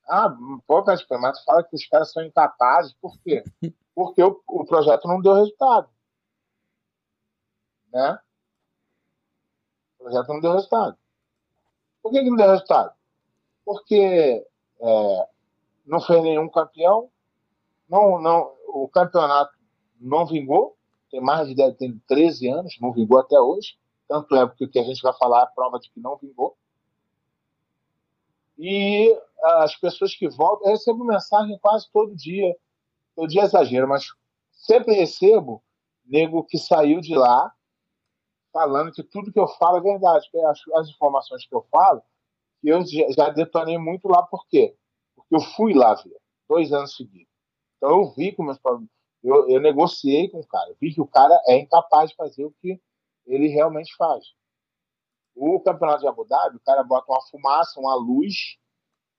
Ah, 0.08 0.34
pô, 0.66 0.84
mas 0.86 1.02
tu 1.40 1.46
fala 1.46 1.64
que 1.64 1.76
os 1.76 1.86
caras 1.88 2.12
são 2.12 2.24
incapazes, 2.24 2.94
por 2.94 3.20
quê? 3.20 3.44
Porque 3.94 4.24
o, 4.24 4.42
o 4.48 4.66
projeto 4.66 5.08
não 5.08 5.20
deu 5.20 5.34
resultado. 5.34 5.90
Né? 7.92 8.20
O 10.00 10.04
projeto 10.04 10.28
não 10.28 10.40
deu 10.40 10.54
resultado. 10.54 10.98
Por 12.02 12.12
que, 12.12 12.20
que 12.22 12.30
não 12.30 12.38
deu 12.38 12.52
resultado? 12.52 12.94
Porque 13.66 14.48
é, 14.80 15.30
não 15.86 16.00
fez 16.00 16.22
nenhum 16.22 16.48
campeão, 16.48 17.10
não, 17.90 18.22
não, 18.22 18.56
o 18.68 18.88
campeonato 18.88 19.58
não 20.00 20.26
vingou, 20.26 20.77
tem 21.10 21.22
mais 21.22 21.48
de 21.48 21.56
10, 21.56 21.78
tem 21.78 22.02
13 22.08 22.48
anos, 22.50 22.78
não 22.80 22.92
vingou 22.92 23.20
até 23.20 23.40
hoje. 23.40 23.78
Tanto 24.08 24.36
é 24.36 24.46
porque 24.46 24.66
o 24.66 24.70
que 24.70 24.80
a 24.80 24.84
gente 24.84 25.02
vai 25.02 25.14
falar 25.14 25.42
é 25.42 25.44
a 25.44 25.48
prova 25.48 25.80
de 25.80 25.90
que 25.90 26.00
não 26.00 26.18
vingou. 26.18 26.58
E 28.58 29.16
as 29.62 29.76
pessoas 29.76 30.16
que 30.16 30.28
voltam, 30.30 30.68
eu 30.68 30.72
recebo 30.72 31.04
mensagem 31.04 31.58
quase 31.60 31.88
todo 31.92 32.16
dia. 32.16 32.56
Todo 33.16 33.28
dia 33.28 33.42
é 33.42 33.46
exagero, 33.46 33.88
mas 33.88 34.06
sempre 34.52 34.96
recebo 34.96 35.62
nego 36.06 36.44
que 36.44 36.58
saiu 36.58 37.02
de 37.02 37.16
lá 37.16 37.54
falando 38.52 38.92
que 38.92 39.04
tudo 39.04 39.32
que 39.32 39.40
eu 39.40 39.48
falo 39.48 39.78
é 39.78 39.82
verdade. 39.82 40.28
Que 40.32 40.40
as, 40.40 40.60
as 40.76 40.90
informações 40.90 41.46
que 41.46 41.54
eu 41.54 41.66
falo, 41.72 42.02
eu 42.64 42.84
já, 43.16 43.30
detonei 43.30 43.78
muito 43.78 44.08
lá, 44.08 44.24
por 44.24 44.48
quê? 44.48 44.76
Porque 45.16 45.36
eu 45.36 45.42
fui 45.42 45.74
lá 45.74 45.94
ver, 45.94 46.18
dois 46.50 46.74
anos 46.74 46.96
seguidos. 46.96 47.32
Então 47.78 47.90
eu 47.90 48.12
vi 48.12 48.32
como 48.32 48.52
eu, 49.24 49.50
eu 49.50 49.60
negociei 49.60 50.30
com 50.30 50.40
o 50.40 50.48
cara, 50.48 50.76
vi 50.80 50.94
que 50.94 51.02
o 51.02 51.08
cara 51.08 51.40
é 51.48 51.58
incapaz 51.58 52.10
de 52.10 52.16
fazer 52.16 52.46
o 52.46 52.54
que 52.62 52.80
ele 53.26 53.48
realmente 53.48 53.96
faz. 53.96 54.26
O 55.36 55.60
campeonato 55.60 56.02
de 56.02 56.08
Abu 56.08 56.26
Dhabi, 56.26 56.58
o 56.58 56.62
cara 56.62 56.84
bota 56.84 57.12
uma 57.12 57.22
fumaça, 57.30 57.80
uma 57.80 57.96
luz, 57.96 58.58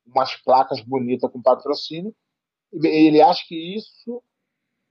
umas 0.06 0.34
placas 0.42 0.80
bonitas 0.80 1.30
com 1.30 1.42
patrocínio, 1.42 2.14
e 2.72 2.86
ele 2.86 3.22
acha 3.22 3.44
que 3.46 3.76
isso, 3.76 4.22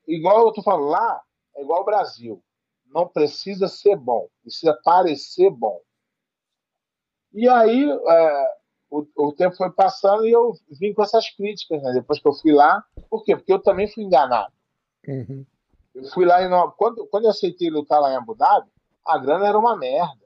igual 0.08 0.48
eu 0.48 0.54
tô 0.54 0.64
falando 0.64 0.88
lá, 0.88 1.22
é 1.56 1.62
igual 1.62 1.80
ao 1.80 1.86
Brasil. 1.86 2.44
Não 2.86 3.08
precisa 3.08 3.68
ser 3.68 3.98
bom, 3.98 4.28
precisa 4.42 4.80
parecer 4.84 5.50
bom. 5.50 5.82
E 7.34 7.48
aí 7.50 7.90
é, 7.90 8.58
o, 8.90 9.06
o, 9.16 9.34
tempo 9.34 9.56
foi 9.56 9.72
passando 9.72 10.26
e 10.26 10.32
eu 10.32 10.54
vim 10.80 10.94
com 10.94 11.04
essas 11.04 11.30
críticas, 11.30 11.82
né? 11.84 11.92
depois 11.94 12.20
que 12.20 12.28
eu 12.28 12.34
fui 12.34 12.54
lá. 12.54 12.84
Por 13.10 13.24
quê? 13.24 13.36
Porque 13.36 13.52
eu 13.52 13.62
também 13.62 13.88
fui 13.88 14.04
enganado. 14.04 14.54
Uhum. 15.08 15.46
Eu 15.96 16.04
fui 16.12 16.26
lá 16.26 16.42
e 16.42 16.48
não, 16.48 16.70
quando, 16.72 17.08
quando 17.08 17.26
eu 17.26 17.32
aceitei 17.32 17.70
lutar 17.70 18.00
lá 18.00 18.12
em 18.12 18.18
Abu 18.18 18.36
Dhabi, 18.36 18.70
a 19.06 19.18
grana 19.18 19.48
era 19.48 19.58
uma 19.58 19.76
merda. 19.76 20.26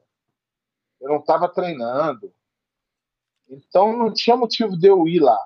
Eu 1.00 1.08
não 1.08 1.18
estava 1.18 1.48
treinando. 1.48 2.32
Então 3.48 3.96
não 3.96 4.12
tinha 4.12 4.36
motivo 4.36 4.76
de 4.76 4.86
eu 4.86 5.06
ir 5.06 5.20
lá. 5.20 5.38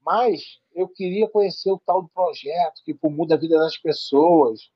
Mas 0.00 0.60
eu 0.74 0.88
queria 0.88 1.28
conhecer 1.28 1.70
o 1.70 1.78
tal 1.78 2.02
do 2.02 2.08
projeto, 2.08 2.82
que 2.84 2.94
pô, 2.94 3.10
muda 3.10 3.34
a 3.34 3.38
vida 3.38 3.58
das 3.58 3.76
pessoas. 3.76 4.70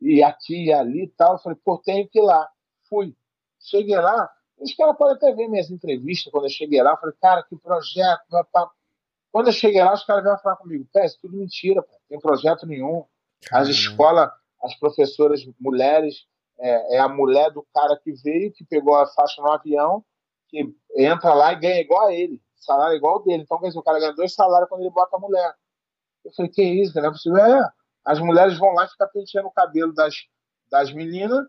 E 0.00 0.22
aqui 0.22 0.66
e 0.66 0.72
ali 0.72 1.04
e 1.04 1.08
tal. 1.08 1.34
Eu 1.34 1.38
falei, 1.38 1.58
pô, 1.64 1.78
tenho 1.78 2.08
que 2.08 2.18
ir 2.18 2.22
lá. 2.22 2.48
fui. 2.88 3.16
Cheguei 3.58 3.96
lá, 3.96 4.28
os 4.58 4.74
caras 4.74 4.96
podem 4.96 5.16
até 5.16 5.32
ver 5.32 5.48
minhas 5.48 5.70
entrevistas 5.70 6.30
quando 6.30 6.44
eu 6.44 6.50
cheguei 6.50 6.82
lá. 6.82 6.92
Eu 6.92 6.96
falei, 6.96 7.14
cara, 7.20 7.42
que 7.42 7.56
projeto. 7.56 8.22
Quando 9.30 9.48
eu 9.48 9.52
cheguei 9.52 9.82
lá, 9.82 9.94
os 9.94 10.04
caras 10.04 10.22
vieram 10.22 10.38
falar 10.38 10.56
comigo, 10.56 10.86
pé, 10.92 11.06
isso 11.06 11.18
tudo 11.20 11.36
mentira, 11.36 11.82
pô. 11.82 11.92
tem 12.08 12.20
projeto 12.20 12.66
nenhum. 12.66 13.04
As 13.50 13.68
escolas, 13.68 14.30
as 14.62 14.74
professoras 14.76 15.44
mulheres, 15.60 16.26
é, 16.58 16.96
é, 16.96 16.98
a 17.00 17.08
mulher 17.08 17.50
do 17.50 17.66
cara 17.74 17.96
que 17.96 18.12
veio, 18.12 18.52
que 18.52 18.64
pegou 18.64 18.94
a 18.94 19.06
faixa 19.06 19.42
no 19.42 19.50
avião, 19.50 20.04
que 20.48 20.72
entra 20.96 21.34
lá 21.34 21.52
e 21.52 21.60
ganha 21.60 21.80
igual 21.80 22.06
a 22.06 22.14
ele, 22.14 22.40
salário 22.56 22.96
igual 22.96 23.14
ao 23.14 23.24
dele. 23.24 23.42
Então, 23.42 23.58
quer 23.58 23.68
dizer, 23.68 23.78
o 23.78 23.82
cara 23.82 23.98
ganha 23.98 24.12
dois 24.12 24.34
salários 24.34 24.68
quando 24.68 24.82
ele 24.82 24.90
bota 24.90 25.16
a 25.16 25.20
mulher. 25.20 25.54
Eu 26.24 26.32
falei, 26.32 26.50
que 26.50 26.62
isso, 26.62 27.00
né? 27.00 27.08
Você, 27.10 27.28
é, 27.30 27.68
as 28.04 28.20
mulheres 28.20 28.58
vão 28.58 28.72
lá 28.74 28.84
e 28.84 28.88
ficam 28.88 29.08
penteando 29.12 29.48
o 29.48 29.52
cabelo 29.52 29.92
das, 29.92 30.14
das 30.70 30.92
meninas, 30.92 31.44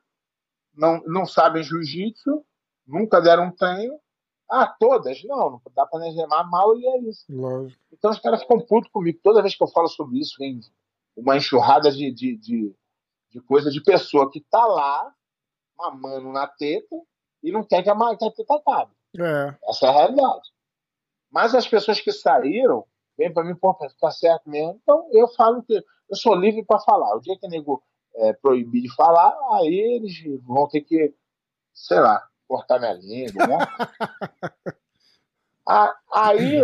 não, 0.75 0.99
não 1.05 1.25
sabem 1.25 1.63
jiu-jitsu, 1.63 2.43
nunca 2.87 3.21
deram 3.21 3.45
um 3.45 3.51
treino. 3.51 3.99
Ah, 4.49 4.67
todas? 4.67 5.23
Não, 5.23 5.51
não 5.51 5.61
dá 5.75 5.85
para 5.85 5.99
negar 5.99 6.49
mal 6.49 6.77
e 6.77 6.85
é 6.85 6.99
isso. 7.01 7.25
Lógico. 7.29 7.79
Então 7.91 8.11
os 8.11 8.19
caras 8.19 8.41
ficam 8.41 8.59
putos 8.59 8.91
comigo. 8.91 9.19
Toda 9.23 9.41
vez 9.41 9.55
que 9.55 9.63
eu 9.63 9.67
falo 9.67 9.87
sobre 9.87 10.19
isso, 10.19 10.35
vem 10.37 10.59
uma 11.15 11.37
enxurrada 11.37 11.91
de, 11.91 12.11
de, 12.11 12.37
de, 12.37 12.75
de 13.29 13.41
coisa 13.41 13.69
de 13.69 13.81
pessoa 13.81 14.31
que 14.31 14.41
tá 14.41 14.65
lá, 14.65 15.13
mamando 15.77 16.31
na 16.31 16.47
teta, 16.47 16.95
e 17.41 17.51
não 17.51 17.63
quer 17.63 17.83
que 17.83 17.89
a, 17.89 17.95
que 18.15 18.25
a 18.25 18.31
teta 18.31 18.55
acabe. 18.55 18.91
É. 19.19 19.55
Essa 19.69 19.87
é 19.87 19.89
a 19.89 19.93
realidade. 19.93 20.49
Mas 21.31 21.53
as 21.55 21.67
pessoas 21.67 21.99
que 21.99 22.11
saíram, 22.11 22.85
vem 23.17 23.33
para 23.33 23.43
mim, 23.43 23.55
pô, 23.55 23.73
tá 23.99 24.11
certo 24.11 24.49
mesmo. 24.49 24.79
Então 24.81 25.07
eu 25.11 25.27
falo 25.29 25.63
que 25.63 25.75
eu 25.75 26.15
sou 26.15 26.35
livre 26.35 26.63
para 26.63 26.79
falar. 26.79 27.15
O 27.15 27.19
dia 27.19 27.37
que 27.37 27.45
o 27.45 27.49
nego 27.49 27.83
é, 28.15 28.33
proibir 28.33 28.83
de 28.83 28.95
falar, 28.95 29.35
aí 29.53 29.95
eles 29.95 30.13
vão 30.43 30.67
ter 30.67 30.81
que, 30.81 31.13
sei 31.73 31.99
lá, 31.99 32.27
cortar 32.47 32.79
minha 32.79 32.93
língua, 32.93 33.47
né? 33.47 33.57
aí, 36.11 36.61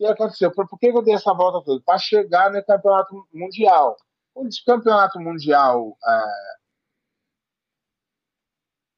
que 0.00 0.06
aconteceu? 0.06 0.50
Por, 0.50 0.66
por 0.66 0.78
que 0.78 0.86
eu 0.86 1.02
dei 1.02 1.14
essa 1.14 1.34
volta 1.34 1.64
toda? 1.64 1.82
Para 1.84 1.98
chegar 1.98 2.50
no 2.50 2.64
campeonato 2.64 3.26
mundial. 3.32 3.96
O 4.34 4.48
campeonato 4.64 5.20
mundial 5.20 5.96
é, 6.06 6.24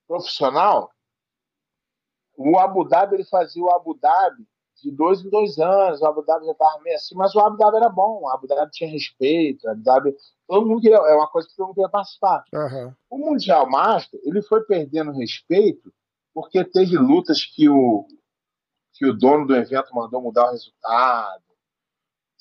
profissional, 0.07 0.91
o 2.37 2.59
Abu 2.59 2.85
Dhabi 2.85 3.17
ele 3.17 3.25
fazia 3.25 3.63
o 3.63 3.75
Abu 3.75 3.95
Dhabi 3.95 4.47
de 4.83 4.91
dois 4.91 5.25
em 5.25 5.31
dois 5.31 5.59
anos, 5.59 6.01
o 6.01 6.07
Abu 6.07 6.23
Dhabi 6.23 6.45
já 6.45 6.53
estava 6.53 6.83
meio 6.83 6.97
assim, 6.97 7.15
mas 7.15 7.35
o 7.35 7.41
Abu 7.41 7.57
Dhabi 7.57 7.77
era 7.77 7.89
bom, 7.89 8.21
o 8.23 8.29
Abu 8.29 8.47
Dhabi 8.47 8.71
tinha 8.73 8.91
respeito, 8.91 9.67
o 9.67 9.71
Abu 9.71 9.83
Dhabi, 9.83 10.17
todo 10.47 10.67
mundo 10.67 10.81
queria, 10.81 10.97
é 10.97 11.15
uma 11.15 11.29
coisa 11.29 11.49
que 11.49 11.57
todo 11.57 11.67
mundo 11.67 11.77
queria 11.77 11.89
participar. 11.89 12.45
Uhum. 12.53 12.95
O 13.11 13.19
Mundial 13.19 13.69
Master, 13.69 14.21
ele 14.25 14.43
foi 14.43 14.63
perdendo 14.65 15.13
respeito 15.13 15.93
porque 16.35 16.65
teve 16.65 16.97
lutas 16.99 17.45
que 17.45 17.69
o, 17.69 18.07
que 18.93 19.07
o 19.07 19.13
dono 19.13 19.47
do 19.47 19.57
evento 19.57 19.95
mandou 19.95 20.21
mudar 20.21 20.49
o 20.49 20.53
resultado. 20.53 21.43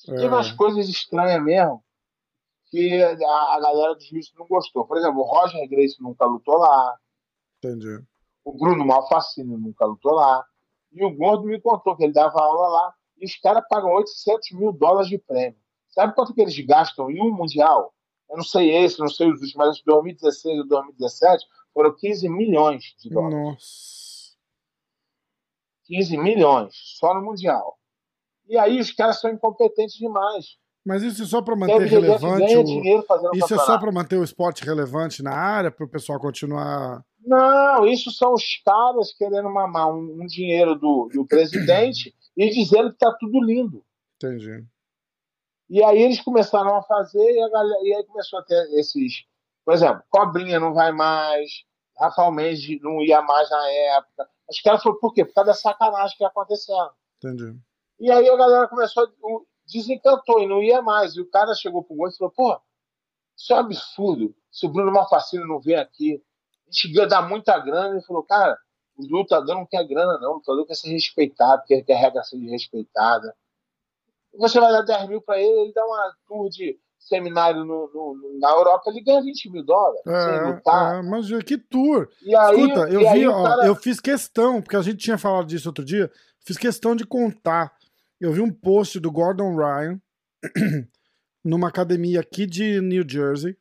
É. 0.08 0.14
Teve 0.14 0.28
umas 0.28 0.52
coisas 0.52 0.88
estranhas 0.88 1.42
mesmo 1.42 1.82
que 2.66 3.02
a, 3.02 3.54
a 3.54 3.60
galera 3.60 3.94
do 3.94 4.02
juiz 4.02 4.32
não 4.38 4.46
gostou. 4.46 4.86
Por 4.86 4.96
exemplo, 4.96 5.20
o 5.20 5.24
Roger 5.24 5.68
Grace 5.68 6.00
nunca 6.00 6.24
lutou 6.24 6.56
lá. 6.56 6.98
Entendi. 7.58 8.02
O 8.44 8.52
Bruno 8.52 8.84
Malfacini 8.84 9.56
nunca 9.56 9.84
lutou 9.84 10.14
lá. 10.14 10.44
E 10.90 11.04
o 11.04 11.14
Gordo 11.14 11.44
me 11.44 11.60
contou 11.60 11.96
que 11.96 12.04
ele 12.04 12.12
dava 12.12 12.40
aula 12.40 12.68
lá 12.68 12.94
e 13.18 13.24
os 13.24 13.36
caras 13.36 13.64
pagam 13.68 13.92
800 13.92 14.52
mil 14.52 14.72
dólares 14.72 15.08
de 15.08 15.18
prêmio. 15.18 15.58
Sabe 15.88 16.14
quanto 16.14 16.34
que 16.34 16.40
eles 16.40 16.58
gastam 16.60 17.10
em 17.10 17.20
um 17.20 17.30
Mundial? 17.30 17.94
Eu 18.28 18.38
não 18.38 18.44
sei 18.44 18.74
esse, 18.74 18.98
não 18.98 19.08
sei 19.08 19.30
os 19.30 19.40
últimos, 19.40 19.54
mas 19.54 19.78
em 19.78 19.82
2016 19.84 20.58
ou 20.60 20.66
2017 20.66 21.46
foram 21.72 21.94
15 21.94 22.28
milhões 22.28 22.94
de 22.98 23.10
dólares. 23.10 23.34
Nossa. 23.36 24.01
15 25.96 26.16
milhões, 26.18 26.74
só 26.98 27.14
no 27.14 27.22
Mundial. 27.22 27.76
E 28.48 28.58
aí 28.58 28.80
os 28.80 28.92
caras 28.92 29.20
são 29.20 29.30
incompetentes 29.30 29.96
demais. 29.96 30.56
Mas 30.84 31.02
isso 31.02 31.22
é 31.22 31.26
só 31.26 31.40
para 31.40 31.54
manter 31.54 31.86
relevante. 31.86 32.56
O... 32.56 33.36
Isso 33.36 33.54
é 33.54 33.58
só 33.58 33.78
para 33.78 33.92
manter 33.92 34.16
o 34.16 34.24
esporte 34.24 34.64
relevante 34.64 35.22
na 35.22 35.32
área, 35.32 35.70
para 35.70 35.86
o 35.86 35.88
pessoal 35.88 36.18
continuar 36.18 37.04
não, 37.24 37.86
isso 37.86 38.10
são 38.10 38.34
os 38.34 38.60
caras 38.64 39.12
querendo 39.14 39.48
mamar 39.48 39.88
um, 39.88 40.22
um 40.22 40.26
dinheiro 40.26 40.74
do, 40.74 41.08
do 41.12 41.24
presidente 41.24 42.14
e 42.36 42.50
dizendo 42.50 42.88
que 42.88 42.96
está 42.96 43.12
tudo 43.18 43.40
lindo. 43.40 43.84
Entendi. 44.16 44.64
E 45.70 45.82
aí 45.84 46.02
eles 46.02 46.20
começaram 46.20 46.74
a 46.74 46.82
fazer 46.82 47.32
e, 47.32 47.40
a 47.40 47.48
galera, 47.48 47.80
e 47.82 47.94
aí 47.94 48.04
começou 48.04 48.38
a 48.40 48.42
ter 48.42 48.60
esses. 48.74 49.24
Por 49.64 49.72
exemplo, 49.72 50.02
Cobrinha 50.10 50.58
não 50.58 50.74
vai 50.74 50.92
mais, 50.92 51.64
Rafael 51.96 52.32
Mendes 52.32 52.80
não 52.82 53.00
ia 53.00 53.22
mais 53.22 53.48
na 53.48 53.70
época. 53.70 54.28
Os 54.52 54.60
caras 54.60 54.82
falaram, 54.82 55.00
por 55.00 55.12
quê? 55.14 55.24
Por 55.24 55.34
causa 55.34 55.48
da 55.48 55.54
sacanagem 55.54 56.16
que 56.16 56.22
ia 56.22 56.28
acontecendo. 56.28 56.90
Entendi. 57.18 57.58
E 57.98 58.10
aí 58.10 58.28
a 58.28 58.36
galera 58.36 58.68
começou, 58.68 59.04
a, 59.04 59.08
desencantou 59.66 60.40
e 60.40 60.46
não 60.46 60.62
ia 60.62 60.82
mais. 60.82 61.16
E 61.16 61.20
o 61.20 61.30
cara 61.30 61.54
chegou 61.54 61.82
pro 61.82 61.96
gosto 61.96 62.16
e 62.16 62.18
falou, 62.18 62.32
pô, 62.32 62.60
isso 63.36 63.52
é 63.52 63.56
um 63.56 63.60
absurdo. 63.60 64.34
Se 64.50 64.66
o 64.66 64.68
Bruno 64.68 64.92
Malfacino 64.92 65.46
não 65.46 65.58
vem 65.58 65.76
aqui, 65.76 66.22
gente 66.72 66.96
ia 66.96 67.06
dar 67.06 67.28
muita 67.28 67.58
grana. 67.58 67.94
Ele 67.94 68.02
falou, 68.02 68.22
cara, 68.22 68.58
o 68.96 69.04
lutador 69.04 69.54
não 69.54 69.66
quer 69.66 69.86
grana, 69.86 70.18
não. 70.18 70.32
O 70.32 70.34
lutador 70.34 70.66
quer 70.66 70.74
ser 70.74 70.90
respeitado, 70.90 71.62
quer 71.66 71.82
que 71.82 71.92
a 71.92 71.98
regra 71.98 72.22
seja 72.22 72.50
respeitada. 72.50 73.34
Você 74.34 74.58
vai 74.58 74.72
dar 74.72 74.82
10 74.82 75.08
mil 75.08 75.20
para 75.20 75.38
ele, 75.38 75.60
ele 75.60 75.72
dá 75.72 75.84
uma 75.84 76.16
tour 76.26 76.48
de 76.48 76.78
seminário 77.08 77.64
no, 77.64 77.90
no, 77.92 78.38
na 78.38 78.50
Europa, 78.50 78.90
ele 78.90 79.02
ganha 79.02 79.22
20 79.22 79.50
mil 79.50 79.64
dólares. 79.64 80.00
É, 80.06 80.98
é, 80.98 81.02
mas 81.02 81.28
que 81.44 81.58
tour! 81.58 82.08
E 82.22 82.34
aí, 82.34 82.60
Escuta, 82.60 82.88
eu 82.88 83.12
vi, 83.12 83.26
ó, 83.26 83.42
cara... 83.42 83.66
eu 83.66 83.74
fiz 83.74 84.00
questão, 84.00 84.62
porque 84.62 84.76
a 84.76 84.82
gente 84.82 84.98
tinha 84.98 85.18
falado 85.18 85.46
disso 85.46 85.68
outro 85.68 85.84
dia, 85.84 86.10
fiz 86.44 86.56
questão 86.56 86.94
de 86.94 87.04
contar. 87.04 87.72
Eu 88.20 88.32
vi 88.32 88.40
um 88.40 88.52
post 88.52 89.00
do 89.00 89.10
Gordon 89.10 89.56
Ryan 89.56 90.00
numa 91.44 91.68
academia 91.68 92.20
aqui 92.20 92.46
de 92.46 92.80
New 92.80 93.04
Jersey. 93.06 93.56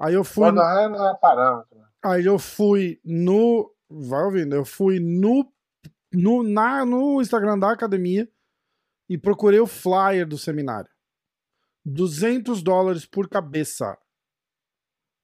Aí 0.00 0.14
eu 0.14 0.24
fui. 0.24 0.44
Gordon 0.44 0.62
Ryan 0.62 0.88
não 0.88 1.10
é 1.10 1.14
parâmetro. 1.16 1.78
Aí 2.02 2.24
eu 2.24 2.38
fui 2.38 3.00
no. 3.04 3.70
Vai 3.88 4.24
ouvindo, 4.24 4.56
eu 4.56 4.64
fui 4.64 4.98
no, 4.98 5.46
no, 6.12 6.42
na, 6.42 6.84
no 6.84 7.20
Instagram 7.20 7.58
da 7.58 7.70
academia 7.70 8.28
e 9.08 9.18
procurei 9.18 9.60
o 9.60 9.66
flyer 9.66 10.26
do 10.26 10.38
seminário. 10.38 10.90
200 11.84 12.62
dólares 12.62 13.04
por 13.04 13.28
cabeça. 13.28 13.96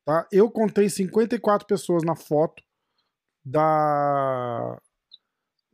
Tá? 0.05 0.27
Eu 0.31 0.51
contei 0.51 0.89
54 0.89 1.67
pessoas 1.67 2.03
na 2.03 2.15
foto 2.15 2.63
da, 3.45 4.81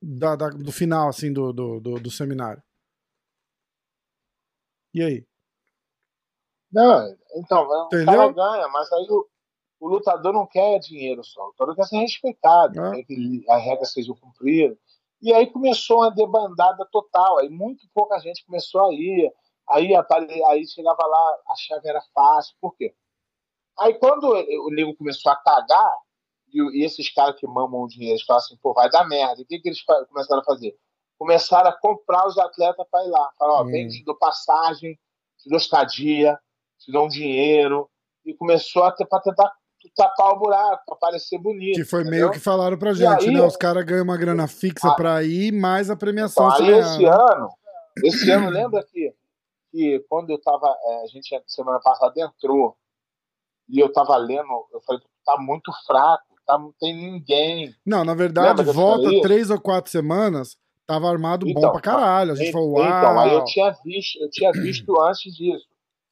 da, 0.01 0.37
da 0.37 0.49
do 0.51 0.71
final 0.71 1.09
assim 1.09 1.33
do, 1.33 1.53
do, 1.53 1.81
do, 1.81 2.01
do, 2.01 2.11
seminário. 2.11 2.63
E 4.95 5.03
aí? 5.03 5.27
Não, 6.71 7.17
então, 7.37 7.67
Entendeu? 7.87 8.23
o 8.23 8.35
ganha, 8.35 8.69
mas 8.69 8.93
aí 8.93 9.07
o, 9.11 9.27
o 9.81 9.89
lutador 9.89 10.33
não 10.33 10.47
quer 10.47 10.79
dinheiro 10.79 11.23
só, 11.25 11.43
o 11.43 11.47
lutador 11.49 11.75
quer 11.75 11.85
ser 11.85 11.99
respeitado, 11.99 12.81
é. 12.81 12.97
quer 12.97 13.05
que 13.05 13.45
as 13.49 13.63
regras 13.63 13.93
sejam 13.93 14.15
cumpridas. 14.17 14.77
E 15.23 15.33
aí 15.33 15.51
começou 15.51 15.99
uma 15.99 16.11
debandada 16.11 16.87
total, 16.91 17.39
aí 17.39 17.49
muito 17.49 17.89
pouca 17.95 18.19
gente 18.19 18.45
começou 18.45 18.87
a 18.87 18.93
ir, 18.93 19.33
aí, 19.69 19.93
aí 19.95 20.67
chegava 20.67 21.07
lá, 21.07 21.39
a 21.49 21.55
chave 21.57 21.89
era 21.89 22.03
fácil, 22.15 22.55
por 22.61 22.77
quê? 22.77 22.95
Aí 23.79 23.95
quando 23.95 24.25
o 24.25 24.71
nego 24.71 24.97
começou 24.97 25.31
a 25.33 25.37
cagar, 25.37 25.93
e, 26.53 26.85
esses 26.85 27.13
caras 27.13 27.37
que 27.37 27.47
mamam 27.47 27.83
o 27.83 27.89
dinheiro, 27.89 28.15
eles 28.15 28.25
falam 28.25 28.43
assim, 28.43 28.57
pô, 28.63 28.73
vai 28.73 28.89
dar 28.91 29.07
merda. 29.07 29.43
O 29.43 29.47
que, 29.47 29.59
que 29.59 29.69
eles 29.69 29.83
começaram 30.09 30.41
a 30.41 30.45
fazer? 30.45 30.75
Começaram 31.19 31.69
a 31.69 31.73
comprar 31.73 32.27
os 32.27 32.39
atletas 32.39 32.87
para 32.91 33.05
ir 33.05 33.11
lá. 33.11 33.31
Falaram, 33.39 33.61
ó, 33.61 33.63
hum. 33.65 33.71
vem, 33.71 33.89
te 33.89 34.05
dou 34.05 34.17
passagem, 34.17 34.99
te 35.39 35.49
dou 35.49 35.59
estadia, 35.59 36.39
te 36.79 36.93
dou 36.93 37.07
um 37.07 37.09
dinheiro. 37.09 37.89
E 38.25 38.35
começou 38.35 38.85
a 38.85 38.93
para 38.93 39.21
tentar 39.21 39.53
tapar 39.95 40.33
o 40.33 40.39
buraco, 40.39 40.83
pra 40.87 40.97
parecer 40.97 41.39
bonito. 41.39 41.77
Que 41.77 41.85
foi 41.85 42.01
entendeu? 42.01 42.21
meio 42.21 42.31
que 42.33 42.41
falaram 42.41 42.77
pra 42.77 42.93
gente, 42.93 43.29
aí, 43.29 43.35
né? 43.35 43.43
Os 43.43 43.57
caras 43.57 43.85
ganham 43.85 44.03
uma 44.03 44.17
grana 44.17 44.49
fixa 44.49 44.89
a, 44.89 44.95
pra 44.95 45.23
ir, 45.23 45.53
mais 45.53 45.91
a 45.91 45.97
premiação. 45.97 46.51
Aí 46.51 46.71
esse 46.71 47.05
ano, 47.05 47.49
esse 48.05 48.31
ano, 48.31 48.51
lembra 48.51 48.85
que, 48.85 49.15
que 49.77 50.05
quando 50.09 50.31
eu 50.31 50.41
tava, 50.41 50.67
é, 50.67 51.03
a 51.03 51.07
gente 51.07 51.29
semana 51.47 51.81
passada 51.81 52.13
entrou, 52.17 52.77
e 53.69 53.79
eu 53.81 53.93
tava 53.93 54.17
lendo, 54.17 54.49
eu 54.73 54.81
falei, 54.83 55.03
tá 55.25 55.37
muito 55.39 55.73
fraco, 55.87 56.25
tá, 56.47 56.59
não 56.59 56.73
tem 56.79 56.95
ninguém. 56.95 57.75
Não, 57.85 58.05
na 58.05 58.15
verdade, 58.15 58.63
volta 58.63 59.09
três 59.23 59.51
ou 59.51 59.61
quatro 59.61 59.91
semanas, 59.91 60.57
tava 60.87 61.09
armado 61.09 61.49
então, 61.49 61.63
bom 61.63 61.73
pra 61.73 61.81
caralho. 61.81 62.33
A 62.33 62.37
gente 62.37 62.53
falou, 62.53 62.75
uau. 62.75 62.85
Então, 62.85 63.19
aí 63.19 63.35
eu 63.35 63.45
tinha 63.45 63.73
visto, 63.85 64.23
eu 64.23 64.31
tinha 64.31 64.53
visto 64.53 64.95
antes 65.03 65.35
disso. 65.35 65.67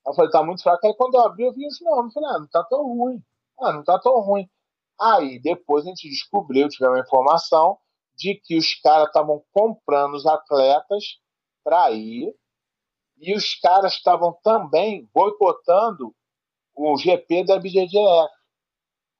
Eu 0.07 0.13
falei, 0.15 0.31
tá 0.31 0.43
muito 0.43 0.63
fraco. 0.63 0.87
Aí 0.87 0.95
quando 0.95 1.15
eu 1.15 1.25
abri, 1.25 1.45
eu 1.45 1.53
vi 1.53 1.65
assim, 1.65 1.85
não, 1.85 2.05
eu 2.05 2.11
falei, 2.11 2.31
ah, 2.31 2.39
não 2.41 2.49
tá 2.49 2.65
tão 2.65 2.83
ruim 2.83 3.23
ah, 3.59 3.73
não 3.73 3.85
tá 3.85 3.99
tão 3.99 4.21
ruim. 4.21 4.49
Aí 5.01 5.41
depois 5.41 5.85
a 5.85 5.89
gente 5.89 6.09
descobriu, 6.09 6.69
tivemos 6.69 6.99
uma 6.99 7.05
informação 7.05 7.79
de 8.17 8.41
que 8.45 8.57
os 8.57 8.75
caras 8.81 9.09
estavam 9.09 9.43
comprando 9.53 10.15
os 10.15 10.27
atletas 10.27 11.19
para 11.65 11.91
ir 11.91 12.33
e 13.25 13.35
os 13.35 13.55
caras 13.55 13.95
estavam 13.95 14.39
também 14.43 15.09
boicotando 15.15 16.15
o 16.75 16.95
GP 16.99 17.45
da 17.45 17.59
BJJF. 17.59 18.31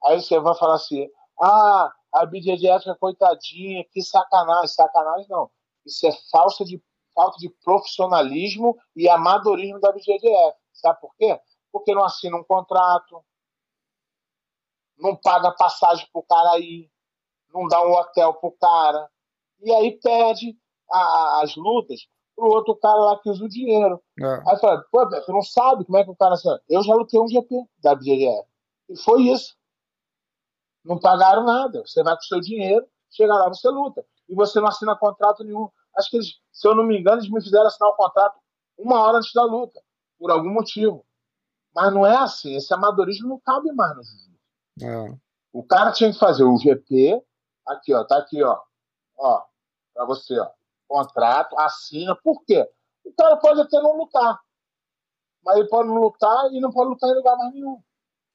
Aí 0.05 0.21
você 0.21 0.39
vai 0.39 0.55
falar 0.57 0.75
assim: 0.75 1.09
ah, 1.41 1.91
a 2.13 2.27
BJJF 2.27 2.91
é 2.91 2.95
coitadinha, 2.97 3.83
que 3.91 4.03
sacanagem, 4.03 4.69
sacanagem 4.69 5.27
não. 5.31 5.51
Isso 5.87 6.07
é 6.07 6.13
falsa 6.31 6.67
de, 6.67 6.83
falta 7.15 7.39
de 7.39 7.49
profissionalismo 7.65 8.77
e 8.95 9.09
amadorismo 9.09 9.81
da 9.81 9.91
BJJF. 9.91 10.59
Sabe 10.75 11.01
por 11.01 11.15
quê? 11.17 11.41
Porque 11.73 11.95
não 11.95 12.05
assina 12.05 12.37
um 12.37 12.45
contrato, 12.45 13.25
não 14.99 15.17
paga 15.17 15.51
passagem 15.53 16.07
pro 16.13 16.23
cara 16.23 16.59
ir, 16.59 16.91
não 17.55 17.67
dá 17.69 17.83
um 17.83 17.93
hotel 17.93 18.35
pro 18.35 18.53
cara, 18.53 19.09
e 19.61 19.73
aí 19.73 19.99
perde 19.99 20.55
a, 20.91 21.41
as 21.43 21.57
lutas 21.57 22.07
pro 22.35 22.47
outro 22.47 22.75
cara 22.77 22.97
lá 22.97 23.19
que 23.19 23.31
usa 23.31 23.45
o 23.45 23.49
dinheiro. 23.49 24.01
É. 24.21 24.43
Aí 24.49 24.59
fala, 24.59 24.85
pô, 24.91 25.09
você 25.09 25.33
não 25.33 25.43
sabe 25.43 25.85
como 25.85 25.99
é 25.99 26.05
que 26.05 26.11
o 26.11 26.17
cara. 26.17 26.35
Eu 26.69 26.83
já 26.83 26.95
lutei 26.95 27.21
um 27.21 27.29
GP 27.29 27.65
da 27.83 27.95
BJJF. 27.95 28.49
E 28.91 28.97
foi 28.97 29.23
isso. 29.23 29.57
Não 30.85 30.99
pagaram 30.99 31.45
nada. 31.45 31.83
Você 31.87 32.03
vai 32.03 32.15
com 32.15 32.21
o 32.21 32.25
seu 32.25 32.41
dinheiro, 32.41 32.87
chega 33.11 33.35
lá, 33.35 33.49
você 33.49 33.69
luta. 33.69 34.05
E 34.29 34.35
você 34.35 34.61
não 34.61 34.69
assina 34.69 34.97
contrato 34.97 35.45
nenhum. 35.45 35.69
Acho 35.97 36.11
que 36.11 36.17
eles, 36.17 36.41
se 36.53 36.67
eu 36.67 36.75
não 36.75 36.85
me 36.85 36.99
engano, 36.99 37.19
eles 37.19 37.31
me 37.31 37.43
fizeram 37.43 37.67
assinar 37.67 37.91
o 37.91 37.97
contrato 37.97 38.39
uma 38.77 39.01
hora 39.01 39.19
antes 39.19 39.33
da 39.33 39.45
luta, 39.45 39.81
por 40.19 40.31
algum 40.31 40.51
motivo. 40.51 41.07
Mas 41.75 41.93
não 41.93 42.07
é 42.07 42.17
assim. 42.17 42.55
Esse 42.57 42.73
amadorismo 42.75 43.29
não 43.29 43.41
cabe 43.41 43.73
mais 43.73 43.97
no 43.97 44.03
jiu-jitsu. 44.03 44.35
É. 44.83 45.19
O 45.53 45.63
cara 45.63 45.93
tinha 45.93 46.13
que 46.13 46.19
fazer 46.19 46.45
o 46.45 46.59
GP. 46.59 47.23
Aqui, 47.67 47.95
ó, 47.95 48.05
tá 48.05 48.19
aqui, 48.19 48.43
ó. 48.43 48.61
Ó, 49.17 49.43
pra 49.95 50.05
você, 50.05 50.39
ó. 50.39 50.51
Contrato, 50.95 51.59
assina. 51.59 52.15
Por 52.15 52.45
quê? 52.45 52.65
O 53.05 53.13
cara 53.15 53.37
pode 53.37 53.61
até 53.61 53.81
não 53.83 53.97
lutar. 53.97 54.41
Mas 55.45 55.57
ele 55.57 55.69
pode 55.69 55.89
não 55.89 55.97
lutar 55.97 56.53
e 56.53 56.61
não 56.61 56.71
pode 56.71 56.91
lutar 56.91 57.11
em 57.11 57.15
lugar 57.15 57.37
mais 57.37 57.53
nenhum. 57.53 57.83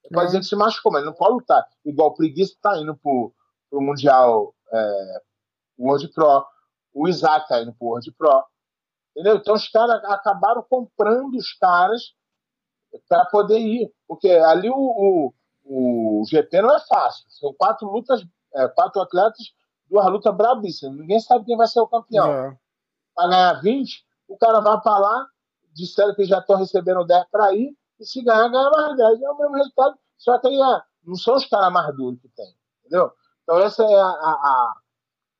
Ele 0.03 0.13
pode 0.13 0.25
É. 0.25 0.27
dizer 0.27 0.39
que 0.39 0.45
se 0.45 0.55
machucou, 0.57 0.91
mas 0.91 1.01
ele 1.01 1.09
não 1.11 1.17
pode 1.17 1.33
lutar. 1.35 1.65
Igual 1.85 2.09
o 2.09 2.13
Preguiça 2.15 2.55
tá 2.61 2.77
indo 2.77 2.95
pro, 2.97 3.33
pro 3.69 3.81
Mundial 3.81 4.53
é, 4.71 5.21
World 5.79 6.09
Pro. 6.09 6.45
O 6.93 7.07
Isaac 7.07 7.47
tá 7.47 7.61
indo 7.61 7.73
pro 7.73 7.87
World 7.87 8.11
Pro. 8.11 8.43
Entendeu? 9.11 9.37
Então 9.37 9.55
os 9.55 9.67
caras 9.69 10.03
acabaram 10.03 10.61
comprando 10.69 11.35
os 11.35 11.53
caras 11.53 12.13
para 13.07 13.23
poder 13.25 13.59
ir. 13.59 13.93
Porque 14.05 14.29
ali 14.29 14.69
o, 14.69 14.75
o, 14.75 15.33
o 16.21 16.23
GP 16.25 16.61
não 16.61 16.75
é 16.75 16.79
fácil. 16.81 17.23
São 17.29 17.53
quatro 17.53 17.87
lutas, 17.89 18.21
é, 18.53 18.67
quatro 18.67 19.01
atletas, 19.01 19.53
duas 19.89 20.05
lutas 20.07 20.35
brabíssimas. 20.35 20.97
Ninguém 20.97 21.19
sabe 21.19 21.45
quem 21.45 21.57
vai 21.57 21.67
ser 21.67 21.79
o 21.79 21.87
campeão. 21.87 22.31
É. 22.31 22.57
Para 23.15 23.29
ganhar 23.29 23.61
20, 23.61 24.05
o 24.27 24.37
cara 24.37 24.59
vai 24.59 24.79
para 24.81 24.97
lá, 24.97 25.27
disseram 25.73 26.13
que 26.15 26.23
já 26.25 26.39
estão 26.39 26.57
recebendo 26.57 27.03
10 27.03 27.25
para 27.31 27.53
ir, 27.53 27.75
e 27.99 28.05
se 28.05 28.21
ganhar, 28.23 28.47
ganha 28.47 28.69
mais 28.69 28.97
10. 28.97 29.21
É 29.21 29.29
o 29.29 29.37
mesmo 29.37 29.55
resultado, 29.55 29.97
só 30.17 30.37
que 30.37 30.47
aí 30.47 30.55
é, 30.55 30.81
não 31.03 31.15
são 31.15 31.35
os 31.35 31.45
caras 31.45 31.71
mais 31.73 31.95
duros 31.95 32.19
que 32.21 32.29
tem. 32.29 32.53
Entendeu? 32.79 33.11
Então 33.43 33.57
essa 33.59 33.83
é 33.83 33.95
a, 33.95 34.05
a, 34.05 34.73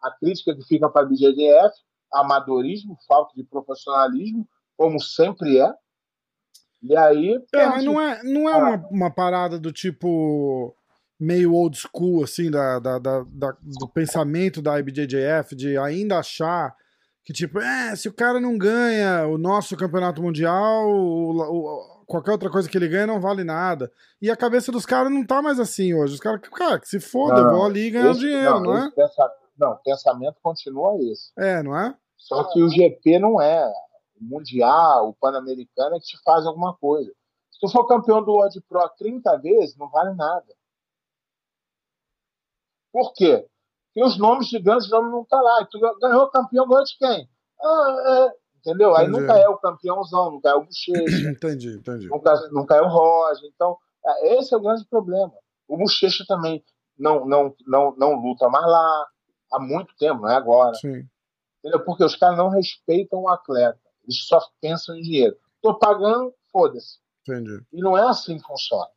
a, 0.04 0.12
crítica 0.20 0.56
que 0.56 0.64
fica 0.64 0.90
para 0.90 1.04
a 1.04 1.06
BJDF, 1.06 1.74
amadorismo, 2.12 2.98
falta 3.08 3.34
de 3.36 3.44
profissionalismo, 3.44 4.48
como 4.76 5.00
sempre 5.00 5.60
é. 5.60 5.74
E 6.82 6.96
aí. 6.98 7.36
É, 7.54 7.68
mas 7.68 7.84
não 7.84 8.02
é, 8.02 8.24
não 8.24 8.50
é 8.50 8.56
uma, 8.56 8.88
uma 8.90 9.12
parada 9.12 9.60
do 9.60 9.72
tipo 9.72 10.76
meio 11.20 11.54
old 11.54 11.78
school, 11.78 12.24
assim, 12.24 12.50
da, 12.50 12.80
da, 12.80 12.98
da- 13.00 13.26
da- 13.28 13.58
do 13.62 13.88
pensamento 13.88 14.62
da 14.62 14.80
IBJJF, 14.80 15.56
de 15.56 15.78
ainda 15.78 16.20
achar 16.20 16.74
que, 17.26 17.34
tipo, 17.34 17.60
é, 17.60 17.96
se 17.96 18.08
o 18.08 18.14
cara 18.14 18.40
não 18.40 18.58
ganha 18.58 19.28
o 19.28 19.38
nosso 19.38 19.76
campeonato 19.76 20.22
mundial, 20.22 20.88
o- 20.90 21.38
o- 21.42 22.06
qualquer 22.08 22.32
outra 22.32 22.50
coisa 22.50 22.70
que 22.70 22.78
ele 22.78 22.88
ganha 22.88 23.06
não 23.06 23.20
vale 23.20 23.44
nada. 23.44 23.92
E 24.22 24.32
a 24.32 24.36
cabeça 24.38 24.72
dos 24.72 24.86
caras 24.86 25.12
não 25.12 25.26
tá 25.26 25.42
mais 25.42 25.60
assim 25.60 25.94
hoje. 25.94 26.14
Os 26.16 26.20
caras, 26.20 26.40
cara, 26.50 26.80
que 26.80 26.88
se 26.88 27.00
foda, 27.00 27.40
eu 27.42 27.44
Não, 27.46 27.52
vou 27.56 27.66
ali 27.66 27.82
e 27.88 27.92
ganhar 27.92 28.12
Esse- 28.12 28.20
dinheiro, 28.22 28.60
não, 28.62 28.78
é? 28.78 28.80
esse 28.88 28.96
pensa- 28.96 29.32
não, 29.58 29.72
o 29.74 29.78
pensamento 29.84 30.38
continua 30.42 30.98
esse. 31.12 31.32
É, 31.38 31.62
não 31.62 31.78
é? 31.78 31.94
Só 32.18 32.44
que 32.46 32.64
o 32.64 32.70
GP 32.70 33.20
não 33.20 33.40
é. 33.42 33.66
O 34.20 34.24
Mundial, 34.24 35.10
o 35.10 35.14
Pan-Americano 35.14 35.96
é 35.96 36.00
que 36.00 36.06
te 36.06 36.18
faz 36.24 36.46
alguma 36.46 36.74
coisa. 36.76 37.12
Se 37.52 37.60
tu 37.60 37.70
for 37.70 37.86
campeão 37.88 38.24
do 38.24 38.32
World 38.32 38.60
Pro 38.68 38.90
30 38.98 39.38
vezes, 39.38 39.78
não 39.78 39.90
vale 39.90 40.16
nada. 40.16 40.46
Por 42.92 43.14
quê? 43.14 43.46
Porque 43.94 44.08
os 44.08 44.18
nomes 44.18 44.48
de 44.48 44.60
grandes 44.60 44.90
nomes 44.90 45.12
não 45.12 45.22
estão 45.22 45.42
lá. 45.42 45.62
E 45.62 45.68
tu 45.70 45.80
ganhou 46.00 46.30
campeão, 46.30 46.68
ganhou 46.68 46.84
de 46.84 46.98
quem? 46.98 47.30
Ah, 47.62 47.96
é. 48.08 48.40
Entendeu? 48.60 48.96
Aí 48.96 49.08
Entendi. 49.08 49.22
nunca 49.22 49.40
é 49.40 49.48
o 49.48 49.58
campeãozão, 49.58 50.32
nunca 50.32 50.50
é 50.50 50.54
o 50.54 50.64
Bochecha, 50.64 51.30
Entendi, 51.32 51.78
entendi. 51.78 52.08
nunca, 52.08 52.34
nunca 52.52 52.76
é 52.76 52.82
o 52.82 52.88
Roger. 52.88 53.50
Então, 53.54 53.78
é, 54.06 54.38
esse 54.38 54.54
é 54.54 54.58
o 54.58 54.62
grande 54.62 54.86
problema. 54.86 55.32
O 55.68 55.78
Bochecha 55.78 56.26
também 56.28 56.64
não, 56.98 57.26
não, 57.26 57.56
não, 57.66 57.96
não 57.96 58.16
luta 58.16 58.50
mais 58.50 58.66
lá 58.66 59.08
há 59.54 59.60
muito 59.60 59.96
tempo, 59.98 60.22
não 60.22 60.30
é 60.30 60.36
agora. 60.36 60.74
Sim. 60.76 61.08
Entendeu? 61.60 61.84
Porque 61.86 62.04
os 62.04 62.16
caras 62.16 62.38
não 62.38 62.50
respeitam 62.50 63.20
o 63.22 63.30
atleta. 63.30 63.80
Eles 64.04 64.26
só 64.26 64.40
pensam 64.62 64.96
em 64.96 65.02
dinheiro. 65.02 65.38
Tô 65.62 65.78
pagando, 65.78 66.34
foda-se. 66.52 66.98
Entendi. 67.22 67.62
E 67.72 67.82
não 67.82 67.98
é 67.98 68.04
assim 68.04 68.38
que 68.38 68.44
funciona. 68.46 68.88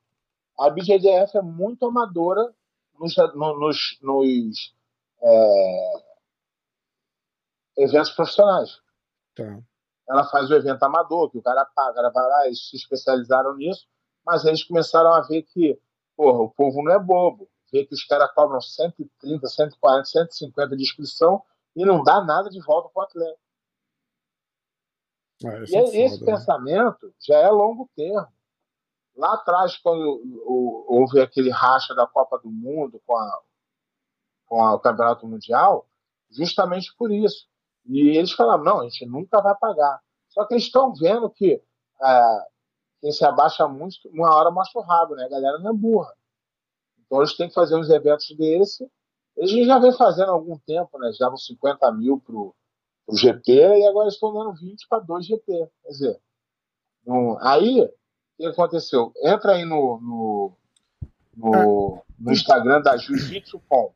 A 0.58 0.70
BJDF 0.70 1.36
é 1.36 1.42
muito 1.42 1.86
amadora 1.86 2.52
nos, 3.02 3.16
no- 3.34 3.58
nos, 3.58 3.98
nos, 4.00 4.74
é, 5.22 5.92
eventos 7.78 8.10
profissionais. 8.12 8.80
Tá. 9.34 9.60
Ela 10.08 10.24
faz 10.28 10.50
o 10.50 10.54
evento 10.54 10.82
amador, 10.82 11.30
que 11.30 11.38
o 11.38 11.42
cara 11.42 11.64
paga, 11.64 11.90
o 11.92 11.94
cara 11.94 12.10
vai 12.10 12.28
lá, 12.28 12.46
eles 12.46 12.68
se 12.68 12.76
especializaram 12.76 13.56
nisso, 13.56 13.86
mas 14.24 14.44
eles 14.44 14.62
começaram 14.64 15.12
a 15.12 15.20
ver 15.22 15.42
que, 15.42 15.80
porra, 16.16 16.40
o 16.42 16.50
povo 16.50 16.82
não 16.82 16.92
é 16.92 16.98
bobo. 16.98 17.48
Vê 17.72 17.86
que 17.86 17.94
os 17.94 18.04
caras 18.04 18.30
cobram 18.34 18.60
130, 18.60 19.48
140, 19.48 20.04
150 20.04 20.76
de 20.76 20.82
inscrição 20.82 21.42
e 21.74 21.84
não 21.86 22.02
dá 22.02 22.22
nada 22.22 22.50
de 22.50 22.60
volta 22.60 22.90
para 22.90 23.00
o 23.00 23.04
atleta. 23.04 23.38
Ah, 25.44 25.58
E 25.68 25.74
é 25.76 25.82
esse 26.04 26.18
foda, 26.18 26.30
né? 26.32 26.36
pensamento 26.38 27.14
já 27.20 27.38
é 27.38 27.48
longo 27.48 27.88
termo. 27.96 28.28
Lá 29.16 29.34
atrás, 29.34 29.76
quando 29.76 30.22
houve 30.88 31.20
aquele 31.20 31.50
racha 31.50 31.94
da 31.94 32.06
Copa 32.06 32.38
do 32.38 32.50
Mundo 32.50 33.00
com, 33.06 33.16
a, 33.16 33.40
com 34.46 34.64
a- 34.64 34.74
o 34.74 34.80
Campeonato 34.80 35.26
Mundial, 35.26 35.86
justamente 36.30 36.94
por 36.96 37.10
isso. 37.10 37.46
E 37.86 38.16
eles 38.16 38.32
falaram: 38.32 38.64
não, 38.64 38.80
a 38.80 38.84
gente 38.84 39.04
nunca 39.06 39.40
vai 39.42 39.54
pagar. 39.56 40.00
Só 40.28 40.44
que 40.46 40.54
eles 40.54 40.64
estão 40.64 40.94
vendo 40.94 41.28
que 41.30 41.62
ah, 42.00 42.46
quem 43.00 43.12
se 43.12 43.24
abaixa 43.24 43.68
muito, 43.68 43.96
uma 44.10 44.34
hora 44.34 44.50
mostra 44.50 44.80
o 44.80 44.84
rabo, 44.84 45.14
né? 45.14 45.24
A 45.24 45.28
galera 45.28 45.58
não 45.58 45.70
é 45.70 45.74
burra. 45.74 46.12
Então 47.04 47.18
eles 47.18 47.36
têm 47.36 47.48
que 47.48 47.54
fazer 47.54 47.76
uns 47.76 47.90
eventos 47.90 48.34
desse. 48.36 48.88
Eles 49.36 49.66
já 49.66 49.78
vem 49.78 49.92
fazendo 49.92 50.30
há 50.30 50.34
algum 50.34 50.58
tempo, 50.60 50.98
né? 50.98 51.08
Eles 51.08 51.18
davam 51.18 51.36
50 51.36 51.90
mil 51.92 52.18
pro, 52.20 52.54
pro 53.06 53.16
GP 53.16 53.52
e 53.52 53.86
agora 53.86 54.08
estão 54.08 54.32
dando 54.32 54.54
20 54.54 54.86
para 54.88 55.00
2 55.00 55.26
GP. 55.26 55.68
Quer 55.82 55.88
dizer, 55.88 56.20
não- 57.04 57.38
aí 57.40 57.88
que 58.52 58.60
aconteceu? 58.60 59.12
Entra 59.22 59.52
aí 59.52 59.64
no, 59.64 59.98
no, 60.00 60.52
no, 61.36 62.02
no 62.18 62.32
Instagram 62.32 62.80
da 62.82 62.96
Jiu-Jitsu 62.96 63.60
com 63.68 63.92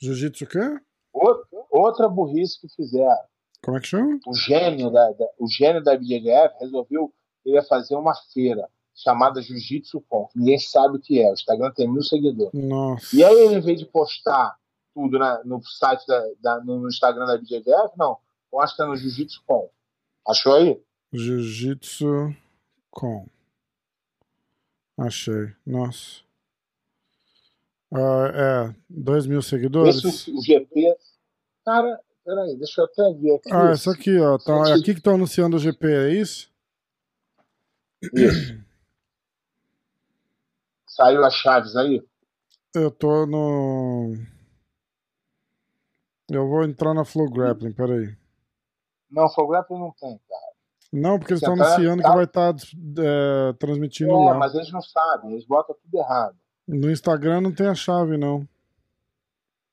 Jiu-jitsu 0.00 0.44
o 0.44 0.48
quê? 0.48 0.80
outra, 1.12 1.46
outra 1.70 2.08
burrice 2.08 2.60
que 2.60 2.68
fizeram. 2.68 3.16
Como 3.62 3.76
é 3.76 3.80
que 3.80 3.86
chama? 3.86 4.18
O 4.26 4.34
gênio 4.34 4.90
da, 4.90 5.10
da- 5.12 5.30
o 5.38 5.48
gênio 5.48 5.82
da 5.82 5.96
BJF 5.96 6.54
resolveu 6.60 7.12
ele 7.44 7.56
ia 7.56 7.62
fazer 7.62 7.94
uma 7.96 8.14
feira 8.32 8.68
chamada 8.94 9.40
Jiu-Jitsu 9.42 10.00
Com. 10.08 10.28
Ninguém 10.34 10.58
sabe 10.58 10.96
o 10.96 11.00
que 11.00 11.20
é. 11.20 11.30
O 11.30 11.34
Instagram 11.34 11.70
tem 11.72 11.90
mil 11.90 12.02
seguidores. 12.02 12.52
Nossa. 12.54 13.14
E 13.16 13.24
aí, 13.24 13.34
ele, 13.38 13.54
em 13.56 13.60
vez 13.60 13.78
de 13.78 13.86
postar 13.86 14.56
tudo 14.94 15.18
na- 15.18 15.42
no 15.44 15.62
site 15.64 16.06
da, 16.06 16.22
da- 16.40 16.60
no, 16.64 16.80
no 16.80 16.88
Instagram 16.88 17.26
da 17.26 17.36
BJF, 17.38 17.96
não. 17.96 18.18
Posta 18.50 18.86
no 18.86 18.96
Jiu-Jitsu 18.96 19.42
Com. 19.46 19.68
Achou 20.28 20.54
aí? 20.54 20.80
Jiu-jitsu 21.12 22.34
com. 22.90 23.26
Achei. 24.96 25.52
Nossa. 25.66 26.22
Ah, 27.92 28.70
é. 28.70 28.74
2 28.88 29.26
mil 29.26 29.42
seguidores? 29.42 30.04
Esse 30.04 30.32
GP. 30.40 30.96
Cara, 31.64 32.00
peraí, 32.24 32.56
deixa 32.56 32.80
eu 32.80 32.84
até 32.84 33.12
ver 33.14 33.36
aqui. 33.36 33.52
Ah, 33.52 33.72
isso 33.72 33.90
aqui, 33.90 34.18
ó. 34.18 34.38
Tá, 34.38 34.70
é 34.70 34.72
aqui 34.72 34.92
que 34.92 34.98
estão 34.98 35.14
anunciando 35.14 35.56
o 35.56 35.60
GP, 35.60 35.86
é 35.86 36.12
isso? 36.14 36.52
Isso. 38.12 38.64
Saiu 40.86 41.24
as 41.24 41.34
chaves 41.34 41.74
aí? 41.74 42.02
Eu 42.74 42.90
tô 42.90 43.26
no. 43.26 44.14
Eu 46.30 46.48
vou 46.48 46.64
entrar 46.64 46.94
na 46.94 47.04
Flow 47.04 47.30
Grappling, 47.30 47.72
peraí. 47.72 48.16
Não, 49.10 49.28
Fograppling 49.28 49.78
não 49.78 49.92
tem, 49.92 50.20
cara. 50.28 50.43
Não, 50.96 51.18
porque 51.18 51.32
eles 51.32 51.42
estão 51.42 51.56
tá- 51.56 51.64
anunciando 51.66 52.02
tá- 52.02 52.08
que 52.10 52.14
vai 52.14 52.24
estar 52.24 52.54
transmitindo 53.58 54.10
É, 54.12 54.14
lá. 54.30 54.34
mas 54.34 54.54
eles 54.54 54.70
não 54.70 54.80
sabem, 54.80 55.32
eles 55.32 55.44
botam 55.44 55.74
tudo 55.82 55.98
errado. 55.98 56.36
No 56.68 56.90
Instagram 56.90 57.40
não 57.40 57.52
tem 57.54 57.66
a 57.66 57.74
chave, 57.74 58.16
não. 58.16 58.48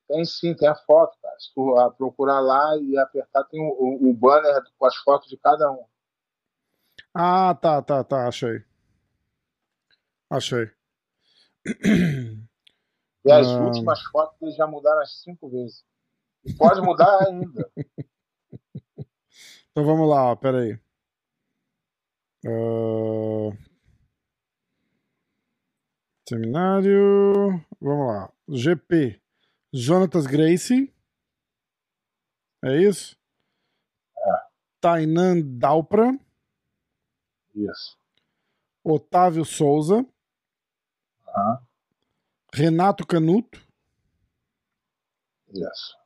Tem 0.08 0.24
sim, 0.24 0.52
tem 0.54 0.68
a 0.68 0.74
foto, 0.74 1.16
cara. 1.22 1.34
Se 1.38 1.54
tu 1.54 1.76
ah, 1.78 1.90
procurar 1.90 2.40
lá 2.40 2.76
e 2.76 2.98
apertar, 2.98 3.44
tem 3.44 3.60
o, 3.62 4.08
o- 4.10 4.12
banner 4.14 4.62
com 4.78 4.84
as 4.86 4.96
fotos 4.96 5.28
de 5.28 5.36
cada 5.38 5.70
um. 5.70 5.84
Ah, 7.14 7.54
tá, 7.54 7.80
tá, 7.80 8.02
tá, 8.04 8.26
achei. 8.28 8.62
Achei. 10.28 10.70
E 13.24 13.30
as 13.30 13.46
Ah. 13.46 13.60
últimas 13.60 14.02
fotos 14.10 14.36
eles 14.42 14.56
já 14.56 14.66
mudaram 14.66 15.00
as 15.00 15.22
cinco 15.22 15.48
vezes. 15.48 15.84
E 16.44 16.52
pode 16.54 16.80
mudar 16.82 17.26
ainda. 17.28 17.70
Então 19.70 19.86
vamos 19.86 20.06
lá, 20.06 20.30
ó, 20.32 20.36
pera 20.36 20.58
aí. 22.44 22.50
Ah, 22.50 23.56
Seminário. 26.28 27.64
Vamos 27.80 28.06
lá. 28.06 28.32
GP. 28.48 29.20
Jonatas 29.72 30.26
Gracie. 30.26 30.92
É 32.64 32.76
isso? 32.80 33.16
Tainan 34.80 35.40
Dalpra. 35.58 36.18
Isso. 37.54 37.96
Otávio 38.84 39.44
Souza. 39.44 40.04
Aham. 41.28 41.66
Renato 42.54 43.06
Canuto. 43.06 43.60
Isso. 45.54 45.96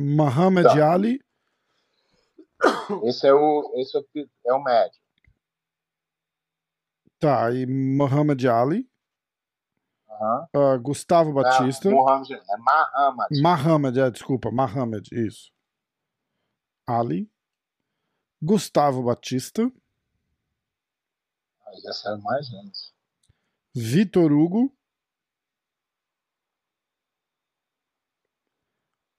Mohamed 0.00 0.64
Tá. 0.64 0.92
Ali. 0.92 1.20
Esse 3.04 3.26
é 3.26 3.34
o, 3.34 3.72
esse 3.76 3.96
é 3.96 4.00
o, 4.00 4.58
é 4.58 4.64
médio. 4.64 5.00
Tá, 7.18 7.50
e 7.50 7.66
Mohamed 7.66 8.48
Ali. 8.48 8.90
Aham. 10.08 10.48
ah, 10.54 10.76
Gustavo 10.78 11.32
Batista. 11.32 11.88
É, 11.88 11.92
Mohamed, 11.92 12.32
é 12.34 12.56
Mahamad. 12.56 13.42
Mohamed, 13.42 14.00
é, 14.00 14.10
desculpa, 14.10 14.50
Mohamed, 14.50 15.08
isso. 15.12 15.52
Ali. 16.86 17.30
Gustavo 18.40 19.02
Batista. 19.02 19.62
Aí 21.66 21.80
já 21.80 21.92
saiu 21.92 22.18
mais 22.18 22.46
gente. 22.46 22.94
Vitor 23.74 24.32
Hugo. 24.32 24.72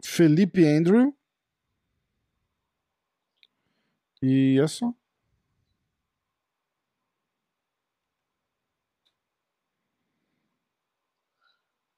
Felipe 0.03 0.65
Andrew. 0.65 1.15
E 4.22 4.59
é 4.59 4.68
só. 4.68 4.93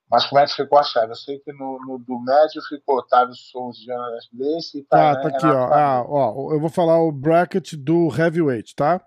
Mas 0.09 0.25
como 0.25 0.41
é 0.41 0.45
que 0.45 0.55
ficou 0.55 0.79
a 0.79 0.83
chave? 0.83 1.11
Eu 1.11 1.15
sei 1.15 1.37
que 1.39 1.53
no, 1.53 1.79
no 1.85 1.99
do 1.99 2.19
médio 2.19 2.61
ficou 2.67 2.97
Otávio 2.97 3.35
Souza, 3.35 3.79
Jonas 3.85 4.27
Grace 4.33 4.79
e 4.79 4.83
Tá, 4.83 5.15
Tainan 5.15 5.21
tá 5.21 5.37
aqui, 5.37 5.45
ó. 5.45 5.65
Ah, 5.71 6.05
ó. 6.07 6.51
Eu 6.51 6.59
vou 6.59 6.69
falar 6.69 6.99
o 6.99 7.11
bracket 7.11 7.75
do 7.75 8.09
heavyweight, 8.15 8.75
tá? 8.75 9.05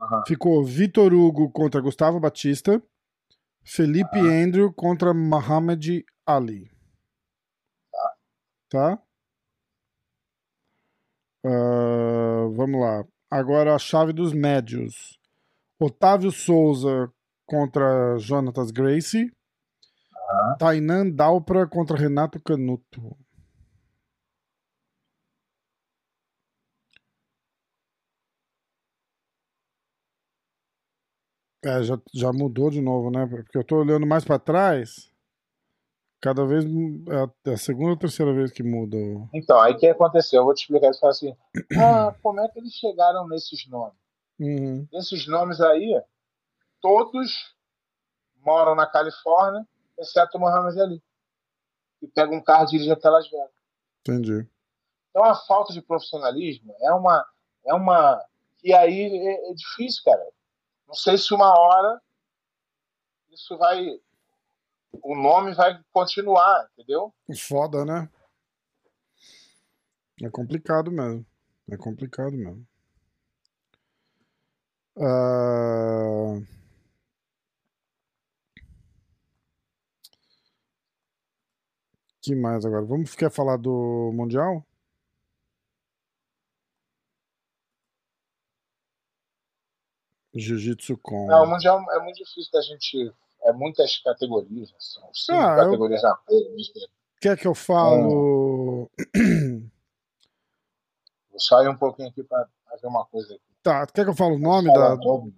Aham. 0.00 0.22
Ficou 0.26 0.62
Vitor 0.62 1.12
Hugo 1.14 1.50
contra 1.50 1.80
Gustavo 1.80 2.20
Batista. 2.20 2.82
Felipe 3.62 4.18
Andrew 4.18 4.70
contra 4.70 5.14
Mohamed 5.14 6.04
Ali. 6.26 6.70
Tá? 8.68 8.98
Ah, 11.44 12.48
vamos 12.52 12.80
lá. 12.80 13.04
Agora 13.30 13.74
a 13.74 13.78
chave 13.78 14.12
dos 14.12 14.32
médios. 14.32 15.18
Otávio 15.78 16.30
Souza 16.32 17.12
contra 17.46 18.16
Jonatas 18.18 18.70
Gracie. 18.70 19.30
Tainan 20.58 21.10
Dalpra 21.10 21.66
contra 21.66 21.96
Renato 21.96 22.40
Canuto. 22.40 23.16
É, 31.64 31.82
já, 31.82 31.98
já 32.12 32.32
mudou 32.32 32.70
de 32.70 32.80
novo, 32.80 33.10
né? 33.10 33.26
Porque 33.26 33.56
eu 33.56 33.64
tô 33.64 33.78
olhando 33.80 34.06
mais 34.06 34.24
pra 34.24 34.38
trás. 34.38 35.13
Cada 36.24 36.46
vez 36.46 36.64
é 36.64 37.16
a- 37.22 37.50
é 37.50 37.52
a 37.52 37.58
segunda 37.58 37.90
ou 37.90 37.98
terceira 37.98 38.32
vez 38.32 38.50
que 38.50 38.62
muda. 38.62 38.96
Então, 39.34 39.60
aí 39.60 39.74
o 39.74 39.76
que 39.76 39.86
aconteceu? 39.86 40.40
Eu 40.40 40.44
vou 40.46 40.54
te 40.54 40.62
explicar. 40.62 40.90
Fala 40.98 41.10
assim: 41.10 41.36
ah, 41.78 42.14
como 42.22 42.40
é 42.40 42.48
que 42.48 42.58
eles 42.58 42.72
chegaram 42.72 43.28
nesses 43.28 43.68
nomes? 43.68 43.92
Uhum. 44.40 44.88
Esses 44.90 45.26
nomes 45.28 45.60
aí, 45.60 46.02
todos 46.80 47.54
moram 48.40 48.74
na 48.74 48.86
Califórnia, 48.86 49.68
exceto 49.98 50.38
o 50.38 50.40
Mohamed 50.40 50.80
Ali, 50.80 51.02
que 52.00 52.08
pega 52.08 52.34
um 52.34 52.42
carro 52.42 52.64
e 52.64 52.68
dirige 52.68 52.90
até 52.90 53.10
Las 53.10 53.28
Vegas. 53.30 53.50
Entendi. 54.00 54.48
Então, 55.10 55.24
a 55.24 55.34
falta 55.34 55.74
de 55.74 55.82
profissionalismo 55.82 56.74
é 56.80 56.90
uma. 56.94 57.26
É 57.66 57.74
uma 57.74 58.18
e 58.62 58.72
aí 58.72 59.02
é, 59.14 59.50
é 59.50 59.52
difícil, 59.52 60.02
cara. 60.06 60.26
Não 60.88 60.94
sei 60.94 61.18
se 61.18 61.34
uma 61.34 61.52
hora 61.58 62.00
isso 63.30 63.58
vai. 63.58 64.00
O 65.02 65.16
nome 65.16 65.54
vai 65.54 65.80
continuar, 65.92 66.68
entendeu? 66.72 67.12
Foda, 67.36 67.84
né? 67.84 68.08
É 70.22 70.30
complicado 70.30 70.90
mesmo. 70.90 71.24
É 71.70 71.76
complicado 71.76 72.32
mesmo. 72.32 72.66
Ah, 74.96 76.38
que 82.22 82.34
mais 82.34 82.64
agora? 82.64 82.84
Vamos 82.84 83.14
quer 83.14 83.30
falar 83.30 83.56
do 83.56 84.12
Mundial? 84.14 84.64
Jiu-Jitsu 90.34 90.96
com. 90.98 91.26
Não, 91.26 91.44
o 91.44 91.46
Mundial 91.46 91.80
é 91.92 92.02
muito 92.02 92.16
difícil 92.16 92.50
da 92.52 92.60
gente. 92.60 93.12
É 93.44 93.52
muitas 93.52 93.98
categorias, 93.98 94.70
né? 94.70 94.76
são 94.80 95.12
cinco 95.12 95.38
Ah, 95.38 95.56
eu- 95.58 95.64
categorias 95.64 96.02
na 96.02 96.16
frente. 96.16 96.90
Quer 97.20 97.38
que 97.38 97.46
eu 97.46 97.54
falo? 97.54 98.90
Vou 101.30 101.40
sair 101.40 101.68
um 101.68 101.76
pouquinho 101.76 102.08
aqui 102.08 102.22
para 102.22 102.48
ver 102.80 102.86
uma 102.86 103.04
coisa 103.06 103.34
aqui. 103.34 103.42
Tá, 103.62 103.86
quer 103.86 104.04
que 104.04 104.10
eu 104.10 104.14
fale 104.14 104.34
o 104.34 104.38
nome 104.38 104.70
da, 104.72 104.94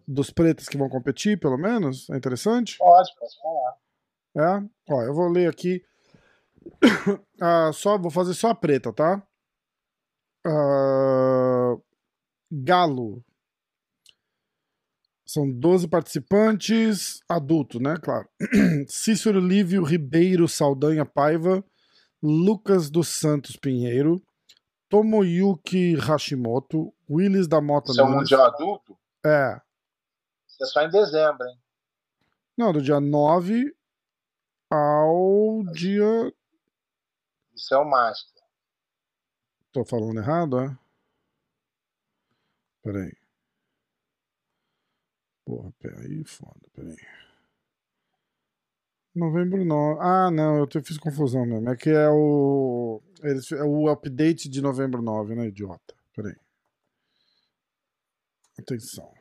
dos 0.06 0.30
pretos 0.30 0.68
que 0.68 0.76
vão 0.76 0.88
competir, 0.88 1.38
pelo 1.38 1.56
menos? 1.56 2.10
É 2.10 2.16
interessante? 2.16 2.76
Pode, 2.76 3.08
pode 3.18 3.36
falar. 3.40 3.76
É? 4.36 4.68
Ó, 4.92 5.02
eu 5.02 5.14
vou 5.14 5.28
ler 5.28 5.48
aqui. 5.48 5.84
Ah, 7.40 7.70
só, 7.72 7.98
vou 7.98 8.10
fazer 8.10 8.32
só 8.34 8.48
a 8.48 8.54
preta, 8.54 8.90
tá? 8.92 9.22
Ah, 10.44 11.76
Galo. 12.50 13.22
São 15.26 15.50
12 15.50 15.88
participantes, 15.88 17.20
adulto, 17.28 17.80
né? 17.80 17.96
Claro. 18.00 18.28
Cícero 18.86 19.40
Lívio 19.40 19.82
Ribeiro 19.82 20.46
Saldanha 20.46 21.04
Paiva, 21.04 21.64
Lucas 22.22 22.88
dos 22.88 23.08
Santos 23.08 23.56
Pinheiro, 23.56 24.22
Tomoyuki 24.88 25.96
Hashimoto, 25.96 26.94
Willis 27.10 27.48
da 27.48 27.60
Mota 27.60 27.90
Isso 27.90 28.00
é 28.00 28.04
um. 28.04 28.10
Mundial 28.10 28.44
adulto? 28.46 28.96
É. 29.24 29.60
Isso 30.46 30.62
é 30.62 30.66
só 30.66 30.82
em 30.82 30.90
dezembro, 30.90 31.44
hein? 31.44 31.58
Não, 32.56 32.72
do 32.72 32.80
dia 32.80 33.00
9 33.00 33.74
ao 34.70 35.64
dia. 35.72 36.32
Isso 37.52 37.74
é 37.74 37.78
o 37.78 37.84
Master. 37.84 38.42
Tô 39.72 39.84
falando 39.84 40.18
errado, 40.18 40.60
é? 40.60 40.78
Peraí. 42.82 43.25
Porra, 45.46 45.72
peraí, 45.78 46.24
foda, 46.24 46.60
peraí. 46.74 46.96
Novembro 49.14 49.64
9. 49.64 50.00
Ah, 50.02 50.30
não, 50.30 50.58
eu 50.58 50.68
fiz 50.84 50.98
confusão 50.98 51.46
mesmo. 51.46 51.70
É 51.70 51.76
que 51.76 51.88
é 51.88 52.08
o. 52.10 53.00
É 53.22 53.62
o 53.64 53.88
update 53.88 54.48
de 54.48 54.60
novembro 54.60 55.00
9, 55.00 55.36
né, 55.36 55.46
idiota? 55.46 55.94
Peraí. 56.14 56.36
Atenção. 58.58 59.14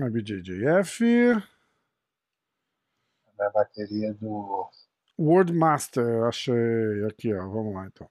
IBJJF. 0.00 1.04
A 3.38 3.50
bateria 3.50 4.14
do. 4.14 4.70
World 5.18 5.52
Master, 5.52 6.24
achei 6.24 7.04
aqui, 7.06 7.34
ó. 7.34 7.46
Vamos 7.48 7.74
lá 7.74 7.86
então. 7.86 8.08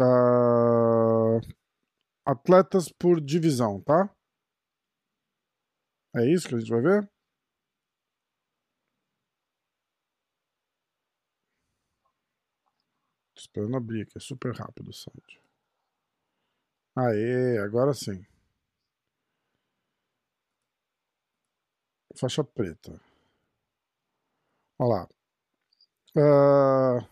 Ah, 0.00 0.63
atletas 2.24 2.88
por 2.90 3.20
divisão, 3.20 3.80
tá? 3.80 4.08
É 6.16 6.24
isso 6.32 6.48
que 6.48 6.54
a 6.54 6.58
gente 6.58 6.70
vai 6.70 6.80
ver? 6.80 7.10
Tô 13.34 13.40
esperando 13.40 13.76
abrir 13.76 14.02
aqui, 14.02 14.16
é 14.16 14.20
super 14.20 14.54
rápido 14.54 14.90
o 14.90 14.92
site. 14.92 15.40
Aê, 16.96 17.58
agora 17.58 17.92
sim. 17.92 18.24
Faixa 22.16 22.42
preta. 22.44 23.00
Olha 24.78 24.88
lá. 24.88 25.08
Ah, 26.16 27.08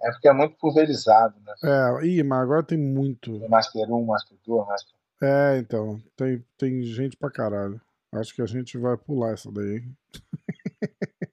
É 0.00 0.10
porque 0.10 0.28
é 0.28 0.32
muito 0.32 0.56
pulverizado, 0.56 1.38
né? 1.40 1.54
é, 1.64 2.06
ih, 2.06 2.22
mas 2.22 2.42
agora 2.42 2.62
tem 2.62 2.78
muito. 2.78 3.38
Tem 3.38 3.48
Master 3.48 3.90
1, 3.90 4.04
Master 4.04 4.38
2, 4.44 4.66
Master. 4.66 4.94
É, 5.22 5.58
então. 5.58 6.02
Tem, 6.14 6.44
tem 6.58 6.82
gente 6.82 7.16
pra 7.16 7.30
caralho. 7.30 7.80
Acho 8.12 8.34
que 8.34 8.42
a 8.42 8.46
gente 8.46 8.76
vai 8.78 8.96
pular 8.96 9.32
essa 9.32 9.50
daí. 9.50 9.82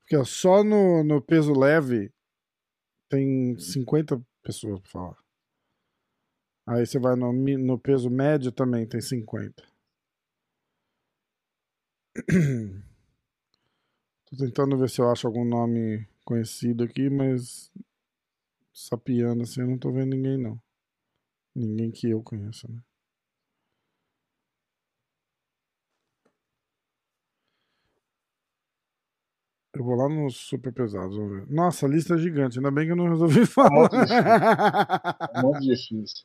Porque 0.00 0.16
ó, 0.16 0.24
só 0.24 0.62
no, 0.62 1.02
no 1.02 1.20
peso 1.20 1.52
leve 1.52 2.12
tem 3.08 3.58
50 3.58 4.20
pessoas 4.42 4.80
pra 4.80 4.90
falar. 4.90 5.16
Aí 6.66 6.86
você 6.86 6.98
vai 6.98 7.14
no, 7.16 7.32
no 7.32 7.78
peso 7.78 8.10
médio 8.10 8.50
também 8.52 8.86
tem 8.86 9.00
50. 9.00 9.62
Tô 14.26 14.36
tentando 14.36 14.78
ver 14.78 14.88
se 14.88 15.00
eu 15.00 15.10
acho 15.10 15.26
algum 15.26 15.44
nome 15.44 16.06
conhecido 16.24 16.84
aqui, 16.84 17.08
mas 17.10 17.70
sapiando 18.74 19.42
assim 19.42 19.60
eu 19.62 19.66
não 19.68 19.78
tô 19.78 19.90
vendo 19.92 20.10
ninguém 20.14 20.36
não. 20.38 20.60
Ninguém 21.54 21.90
que 21.90 22.10
eu 22.10 22.22
conheça, 22.22 22.68
né? 22.68 22.80
Eu 29.74 29.84
vou 29.84 29.96
lá 29.96 30.08
nos 30.08 30.36
super 30.36 30.72
pesados, 30.72 31.16
vamos 31.16 31.32
ver. 31.32 31.52
Nossa, 31.52 31.88
lista 31.88 32.14
é 32.14 32.18
gigante, 32.18 32.58
ainda 32.58 32.70
bem 32.70 32.86
que 32.86 32.92
eu 32.92 32.96
não 32.96 33.08
resolvi 33.08 33.44
falar. 33.46 33.70
muito 33.70 33.96
É 33.96 35.42
muito 35.42 35.60
difícil. 35.60 36.24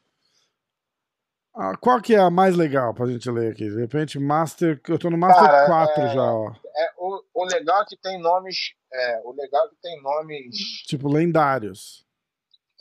Ah, 1.61 1.75
Qual 1.75 2.01
que 2.01 2.15
é 2.15 2.19
a 2.19 2.29
mais 2.29 2.55
legal 2.55 2.93
pra 2.93 3.05
gente 3.07 3.29
ler 3.29 3.51
aqui? 3.51 3.69
De 3.69 3.75
repente, 3.79 4.17
Master. 4.17 4.79
Eu 4.87 4.97
tô 4.97 5.09
no 5.09 5.17
Master 5.17 5.43
Cara, 5.45 5.65
4 5.65 6.03
é- 6.03 6.13
já, 6.13 6.33
ó. 6.33 6.51
É, 6.75 6.89
o, 6.97 7.21
o 7.33 7.43
legal 7.45 7.81
é 7.81 7.85
que 7.85 7.97
tem 7.97 8.17
nomes. 8.21 8.55
É, 8.93 9.21
o 9.25 9.33
legal 9.33 9.65
é 9.65 9.69
que 9.69 9.75
tem 9.81 10.01
nomes. 10.01 10.55
Tipo, 10.87 11.09
lendários. 11.09 12.05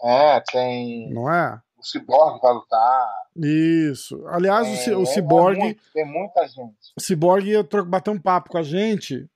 É, 0.02 0.40
tem. 0.52 1.12
Não 1.12 1.28
é? 1.32 1.60
O 1.76 1.82
Cyborg 1.84 2.40
vai 2.40 2.52
lutar. 2.52 3.08
Isso. 3.36 4.24
Aliás, 4.28 4.86
o, 4.86 4.90
É, 4.92 4.96
o 4.96 5.02
é 5.02 5.06
Cyborg. 5.06 5.58
muito, 5.58 5.82
tem 5.92 6.04
muita 6.06 6.46
gente. 6.46 6.92
O 6.96 7.00
Cyborg 7.00 7.48
ia 7.48 7.62
bater 7.84 8.10
um 8.10 8.20
papo 8.20 8.50
com 8.50 8.58
a 8.58 8.62
gente, 8.62 9.28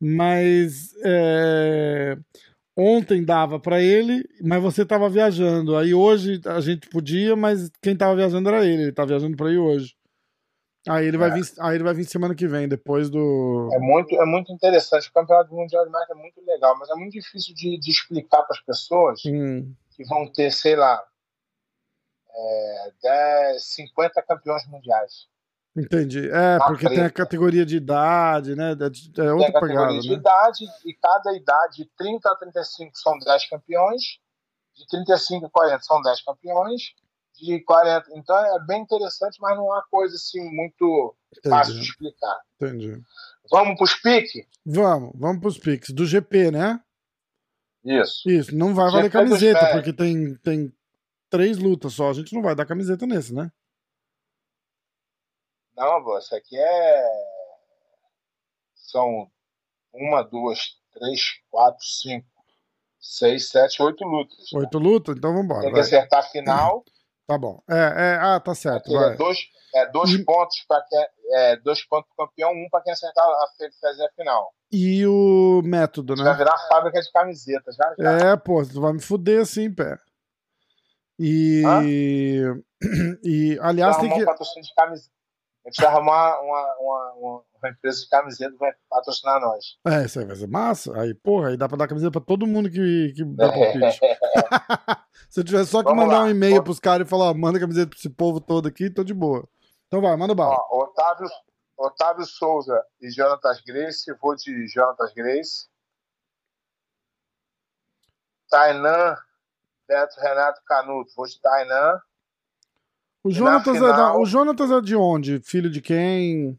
mas 0.00 0.92
é, 1.04 2.16
ontem 2.78 3.24
dava 3.24 3.58
pra 3.58 3.80
ele, 3.82 4.24
mas 4.40 4.62
você 4.62 4.86
tava 4.86 5.08
viajando. 5.10 5.76
Aí 5.76 5.92
hoje 5.92 6.40
a 6.46 6.60
gente 6.60 6.88
podia, 6.88 7.34
mas 7.34 7.70
quem 7.82 7.96
tava 7.96 8.14
viajando 8.14 8.48
era 8.48 8.64
ele. 8.64 8.84
Ele 8.84 8.92
tá 8.92 9.04
viajando 9.04 9.36
pra 9.36 9.50
ir 9.50 9.58
hoje. 9.58 9.96
Aí 10.88 11.06
ele 11.06 11.18
vai 11.18 11.30
É. 11.30 11.34
vir, 11.34 11.44
aí 11.60 11.74
ele 11.74 11.84
vai 11.84 11.92
vir 11.92 12.04
semana 12.04 12.34
que 12.34 12.46
vem, 12.46 12.68
depois 12.68 13.10
do. 13.10 13.68
É 13.74 13.78
muito, 13.78 14.14
é 14.14 14.24
muito 14.24 14.52
interessante. 14.52 15.08
O 15.08 15.12
Campeonato 15.12 15.52
Mundial 15.54 15.84
de 15.84 15.90
Marca 15.90 16.12
é 16.12 16.16
muito 16.16 16.40
legal, 16.46 16.78
mas 16.78 16.88
é 16.88 16.94
muito 16.94 17.12
difícil 17.12 17.54
de, 17.54 17.78
de 17.78 17.90
explicar 17.90 18.42
para 18.44 18.56
as 18.56 18.62
pessoas 18.62 19.20
Hum, 19.26 19.74
que 19.96 20.04
vão 20.04 20.30
ter, 20.32 20.50
sei 20.52 20.76
lá, 20.76 21.04
é, 22.30 22.92
10, 23.02 23.64
50 23.64 24.22
campeões 24.22 24.66
mundiais. 24.68 25.26
Entendi. 25.80 26.28
É, 26.28 26.58
Na 26.58 26.66
porque 26.66 26.86
tem 26.86 26.96
a 26.98 27.00
preta. 27.02 27.14
categoria 27.14 27.64
de 27.66 27.76
idade, 27.76 28.54
né? 28.54 28.70
É 28.70 28.72
é 28.72 28.90
Tem 29.14 29.26
a 29.28 29.34
outra 29.34 29.52
categoria 29.52 29.76
pegada, 29.86 30.00
de 30.00 30.08
né? 30.08 30.14
idade, 30.14 30.64
e 30.84 30.94
cada 30.94 31.36
idade, 31.36 31.76
de 31.76 31.90
30 31.96 32.30
a 32.30 32.36
35, 32.36 32.90
são 32.98 33.18
10 33.18 33.48
campeões. 33.48 34.02
De 34.74 34.86
35 34.88 35.46
a 35.46 35.50
40 35.50 35.82
são 35.82 36.00
10 36.02 36.22
campeões. 36.22 36.82
De 37.40 37.60
40. 37.64 38.06
Então 38.16 38.36
é 38.36 38.64
bem 38.66 38.82
interessante, 38.82 39.36
mas 39.40 39.56
não 39.56 39.72
há 39.72 39.82
coisa 39.90 40.16
assim 40.16 40.42
muito 40.50 41.14
fácil 41.48 41.74
de 41.74 41.80
Entendi, 41.80 41.90
explicar. 41.92 42.40
entendi. 42.60 43.02
Vamos 43.50 43.76
para 43.76 43.84
os 43.84 43.94
piques? 43.94 44.46
Vamos, 44.66 45.12
vamos 45.14 45.40
pros 45.40 45.58
Pix. 45.58 45.90
Do 45.90 46.04
GP, 46.04 46.50
né? 46.50 46.80
Isso. 47.84 48.28
Isso, 48.28 48.54
não 48.56 48.74
vai 48.74 48.90
valer 48.90 49.10
camiseta, 49.10 49.70
porque 49.72 49.92
tem, 49.92 50.34
tem 50.42 50.72
três 51.30 51.58
lutas 51.58 51.94
só. 51.94 52.10
A 52.10 52.12
gente 52.12 52.34
não 52.34 52.42
vai 52.42 52.54
dar 52.54 52.66
camiseta 52.66 53.06
nesse, 53.06 53.32
né? 53.32 53.50
Não, 55.78 56.18
isso 56.18 56.34
aqui 56.34 56.58
é. 56.58 57.04
São 58.74 59.30
uma, 59.92 60.22
duas, 60.22 60.58
três, 60.92 61.20
quatro, 61.50 61.84
cinco, 61.84 62.26
seis, 63.00 63.48
sete, 63.50 63.82
oito 63.82 64.04
lutas. 64.04 64.52
Oito 64.54 64.78
lutas? 64.78 65.16
Então 65.16 65.34
vambora. 65.34 65.60
Tem 65.60 65.70
que 65.70 65.74
Vai. 65.76 65.82
acertar 65.84 66.20
a 66.20 66.28
final. 66.28 66.84
Tá 67.28 67.36
bom. 67.36 67.62
É, 67.68 67.74
é, 67.76 68.18
ah, 68.22 68.40
tá 68.40 68.54
certo. 68.54 68.90
É 68.98 69.14
dois, 69.14 69.36
é 69.74 69.84
dois 69.90 70.08
E- 70.12 70.24
pontos 70.24 70.64
para 70.66 70.82
quem. 70.88 71.06
É, 71.34 71.56
dois 71.56 71.84
pontos 71.86 72.08
pro 72.16 72.26
campeão, 72.26 72.52
um 72.52 72.66
para 72.70 72.80
quem 72.82 72.90
acertar 72.90 73.22
a 73.22 73.46
fazer 73.78 74.06
a 74.06 74.10
final. 74.12 74.50
E 74.72 75.06
o 75.06 75.60
método, 75.62 76.14
Isso 76.14 76.22
vai 76.24 76.32
né? 76.32 76.38
virar 76.38 76.56
fábrica 76.70 77.02
de 77.02 77.12
camisetas 77.12 77.76
já 77.76 77.94
já. 77.98 78.18
É, 78.30 78.36
pô, 78.38 78.64
tu 78.64 78.80
vai 78.80 78.94
me 78.94 79.00
fuder 79.02 79.42
assim, 79.42 79.70
pé. 79.70 79.98
E. 81.18 81.62
Hã? 81.66 82.62
E, 83.22 83.58
aliás, 83.60 83.98
tem 83.98 84.08
que. 84.08 84.22
um 84.22 84.24
patrocínio 84.24 84.66
de 84.66 84.74
camiseta. 84.74 85.12
A 85.68 85.70
gente 85.70 85.76
precisa 85.76 85.88
arrumar 85.88 86.40
uma, 86.40 86.76
uma, 86.78 87.12
uma, 87.18 87.44
uma 87.60 87.68
empresa 87.70 88.00
de 88.00 88.08
camiseta 88.08 88.52
que 88.52 88.58
vai 88.58 88.72
patrocinar 88.88 89.38
nós. 89.38 89.64
É, 89.86 90.06
isso 90.06 90.18
aí 90.18 90.24
vai 90.24 90.34
ser 90.36 90.48
massa. 90.48 90.98
Aí, 90.98 91.12
porra, 91.12 91.48
aí 91.48 91.58
dá 91.58 91.68
pra 91.68 91.76
dar 91.76 91.86
camiseta 91.86 92.10
pra 92.10 92.20
todo 92.22 92.46
mundo 92.46 92.70
que, 92.70 93.12
que 93.14 93.22
dá 93.36 93.52
palpite. 93.52 94.00
Se 95.28 95.40
eu 95.40 95.44
tivesse 95.44 95.70
só 95.70 95.80
que 95.82 95.90
Vamos 95.90 96.04
mandar 96.06 96.20
lá. 96.20 96.24
um 96.24 96.30
e-mail 96.30 96.52
Vamos. 96.54 96.64
pros 96.64 96.80
caras 96.80 97.06
e 97.06 97.10
falar, 97.10 97.26
ó, 97.30 97.34
manda 97.34 97.60
camiseta 97.60 97.90
pra 97.90 97.98
esse 97.98 98.08
povo 98.08 98.40
todo 98.40 98.66
aqui, 98.66 98.88
tô 98.88 99.04
de 99.04 99.12
boa. 99.12 99.46
Então 99.88 100.00
vai, 100.00 100.16
manda 100.16 100.34
bala. 100.34 100.56
Ó, 100.70 100.84
Otávio, 100.84 101.28
Otávio 101.76 102.24
Souza 102.24 102.82
e 103.02 103.10
Jonatas 103.10 103.60
Grace, 103.60 104.10
vou 104.22 104.34
de 104.36 104.66
Jonatas 104.68 105.12
Grace. 105.12 105.68
Tainan, 108.50 109.16
Beto 109.86 110.18
Renato 110.20 110.62
Canuto, 110.66 111.12
vou 111.14 111.26
de 111.26 111.38
Tainan. 111.42 112.00
O 113.28 113.30
na 113.30 113.34
Jonatas, 113.36 113.76
é 113.76 113.80
da- 113.80 113.86
final- 113.94 114.20
o 114.20 114.24
Jonatas 114.26 114.70
é 114.70 114.80
de 114.80 114.96
onde? 114.96 115.40
Filho 115.40 115.70
de 115.70 115.80
quem? 115.80 116.58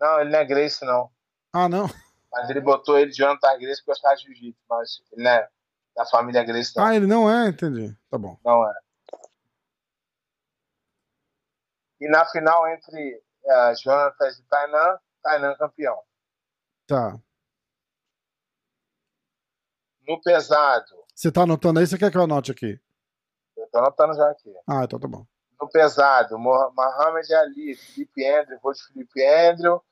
Não, 0.00 0.20
ele 0.20 0.30
não 0.30 0.38
é 0.38 0.44
Grace, 0.44 0.84
não. 0.84 1.10
Ah, 1.52 1.68
não. 1.68 1.86
Mas 2.32 2.50
ele 2.50 2.60
botou 2.60 2.98
ele 2.98 3.10
de 3.10 3.16
Jonatas 3.18 3.58
Grace 3.58 3.80
porque 3.80 3.90
gostava 3.92 4.14
de 4.16 4.22
jiu-jitsu, 4.24 4.60
mas 4.68 5.02
ele 5.12 5.22
não 5.24 5.30
é 5.30 5.48
da 5.96 6.04
família 6.06 6.44
Grace, 6.44 6.76
não. 6.76 6.84
Ah, 6.84 6.94
ele 6.94 7.06
não 7.06 7.30
é? 7.30 7.48
Entendi. 7.48 7.96
Tá 8.10 8.18
bom. 8.18 8.38
Não 8.44 8.68
é. 8.68 8.74
E 12.00 12.08
na 12.10 12.26
final 12.26 12.68
entre 12.68 13.22
eh, 13.44 13.74
Jonatas 13.82 14.38
e 14.38 14.42
Tainan, 14.44 14.98
Tainan 15.22 15.54
campeão. 15.56 15.98
Tá. 16.86 17.18
No 20.06 20.20
pesado, 20.22 20.86
Você 21.14 21.32
tá 21.32 21.42
anotando 21.42 21.80
aí? 21.80 21.86
Você 21.86 21.98
quer 21.98 22.10
que 22.12 22.16
eu 22.16 22.22
anote 22.22 22.52
aqui? 22.52 22.78
eu 23.56 23.66
tô 23.72 23.78
anotando 23.78 24.14
já 24.14 24.30
aqui. 24.30 24.52
Ah, 24.68 24.84
então 24.84 25.00
tá 25.00 25.08
bom. 25.08 25.26
No 25.60 25.68
pesado, 25.70 26.38
Moh- 26.38 26.70
Mohamed 26.76 27.34
Ali, 27.34 27.74
Felipe 27.76 28.26
Andrew, 28.26 28.58
vou 28.62 28.72
de 28.72 28.82
Felipe 28.86 29.24
Andrew, 29.26 29.82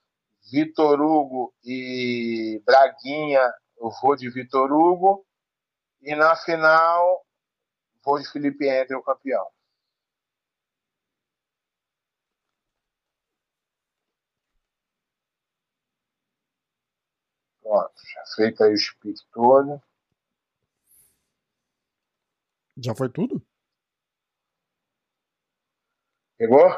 Vitor 0.51 1.01
Hugo 1.01 1.55
e 1.65 2.63
Braguinha, 2.67 3.41
eu 3.79 3.91
vou 4.03 4.15
de 4.17 4.29
Vitor 4.31 4.71
Hugo. 4.73 5.27
E 6.03 6.15
na 6.15 6.37
final, 6.37 7.25
vou 8.05 8.19
de 8.19 8.31
Felipe 8.31 8.69
Andrew, 8.69 9.03
campeão. 9.03 9.47
Pronto, 17.63 17.95
já 18.15 18.23
feito 18.37 18.63
aí 18.63 18.73
o 18.75 18.77
speak 18.79 19.19
todo. 19.33 19.83
Já 22.77 22.95
foi 22.95 23.09
tudo? 23.09 23.43
Pegou? 26.39 26.69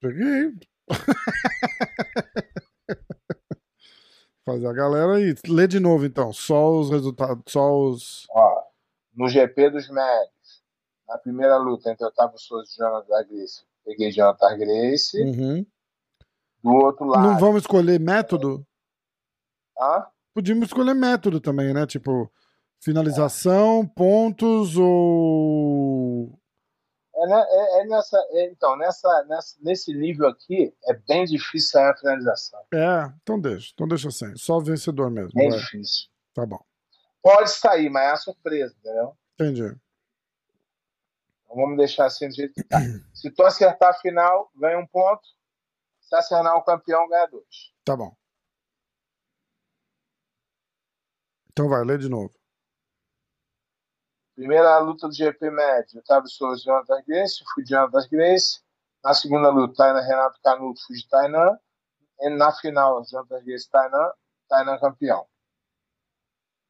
Peguei. 0.00 0.52
Fazer 4.44 4.66
a 4.66 4.72
galera 4.72 5.16
aí. 5.16 5.34
Lê 5.46 5.66
de 5.66 5.78
novo 5.78 6.06
então. 6.06 6.32
Só 6.32 6.70
os 6.78 6.90
resultados. 6.90 7.42
Só 7.46 7.78
os. 7.78 8.26
Ó, 8.30 8.62
no 9.14 9.28
GP 9.28 9.70
dos 9.70 9.88
médios, 9.90 10.62
na 11.06 11.18
primeira 11.18 11.56
luta 11.58 11.90
entre 11.90 12.06
Otávio 12.06 12.38
Souza 12.38 12.70
e 12.72 12.76
Jonathan 12.76 13.26
Grace, 13.28 13.62
peguei 13.84 14.10
Jonathan 14.10 14.56
Grace. 14.58 15.22
Uhum. 15.22 15.66
Do 16.62 16.70
outro 16.72 17.06
lado, 17.06 17.26
Não 17.26 17.38
vamos 17.38 17.62
escolher 17.62 17.98
método? 18.00 18.66
Hã? 19.78 20.06
Podíamos 20.34 20.66
escolher 20.66 20.94
método 20.94 21.40
também, 21.40 21.72
né? 21.74 21.86
Tipo, 21.86 22.30
finalização, 22.80 23.86
pontos 23.86 24.76
ou. 24.76 26.39
É, 27.20 27.26
né, 27.26 27.46
é- 27.48 27.80
é 27.80 27.84
nessa, 27.84 28.16
é, 28.30 28.50
então, 28.50 28.76
nessa, 28.78 29.24
nessa, 29.24 29.56
nesse 29.60 29.92
nível 29.92 30.26
aqui, 30.28 30.74
é 30.86 30.94
bem 30.94 31.26
difícil 31.26 31.70
sair 31.70 31.90
a 31.90 31.96
finalização. 31.96 32.60
É, 32.72 33.12
então 33.22 33.38
deixa. 33.38 33.70
Então 33.74 33.86
deixa 33.86 34.10
sem. 34.10 34.34
Só 34.36 34.56
o 34.56 34.62
vencedor 34.62 35.10
mesmo. 35.10 35.32
Bem 35.34 35.50
vai. 35.50 35.58
difícil. 35.58 36.08
Tá 36.32 36.46
bom. 36.46 36.64
Pode 37.22 37.50
sair, 37.50 37.90
mas 37.90 38.04
é 38.04 38.10
a 38.12 38.16
surpresa, 38.16 38.74
entendeu? 38.78 39.14
Entendi. 39.34 39.78
Então 41.44 41.56
vamos 41.56 41.76
deixar 41.76 42.06
assim 42.06 42.28
do 42.28 42.34
jeito 42.34 42.54
que 42.54 42.64
tá. 42.64 42.78
Se 43.12 43.30
tu 43.30 43.42
acertar 43.42 43.90
a 43.90 43.94
final, 43.94 44.50
ganha 44.56 44.78
um 44.78 44.86
ponto. 44.86 45.28
Se 46.00 46.16
acertar 46.16 46.56
o 46.56 46.62
campeão, 46.62 47.06
ganha 47.06 47.26
dois. 47.26 47.74
Tá 47.84 47.94
bom. 47.94 48.16
Então 51.52 51.68
vai, 51.68 51.84
lê 51.84 51.98
de 51.98 52.08
novo. 52.08 52.32
Primeira 54.40 54.78
luta 54.78 55.06
do 55.06 55.14
GP 55.14 55.50
médio, 55.50 55.98
Otávio 55.98 56.30
Souza 56.30 56.62
e 56.62 56.64
Jonathan 56.64 57.02
Grace, 57.06 57.44
fui 57.52 57.62
de 57.62 57.68
Jonathan 57.68 58.08
Grace. 58.10 58.62
Na 59.04 59.12
segunda 59.12 59.50
luta, 59.50 59.74
Tainan 59.74 60.00
Renato 60.00 60.40
Canuto, 60.42 60.80
fui 60.86 60.96
de 60.96 61.06
Tainan. 61.10 61.58
E 62.18 62.30
na 62.30 62.50
final, 62.50 63.04
Jonathan 63.04 63.44
Grace 63.44 63.68
Tainan, 63.68 64.10
Tainan 64.48 64.78
campeão. 64.78 65.26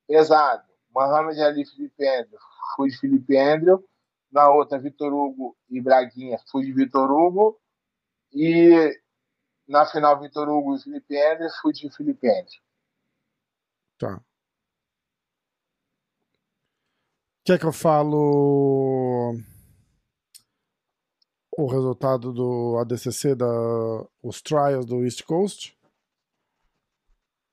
Pesado, 0.04 0.64
Mohamed 0.92 1.40
Ali 1.40 1.64
Felipe 1.64 2.08
Andrew, 2.08 2.40
fui 2.74 2.90
de 2.90 2.98
Felipe 2.98 3.38
Andrew. 3.38 3.88
Na 4.32 4.50
outra, 4.50 4.76
Vitor 4.76 5.12
Hugo 5.12 5.56
e 5.70 5.80
Braguinha, 5.80 6.40
fui 6.50 6.64
de 6.64 6.72
Vitor 6.72 7.08
Hugo. 7.08 7.56
E 8.32 9.00
na 9.68 9.86
final, 9.86 10.18
Vitor 10.18 10.48
Hugo 10.48 10.74
e 10.74 10.80
Felipe 10.80 11.16
Andrew, 11.16 11.48
fui 11.62 11.72
de 11.72 11.88
Felipe 11.88 12.28
Andrew. 12.28 12.60
Tá. 13.96 14.20
Quer 17.50 17.58
que 17.58 17.66
eu 17.66 17.72
falo 17.72 19.34
o 21.58 21.66
resultado 21.66 22.32
do 22.32 22.78
ADCC, 22.78 23.34
da, 23.34 23.44
os 24.22 24.40
trials 24.40 24.86
do 24.86 25.02
East 25.02 25.24
Coast? 25.24 25.76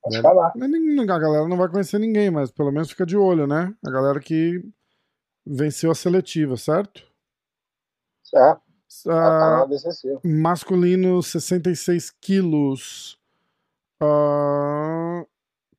Pode 0.04 0.22
falar. 0.22 0.54
A 0.56 1.20
galera 1.20 1.48
não 1.48 1.58
vai 1.58 1.68
conhecer 1.68 1.98
ninguém, 1.98 2.30
mas 2.30 2.52
pelo 2.52 2.72
menos 2.72 2.92
fica 2.92 3.08
de 3.08 3.18
olho, 3.18 3.48
né? 3.48 3.76
A 3.84 3.90
galera 3.90 4.20
que 4.20 4.64
venceu 5.44 5.90
a 5.90 5.96
seletiva, 5.96 6.56
certo? 6.58 7.02
Certo. 8.24 8.62
Ah, 9.10 9.66
masculino, 10.24 11.24
66 11.24 12.12
quilos. 12.22 13.20
Ah, 14.00 15.26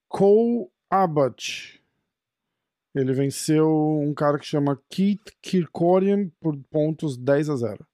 Cole 0.09 0.69
Abbott. 0.91 1.78
Ele 2.99 3.13
venceu 3.13 3.69
um 4.01 4.13
cara 4.13 4.39
que 4.39 4.45
chama 4.47 4.81
Keith 4.89 5.31
Kirkorian 5.41 6.29
por 6.41 6.57
pontos 6.71 7.17
10 7.17 7.51
a 7.51 7.57
0. 7.57 7.87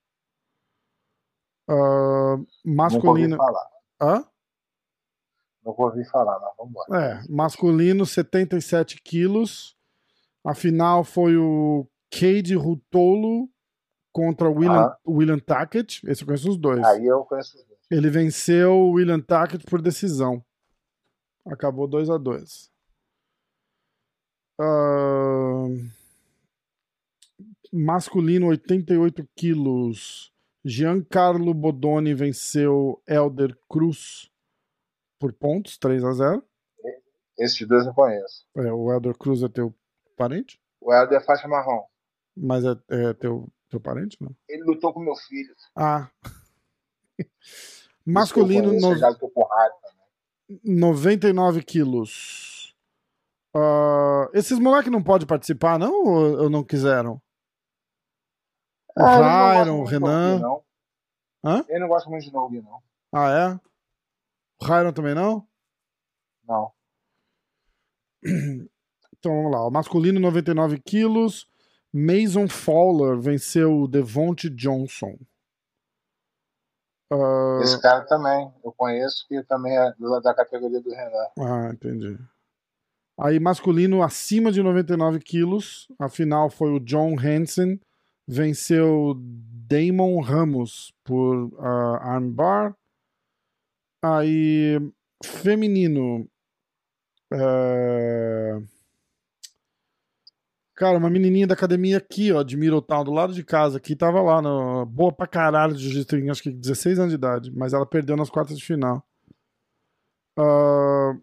Ah, 1.67 2.37
Nunca 2.37 2.47
ouvi 2.65 2.75
masculino. 2.75 3.37
falar. 3.37 3.69
Hã? 4.01 4.25
Nunca 5.63 5.81
ouvi 5.83 6.05
falar, 6.05 6.39
mas 6.39 6.51
vamos 6.57 6.71
embora. 6.71 7.01
É, 7.03 7.23
masculino, 7.29 8.05
77 8.05 9.01
quilos. 9.01 9.75
A 10.43 10.53
final 10.53 11.03
foi 11.03 11.35
o 11.37 11.87
Cade 12.11 12.55
Rutolo 12.55 13.49
contra 14.11 14.47
o 14.49 14.53
William, 14.53 14.85
Ah. 14.85 14.97
William 15.07 15.39
Tackett. 15.39 16.01
Esse 16.07 16.21
eu 16.23 16.27
conheço 16.27 16.49
os 16.49 16.57
dois. 16.57 16.83
Aí 16.83 17.05
eu 17.05 17.23
conheço 17.25 17.57
os 17.57 17.63
dois. 17.65 17.79
Ele 17.91 18.09
venceu 18.09 18.71
o 18.73 18.91
William 18.93 19.19
Tackett 19.19 19.65
por 19.65 19.81
decisão. 19.81 20.43
Acabou 21.45 21.87
2 21.87 22.09
a 22.09 22.17
2 22.17 22.71
Masculino, 27.71 28.47
88 28.47 29.27
quilos. 29.35 30.31
Giancarlo 30.63 31.53
Bodoni 31.53 32.13
venceu 32.15 33.01
Elder 33.07 33.55
Cruz 33.69 34.31
por 35.19 35.31
pontos, 35.31 35.77
3 35.77 36.03
a 36.03 36.11
0 36.13 36.43
Esses 37.37 37.67
dois 37.67 37.85
eu 37.85 37.93
conheço. 37.93 38.45
é, 38.57 38.71
O 38.73 38.91
Elder 38.91 39.15
Cruz 39.17 39.43
é 39.43 39.49
teu 39.49 39.75
parente? 40.15 40.59
O 40.81 40.91
Helder 40.93 41.19
é 41.19 41.23
faixa 41.23 41.47
marrom. 41.47 41.83
Mas 42.35 42.63
é, 42.65 42.75
é 42.89 43.13
teu, 43.13 43.47
teu 43.69 43.79
parente, 43.79 44.17
não? 44.19 44.35
Ele 44.49 44.63
lutou 44.63 44.91
com 44.93 44.99
meu 45.01 45.15
filho. 45.15 45.53
Ah. 45.75 46.09
Masculino, 48.05 48.69
conheço, 48.69 48.87
no- 48.87 48.93
eu 48.93 48.97
já 48.97 49.09
lutou 49.09 49.29
com 49.29 49.43
raiva 49.43 49.75
também. 49.83 50.59
99 50.63 51.63
quilos. 51.63 52.54
Ah, 53.55 54.29
esses 54.33 54.59
moleques 54.59 54.91
não 54.91 55.01
podem 55.01 55.25
participar, 55.25 55.79
não? 55.79 55.93
Ou, 55.93 56.43
ou 56.43 56.49
não 56.49 56.63
quiseram? 56.63 57.21
O 58.97 59.01
Ah, 59.03 59.63
o 59.71 59.83
Renan. 59.85 60.39
Não. 60.39 60.63
Hã? 61.43 61.65
Ele 61.69 61.79
não 61.79 61.87
gosta 61.87 62.09
muito 62.09 62.23
de 62.25 62.33
Nogi, 62.33 62.61
não. 62.61 62.81
Ah, 63.13 63.29
é? 63.29 63.59
O 64.61 64.65
Ryan 64.65 64.91
também 64.91 65.15
não? 65.15 65.47
Não. 66.47 66.71
Então 69.17 69.37
vamos 69.37 69.51
lá. 69.53 69.65
O 69.65 69.71
masculino, 69.71 70.19
99 70.19 70.79
quilos. 70.79 71.47
Mason 71.91 72.47
Fowler 72.47 73.19
venceu 73.19 73.73
o 73.73 73.87
Devonte 73.87 74.51
Johnson. 74.51 75.17
Ah, 77.11 77.59
Esse 77.63 77.81
cara 77.81 78.05
também, 78.05 78.53
eu 78.63 78.71
conheço, 78.73 79.25
que 79.27 79.41
também 79.45 79.75
é 79.75 79.93
da 80.21 80.31
categoria 80.35 80.79
do 80.79 80.91
Renan. 80.91 81.27
Ah, 81.39 81.71
entendi. 81.73 82.19
Aí, 83.17 83.39
masculino 83.39 84.03
acima 84.03 84.51
de 84.51 84.61
99 84.61 85.19
quilos. 85.19 85.87
A 85.97 86.09
final 86.09 86.49
foi 86.49 86.71
o 86.71 86.79
John 86.79 87.15
Hansen. 87.19 87.79
Venceu 88.27 89.15
Damon 89.17 90.19
Ramos 90.19 90.93
por 91.03 91.51
ah, 91.59 92.15
armbar. 92.15 92.75
Aí, 94.03 94.79
feminino. 95.23 96.27
é, 97.31 98.59
Cara, 100.75 100.97
uma 100.97 101.09
menininha 101.09 101.47
da 101.47 101.53
academia 101.53 101.97
aqui, 101.97 102.33
ó, 102.33 102.43
de 102.43 102.57
Middletown, 102.57 103.05
do 103.05 103.11
lado 103.13 103.33
de 103.33 103.45
casa, 103.45 103.77
aqui, 103.77 103.95
tava 103.95 104.21
lá, 104.21 104.41
no... 104.41 104.85
boa 104.85 105.11
pra 105.11 105.25
caralho 105.25 105.73
de 105.73 105.83
jiu-jitsu, 105.83 106.29
acho 106.29 106.43
que 106.43 106.51
16 106.51 106.99
anos 106.99 107.11
de 107.11 107.15
idade, 107.15 107.51
mas 107.55 107.71
ela 107.73 107.85
perdeu 107.85 108.17
nas 108.17 108.29
quartas 108.29 108.57
de 108.57 108.65
final. 108.65 109.01
Ah, 110.37 111.15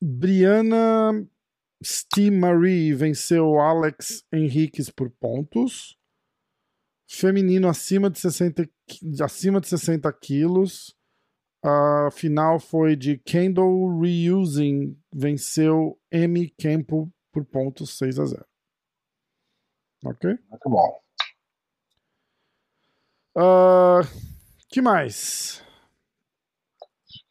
Brianna 0.00 1.12
Steve 1.82 2.30
Marie 2.36 2.92
venceu 2.94 3.58
Alex 3.60 4.24
Henriquez 4.32 4.90
por 4.90 5.10
pontos. 5.10 5.96
Feminino 7.08 7.68
acima 7.68 8.08
de 8.08 8.18
60, 8.18 8.64
qui- 8.86 9.22
acima 9.22 9.60
de 9.60 9.66
60 9.68 10.12
quilos. 10.12 10.96
A 11.62 12.10
final 12.12 12.58
foi 12.58 12.96
de 12.96 13.18
Kendall 13.18 14.00
Reusing, 14.00 14.96
venceu 15.12 16.00
M. 16.10 16.48
Campbell 16.58 17.10
por 17.32 17.44
pontos 17.44 17.98
6 17.98 18.18
a 18.18 18.24
0. 18.26 18.46
Ok? 20.04 20.38
Muito 20.48 20.70
bom. 20.70 21.00
Ah, 23.36 24.00
que 24.68 24.80
mais? 24.80 25.62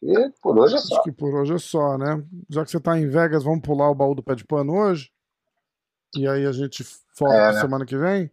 E 0.02 0.30
por 0.42 0.58
hoje 0.58 0.76
é 0.76 0.80
só. 0.80 0.96
Acho 0.96 1.04
que 1.04 1.12
por 1.12 1.34
hoje 1.36 1.54
é 1.54 1.58
só, 1.58 1.98
né? 1.98 2.24
Já 2.50 2.64
que 2.64 2.72
você 2.72 2.80
tá 2.80 2.98
em 2.98 3.08
Vegas, 3.08 3.44
vamos 3.44 3.62
pular 3.62 3.90
o 3.90 3.96
baú 3.96 4.16
do 4.16 4.24
pé 4.24 4.36
de 4.36 4.46
pano 4.46 4.74
hoje? 4.74 5.12
E 6.16 6.28
aí 6.28 6.46
a 6.46 6.52
gente 6.52 6.84
foca 6.84 7.34
É, 7.34 7.54
né? 7.54 7.62
semana 7.62 7.86
que 7.86 7.98
vem? 7.98 8.32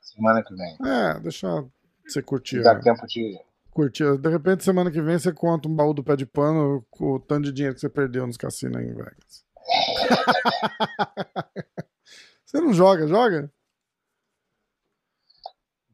Semana 0.00 0.42
que 0.42 0.54
vem. 0.54 0.76
É, 0.84 1.18
deixa 1.20 1.64
você 2.06 2.22
curtir. 2.22 2.62
Dá 2.62 2.74
né? 2.74 2.80
tempo 2.80 3.06
de. 3.06 3.38
curtir. 3.70 4.18
De 4.18 4.28
repente, 4.28 4.62
semana 4.62 4.90
que 4.90 5.00
vem, 5.00 5.18
você 5.18 5.32
conta 5.32 5.68
um 5.68 5.74
baú 5.74 5.94
do 5.94 6.04
pé 6.04 6.16
de 6.16 6.26
pano 6.26 6.84
com 6.90 7.14
o 7.14 7.20
tanto 7.20 7.44
de 7.44 7.52
dinheiro 7.52 7.74
que 7.74 7.80
você 7.80 7.88
perdeu 7.88 8.26
nos 8.26 8.36
cassinos 8.36 8.76
aí 8.76 8.86
em 8.86 8.94
Vegas. 8.94 9.44
você 12.44 12.60
não 12.60 12.72
joga, 12.72 13.08
joga? 13.08 13.50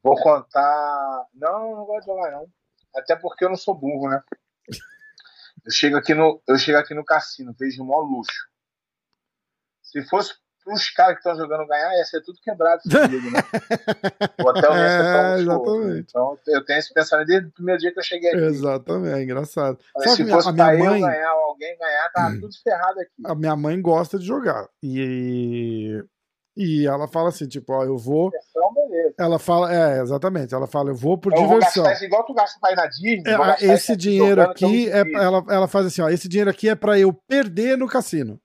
Vou 0.02 0.20
contar. 0.20 1.26
Não, 1.32 1.76
não 1.76 1.84
gosto 1.86 2.01
de 2.01 2.06
jogar, 2.06 2.32
não. 2.32 2.46
Até 2.94 3.16
porque 3.16 3.44
eu 3.44 3.48
não 3.48 3.56
sou 3.56 3.74
burro, 3.74 4.10
né? 4.10 4.22
Eu 5.64 5.70
chego 5.70 5.97
aqui 5.97 6.14
no, 6.14 6.43
eu 6.48 6.59
chego 6.59 6.78
aqui 6.78 6.94
no 6.94 7.05
cassino, 7.05 7.55
vejo 7.59 7.82
o 7.82 7.86
maior 7.86 8.02
luxo. 8.02 8.48
Se 9.82 10.02
fosse 10.09 10.34
os 10.66 10.90
caras 10.90 11.14
que 11.14 11.18
estão 11.20 11.36
jogando 11.36 11.66
ganhar, 11.66 11.93
ia 11.97 12.05
ser 12.05 12.20
tudo 12.22 12.39
quebrado 12.40 12.80
comigo, 12.82 13.30
né? 13.32 13.40
O 14.44 14.48
hotel 14.48 14.76
ia 14.76 14.89
ser 14.89 15.02
tão 15.02 15.20
É, 15.24 15.36
luxuoso, 15.36 15.43
exatamente. 15.43 16.06
Então 16.09 16.39
eu 16.47 16.64
tenho 16.64 16.78
esse 16.78 16.94
pensamento 16.94 17.26
desde 17.26 17.48
o 17.48 17.52
primeiro 17.52 17.80
dia 17.80 17.93
que 17.93 17.98
eu 17.98 18.02
cheguei 18.05 18.30
aqui. 18.30 18.39
Exatamente, 18.44 19.14
é 19.18 19.22
engraçado. 19.22 19.78
Sabe 19.98 20.09
se 20.16 20.22
minha- 20.24 20.34
fosse 20.36 20.48
a 20.48 20.52
minha 20.52 20.64
pra 20.66 20.74
eu 20.76 20.84
mãe- 20.84 21.02
Hum. 21.02 21.06
ganhar 21.06 21.34
ou 21.34 21.40
alguém 21.51 21.76
ganhar, 21.78 22.09
tava 22.12 22.34
tudo 22.40 22.55
ferrado 22.62 23.01
aqui. 23.01 23.12
A 23.24 23.34
minha 23.34 23.56
mãe 23.56 23.80
gosta 23.82 24.18
de 24.18 24.24
jogar. 24.24 24.68
E, 24.82 26.02
e 26.56 26.86
ela 26.86 27.09
fala 27.09 27.28
assim, 27.30 27.48
tipo, 27.48 27.72
ó, 27.72 27.84
eu 27.84 27.98
vou. 27.98 28.30
Beleza. 28.93 29.14
Ela 29.19 29.39
fala, 29.39 29.74
é, 29.74 30.01
exatamente. 30.02 30.55
Ela 30.55 30.66
fala, 30.66 30.90
eu 30.90 30.94
vou 30.94 31.16
por 31.16 31.32
Eu 31.32 31.39
vou 31.39 31.48
diversão. 31.59 31.82
gastar 31.85 31.94
isso 31.97 32.05
igual 32.05 32.24
tu 32.24 32.35
gasta 32.35 32.59
pra 32.60 32.73
ir 32.73 32.77
na 32.77 32.86
Disney. 32.86 33.23
É, 33.27 33.36
vou 33.36 33.47
gastar 33.47 33.66
esse 33.66 33.97
dinheiro 33.97 34.40
eu 34.43 34.51
aqui, 34.51 34.89
é, 34.90 35.01
ela, 35.14 35.44
ela 35.48 35.69
faz 35.69 35.86
assim, 35.86 36.02
ó, 36.02 36.09
esse 36.10 36.28
dinheiro 36.28 36.51
aqui 36.51 36.69
é 36.69 36.74
pra 36.74 36.98
eu 36.98 37.12
perder 37.27 37.78
no 37.78 37.89
cassino. 37.89 38.39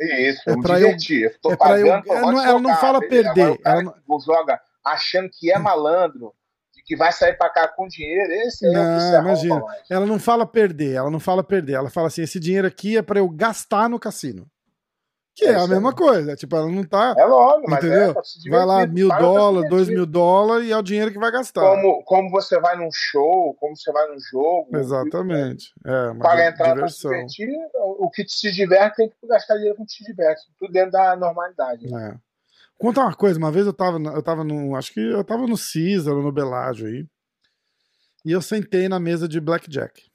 Isso, 0.00 0.42
É 0.48 0.52
eu 0.52 0.60
pra 0.60 0.80
eu-. 0.80 0.88
Eu 0.88 1.52
é 1.52 1.56
pra 1.56 1.78
eu- 1.78 1.86
pagando, 1.86 2.06
eu 2.08 2.20
não- 2.20 2.32
de 2.40 2.46
ela 2.48 2.52
não 2.60 2.70
jogar, 2.70 2.76
fala 2.80 3.00
perder, 3.00 3.50
o 3.52 3.58
ela 3.64 3.82
que 3.92 4.24
joga 4.26 4.60
achando 4.84 5.30
que 5.32 5.52
é 5.52 5.58
malandro, 5.58 6.34
que 6.84 6.96
vai 6.96 7.12
sair 7.12 7.34
pra 7.38 7.48
cá 7.48 7.68
com 7.68 7.86
dinheiro, 7.86 8.32
esse 8.32 8.66
é 8.66 8.68
o 8.68 8.72
que 8.72 8.76
Não, 8.78 9.00
se 9.00 9.06
arromba 9.14 9.28
imagina. 9.30 9.64
Ela 9.88 10.04
não 10.06 10.18
fala 10.18 10.44
perder, 10.44 10.94
ela 10.96 11.08
não 11.12 11.20
fala 11.20 11.44
perder, 11.44 11.74
ela 11.74 11.88
fala 11.88 12.08
assim, 12.08 12.22
esse 12.22 12.40
dinheiro 12.40 12.66
aqui 12.66 12.96
é 12.96 13.02
pra 13.02 13.20
eu 13.20 13.28
gastar 13.28 13.88
no 13.88 14.00
cassino. 14.00 14.48
Que 15.34 15.46
é, 15.46 15.52
É 15.52 15.54
a 15.54 15.66
mesma 15.66 15.90
aí. 15.90 15.96
coisa, 15.96 16.36
tipo, 16.36 16.54
ela 16.54 16.68
não 16.68 16.84
tá, 16.84 17.14
É 17.16 17.24
lógico, 17.24 17.70
mas 17.70 17.82
entendeu? 17.84 18.14
é 18.18 18.22
se 18.22 18.50
vai 18.50 18.66
lá 18.66 18.86
mil 18.86 19.08
se 19.10 19.18
dólares, 19.18 19.70
dois 19.70 19.88
mil 19.88 20.04
dólares 20.04 20.66
e 20.68 20.72
é 20.72 20.76
o 20.76 20.82
dinheiro 20.82 21.10
que 21.10 21.18
vai 21.18 21.30
gastar. 21.32 21.62
Como, 21.62 22.02
como 22.04 22.30
você 22.30 22.60
vai 22.60 22.76
num 22.76 22.90
show, 22.92 23.54
como 23.58 23.74
você 23.74 23.90
vai 23.90 24.08
num 24.08 24.20
jogo. 24.20 24.76
Exatamente. 24.76 25.72
É, 25.86 26.10
uma 26.10 26.22
Paga 26.22 26.42
a 26.42 26.48
entrada 26.50 26.74
pra 26.80 26.88
se 26.88 27.00
divertir, 27.02 27.48
o 27.74 28.10
que 28.10 28.24
te 28.24 28.32
se 28.32 28.52
diverte 28.52 28.96
tem 28.96 29.08
que 29.08 29.26
gastar 29.26 29.54
dinheiro 29.56 29.76
com 29.76 29.84
o 29.84 29.86
que 29.86 29.94
te 29.94 30.04
diverte. 30.04 30.42
Tudo 30.58 30.70
dentro 30.70 30.92
da 30.92 31.16
normalidade. 31.16 31.86
É. 31.94 32.14
Conta 32.78 33.00
uma 33.00 33.14
coisa, 33.14 33.38
uma 33.38 33.50
vez 33.52 33.64
eu 33.64 33.72
tava, 33.72 33.96
eu 33.98 34.22
tava 34.22 34.44
no, 34.44 34.76
acho 34.76 34.92
que 34.92 35.00
eu 35.00 35.24
tava 35.24 35.46
no 35.46 35.56
Caesar 35.56 36.14
ou 36.14 36.22
no 36.22 36.32
Belágio 36.32 36.88
aí. 36.88 37.06
E 38.24 38.32
eu 38.32 38.42
sentei 38.42 38.88
na 38.88 39.00
mesa 39.00 39.26
de 39.26 39.40
Blackjack. 39.40 40.11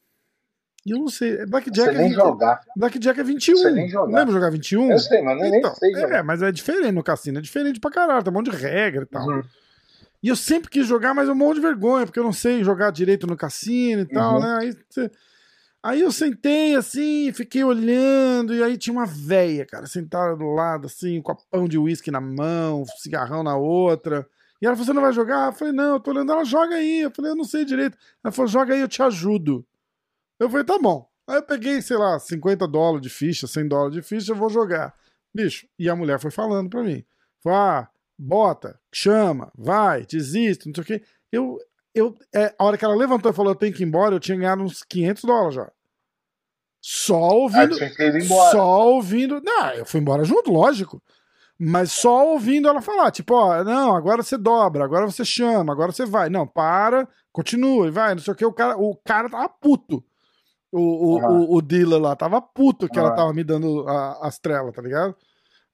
E 0.88 0.92
eu 0.92 1.00
não 1.00 1.10
sei. 1.10 1.46
Blackjack 1.46 1.90
Você 1.92 1.96
é 1.96 1.98
nem 2.00 2.08
20 2.10 2.16
jogar. 2.16 2.62
Blackjack 2.78 3.20
é 3.20 3.24
21. 3.24 3.58
Você 3.58 3.72
nem 3.72 3.90
jogar. 3.90 4.20
Lembra 4.20 4.34
jogar 4.34 4.50
21? 4.52 4.90
Eu 4.92 5.00
sei, 5.00 5.22
mas 5.22 5.36
eu 5.36 5.50
nem 5.52 5.60
Então, 5.60 5.76
sei 5.76 5.92
jogar. 5.94 6.16
é, 6.18 6.24
mas 6.24 6.42
é 6.42 6.52
diferente 6.52 6.92
no 6.94 7.04
cassino. 7.04 7.40
É 7.40 7.42
diferente 7.42 7.80
pra 7.80 7.92
caralho. 7.92 8.24
Tem 8.24 8.32
um 8.32 8.36
monte 8.38 8.50
de 8.52 8.56
regra 8.56 9.04
e 9.04 9.06
tal. 9.06 9.28
Uhum. 9.28 9.42
E 10.24 10.30
eu 10.30 10.36
sempre 10.38 10.70
quis 10.70 10.88
jogar, 10.88 11.14
mas 11.14 11.28
eu 11.28 11.36
morro 11.36 11.56
de 11.56 11.60
vergonha, 11.60 12.06
porque 12.06 12.18
eu 12.20 12.24
não 12.24 12.32
sei 12.32 12.64
jogar 12.64 12.90
direito 12.92 13.28
no 13.28 13.36
cassino 13.36 14.02
e 14.04 14.06
tal, 14.06 14.36
Uhum. 14.36 14.40
né? 14.42 14.58
Aí, 14.62 15.12
aí 15.84 16.02
eu 16.02 16.12
sentei 16.12 16.76
assim, 16.76 17.32
fiquei 17.34 17.64
olhando, 17.64 18.54
e 18.56 18.64
aí 18.64 18.78
tinha 18.78 18.94
uma 18.94 19.06
véia, 19.06 19.66
cara, 19.66 19.86
sentada 19.86 20.36
do 20.36 20.46
lado, 20.54 20.88
assim, 20.88 21.22
com 21.22 21.34
a 21.34 21.38
pão 21.52 21.68
de 21.68 21.78
uísque 21.78 22.10
na 22.12 22.20
mão, 22.22 22.84
cigarrão 22.98 23.44
na 23.44 23.56
outra. 23.58 24.26
E 24.62 24.66
ela 24.66 24.76
falou: 24.76 24.86
Você 24.88 24.94
não 24.94 25.02
vai 25.04 25.14
jogar? 25.14 25.48
Eu 25.48 25.54
falei: 25.54 25.74
Não, 25.74 25.94
eu 25.96 26.00
tô 26.00 26.12
olhando. 26.12 26.32
Ela 26.32 26.44
joga 26.44 26.76
aí. 26.76 27.02
Eu 27.02 27.12
falei: 27.12 27.32
Eu 27.32 27.36
não 27.36 27.44
sei 27.44 27.64
direito. 27.64 27.96
Ela 28.24 28.32
falou: 28.32 28.50
Joga 28.50 28.74
aí, 28.74 28.82
eu 28.82 28.88
te 28.88 29.04
ajudo. 29.04 29.64
Eu 30.40 30.50
falei: 30.50 30.66
Tá 30.66 30.78
bom. 30.80 31.08
Aí 31.28 31.38
eu 31.38 31.44
peguei, 31.44 31.82
sei 31.82 31.98
lá, 31.98 32.18
50 32.18 32.68
dólares 32.68 33.02
de 33.02 33.10
ficha, 33.10 33.48
100 33.48 33.68
dólares 33.68 33.94
de 33.94 34.02
ficha, 34.02 34.32
eu 34.32 34.36
vou 34.36 34.50
jogar. 34.50 34.96
Bicho, 35.34 35.68
e 35.78 35.90
a 35.90 35.96
mulher 35.96 36.20
foi 36.20 36.32
falando 36.32 36.70
pra 36.70 36.84
mim: 36.84 37.04
Falou, 37.44 37.60
ah, 37.60 37.90
bota, 38.18 38.80
chama, 38.94 39.52
vai, 39.56 40.06
desiste, 40.06 40.68
não 40.68 40.74
sei 40.74 40.84
o 40.84 40.86
quê. 40.86 41.04
Eu, 41.32 41.58
eu, 41.94 42.16
é, 42.34 42.56
a 42.58 42.64
hora 42.64 42.78
que 42.78 42.86
ela 42.86 42.96
levantou 42.96 43.32
e 43.32 43.36
falou: 43.36 43.52
Eu 43.52 43.58
tenho 43.58 43.74
que 43.74 43.84
ir 43.84 43.86
embora, 43.86 44.16
eu 44.16 44.20
tinha 44.20 44.38
ganhado 44.38 44.64
uns 44.64 44.84
500 44.84 45.24
dólares 45.24 45.56
já. 45.56 45.72
Só 46.82 47.20
ouvindo. 47.20 47.76
Só 48.52 48.88
ouvindo. 48.88 49.42
Não, 49.42 49.72
eu 49.72 49.86
fui 49.86 50.00
embora 50.00 50.24
junto, 50.24 50.52
lógico. 50.52 51.02
Mas 51.60 51.92
só 51.92 52.28
ouvindo 52.28 52.68
ela 52.68 52.82
falar, 52.82 53.10
tipo, 53.12 53.34
ó, 53.34 53.64
não, 53.64 53.96
agora 53.96 54.22
você 54.22 54.38
dobra, 54.38 54.86
agora 54.86 55.08
você 55.08 55.26
chama, 55.26 55.74
agora 55.74 55.92
você 55.92 56.06
vai. 56.06 56.30
Não, 56.30 56.46
para, 56.46 57.08
continua, 57.32 57.88
e 57.88 57.92
vai, 57.92 58.14
não 58.14 58.22
sei 58.22 58.32
o 58.32 58.36
que. 58.36 58.46
O 58.46 58.54
cara, 58.54 58.78
o 58.78 58.96
cara 58.96 59.28
tava 59.28 59.50
puto. 59.50 60.04
O, 60.78 61.16
o, 61.16 61.20
Ah. 61.26 61.30
o, 61.32 61.56
o 61.56 61.62
dealer 61.62 61.99
lá 61.99 62.16
tava 62.16 62.41
puto 62.41 62.88
que 62.88 62.99
ela 62.99 63.16
tava 63.16 63.34
me 63.34 63.44
dando 63.44 63.88
a- 63.88 64.20
as 64.28 64.38
trelas, 64.38 64.74
tá 64.76 64.82
ligado? 64.82 65.16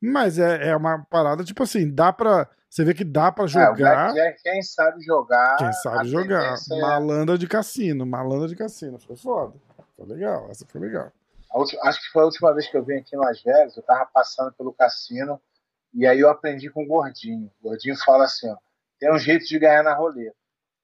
Mas 0.02 0.38
é, 0.40 0.70
é 0.70 0.76
uma 0.76 1.06
parada, 1.10 1.44
tipo 1.44 1.64
assim, 1.64 1.90
dá 1.94 2.12
pra. 2.12 2.48
Você 2.70 2.84
vê 2.84 2.94
que 2.94 3.04
dá 3.04 3.32
pra 3.32 3.46
É, 3.46 3.48
jogar. 3.48 3.76
Blackjack, 3.76 4.42
quem 4.42 4.62
sabe 4.64 5.02
jogar. 5.04 5.56
Quem 5.58 5.72
sabe 5.74 6.08
jogar. 6.10 6.56
é- 6.56 6.80
Malandra 6.82 7.38
de 7.38 7.48
cassino, 7.48 8.06
malandra 8.06 8.48
de 8.48 8.56
cassino. 8.56 8.98
Foi 9.00 9.16
foda. 9.16 9.54
Foi 9.96 10.06
legal, 10.08 10.48
essa 10.50 10.66
foi 10.68 10.82
legal. 10.82 11.12
última- 11.54 11.84
acho 11.84 12.02
que 12.02 12.12
foi 12.12 12.24
a 12.24 12.26
última 12.26 12.52
vez 12.54 12.68
que 12.68 12.76
eu 12.76 12.84
vim 12.84 12.96
aqui 12.96 13.16
em 13.16 13.20
Las 13.20 13.42
Vegas, 13.44 13.78
eu 13.78 13.84
tava 13.84 14.06
passando 14.12 14.52
pelo 14.54 14.74
cassino 14.74 15.40
e 15.94 16.06
aí 16.08 16.20
eu 16.20 16.30
aprendi 16.30 16.68
com 16.72 16.84
o 16.84 16.88
Gordinho. 16.88 17.52
O 17.62 17.70
Gordinho 17.70 17.96
fala 18.04 18.26
assim, 18.26 18.50
ó, 18.50 18.58
tem 19.00 19.14
um 19.14 19.20
jeito 19.20 19.46
de 19.46 19.60
ganhar 19.60 19.84
na 19.84 19.94
roleta. 19.94 20.36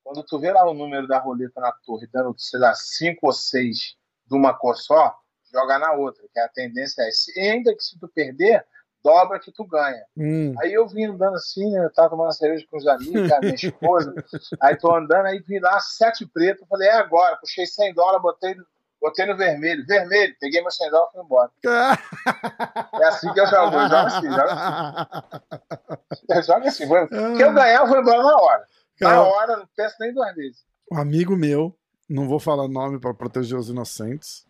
Quando 0.04 0.24
tu 0.24 0.40
vê 0.40 0.52
lá 0.52 0.64
o 0.70 0.74
número 0.76 1.08
da 1.08 1.18
roleta 1.20 1.60
na 1.60 1.72
torre 1.86 2.08
dando, 2.14 2.34
sei 2.38 2.60
lá, 2.60 2.74
cinco 2.76 3.26
ou 3.28 3.34
seis 3.34 3.96
de 4.30 4.36
uma 4.36 4.54
cor 4.54 4.78
só, 4.78 5.16
joga 5.52 5.80
na 5.80 5.94
outra, 5.94 6.24
que 6.32 6.40
a 6.40 6.48
tendência 6.50 7.02
é, 7.02 7.12
se, 7.12 7.38
ainda 7.40 7.74
que 7.74 7.84
se 7.84 8.00
tu 8.00 8.08
perder, 8.08 8.64
dobra 9.04 9.40
que 9.40 9.52
tu 9.52 9.66
ganha. 9.66 10.04
Hum. 10.16 10.54
Aí 10.60 10.74
eu 10.74 10.88
vim 10.88 11.06
andando 11.06 11.36
assim, 11.36 11.72
né? 11.72 11.86
Eu 11.86 11.94
tava 11.94 12.10
tomando 12.10 12.34
cerveja 12.34 12.66
com 12.70 12.78
os 12.78 12.88
amigos, 12.88 13.30
com 13.30 13.36
a 13.36 13.40
minha 13.40 13.56
esposa. 13.56 14.14
aí 14.62 14.78
tô 14.78 14.96
andando, 14.96 15.26
aí 15.26 15.40
vi 15.40 15.60
lá 15.60 15.80
sete 15.80 16.26
preto. 16.26 16.66
Falei, 16.68 16.88
é 16.88 16.94
agora. 16.94 17.38
Puxei 17.38 17.66
100 17.66 17.94
dólares, 17.94 18.22
botei, 18.22 18.56
botei 19.02 19.26
no 19.26 19.38
vermelho. 19.38 19.86
Vermelho. 19.86 20.36
Peguei 20.40 20.62
meu 20.62 20.72
100 20.72 20.92
dólares 20.92 21.10
e 21.10 21.16
fui 21.16 21.26
embora. 21.26 21.52
É 23.02 23.06
assim 23.06 23.32
que 23.34 23.40
eu 23.40 23.48
jogo. 23.48 23.78
Eu 23.78 23.88
jogo 23.88 23.96
assim, 23.96 24.30
jogo 24.30 24.50
assim. 24.50 26.26
Eu 26.30 26.44
jogo 26.44 26.68
assim. 26.68 26.86
Vou, 26.86 27.08
que 27.08 27.44
eu 27.44 27.54
ganhar, 27.54 27.82
eu 27.82 27.88
vou 27.88 28.00
embora 28.00 28.24
na 28.24 28.38
hora. 28.38 28.66
Na 29.00 29.22
hora, 29.24 29.58
não 29.58 29.70
penso 29.76 29.96
nem 30.02 30.14
duas 30.14 30.36
vezes. 30.36 30.66
um 30.92 30.98
amigo 30.98 31.38
meu, 31.38 31.79
não 32.10 32.27
vou 32.27 32.40
falar 32.40 32.68
nome 32.68 32.99
pra 32.99 33.14
proteger 33.14 33.57
os 33.57 33.69
inocentes, 33.69 34.45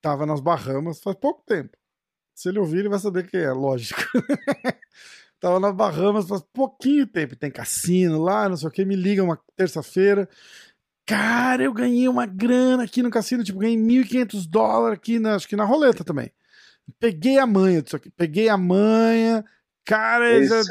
tava 0.00 0.24
nas 0.24 0.40
Bahamas 0.40 1.00
faz 1.00 1.16
pouco 1.16 1.42
tempo. 1.46 1.76
Se 2.34 2.48
ele 2.48 2.58
ouvir, 2.58 2.78
ele 2.78 2.88
vai 2.88 2.98
saber 2.98 3.28
quem 3.28 3.40
é, 3.40 3.52
lógico. 3.52 4.00
tava 5.38 5.60
nas 5.60 5.74
Bahamas 5.74 6.26
faz 6.26 6.42
pouquinho 6.52 7.06
tempo. 7.06 7.36
Tem 7.36 7.50
cassino 7.50 8.22
lá, 8.22 8.48
não 8.48 8.56
sei 8.56 8.68
o 8.68 8.70
que. 8.70 8.82
Me 8.84 8.96
liga 8.96 9.22
uma 9.22 9.38
terça-feira. 9.54 10.26
Cara, 11.04 11.62
eu 11.62 11.72
ganhei 11.72 12.08
uma 12.08 12.24
grana 12.24 12.84
aqui 12.84 13.02
no 13.02 13.10
cassino. 13.10 13.44
Tipo, 13.44 13.58
ganhei 13.58 13.76
1.500 13.76 14.48
dólares 14.48 14.96
aqui, 14.96 15.18
na, 15.18 15.34
acho 15.34 15.46
que 15.46 15.56
na 15.56 15.64
roleta 15.64 16.02
também. 16.02 16.32
Peguei 16.98 17.38
a 17.38 17.46
manha 17.46 17.82
disso 17.82 17.96
aqui. 17.96 18.10
Peguei 18.10 18.48
a 18.48 18.56
manha. 18.56 19.44
Cara, 19.84 20.44
já- 20.46 20.62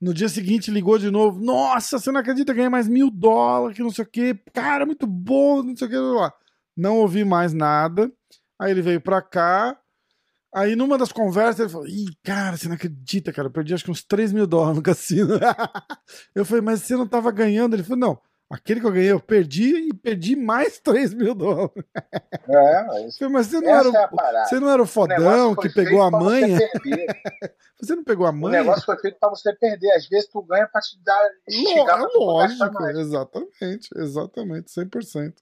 no 0.00 0.12
dia 0.12 0.28
seguinte 0.28 0.70
ligou 0.70 0.98
de 0.98 1.10
novo. 1.10 1.40
Nossa, 1.40 1.98
você 1.98 2.10
não 2.12 2.20
acredita, 2.20 2.52
ganhei 2.52 2.68
mais 2.68 2.88
mil 2.88 3.10
dólares, 3.10 3.76
que 3.76 3.82
não 3.82 3.90
sei 3.90 4.04
o 4.04 4.08
que. 4.08 4.34
Cara, 4.52 4.84
muito 4.84 5.06
bom, 5.06 5.62
não 5.62 5.76
sei 5.76 5.86
o 5.86 5.90
que. 5.90 5.96
Lá. 5.96 6.32
Não 6.76 6.98
ouvi 6.98 7.24
mais 7.24 7.52
nada. 7.52 8.10
Aí 8.60 8.70
ele 8.70 8.82
veio 8.82 9.00
pra 9.00 9.22
cá. 9.22 9.78
Aí 10.54 10.74
numa 10.74 10.98
das 10.98 11.12
conversas 11.12 11.60
ele 11.60 11.68
falou: 11.68 11.86
Ih, 11.86 12.08
cara, 12.24 12.56
você 12.56 12.66
não 12.68 12.74
acredita, 12.74 13.32
cara. 13.32 13.48
Eu 13.48 13.52
perdi 13.52 13.72
acho 13.72 13.84
que 13.84 13.90
uns 13.90 14.02
3 14.02 14.32
mil 14.32 14.46
dólares 14.46 14.76
no 14.76 14.82
cassino. 14.82 15.38
eu 16.34 16.44
falei, 16.44 16.60
mas 16.62 16.82
você 16.82 16.96
não 16.96 17.06
tava 17.06 17.30
ganhando? 17.30 17.74
Ele 17.74 17.84
falou: 17.84 17.98
Não, 17.98 18.20
aquele 18.50 18.80
que 18.80 18.86
eu 18.86 18.92
ganhei 18.92 19.12
eu 19.12 19.20
perdi 19.20 19.88
e 19.88 19.94
perdi 19.94 20.34
mais 20.36 20.78
3 20.84 21.14
mil 21.14 21.34
dólares. 21.34 21.72
É, 22.48 22.96
é 23.02 23.06
isso. 23.06 23.18
falei, 23.18 23.32
mas 23.34 23.46
você 23.46 23.60
não, 23.60 23.70
era, 23.70 23.88
é 23.88 24.06
o- 24.06 24.46
você 24.48 24.60
não 24.60 24.68
era 24.70 24.82
o 24.82 24.84
O 24.84 24.88
fodão 24.88 25.18
negócio 25.50 25.56
que 25.56 25.68
pegou 25.70 26.02
a 26.02 26.10
manha? 26.10 26.58
Você. 26.58 26.70
Você 27.80 27.96
não 27.96 28.04
pegou 28.04 28.26
a 28.26 28.30
o 28.30 28.34
manha? 28.34 28.58
negócio 28.58 28.84
foi 28.84 28.98
feito 28.98 29.16
para 29.18 29.30
você 29.30 29.54
perder. 29.54 29.90
Às 29.92 30.06
vezes 30.06 30.28
tu 30.28 30.42
ganha 30.42 30.66
para 30.66 30.82
te 30.82 30.98
dar. 31.02 31.18
Lógico, 32.14 32.74
mais. 32.74 32.98
exatamente, 32.98 33.88
exatamente, 33.96 34.70
100%. 34.70 35.34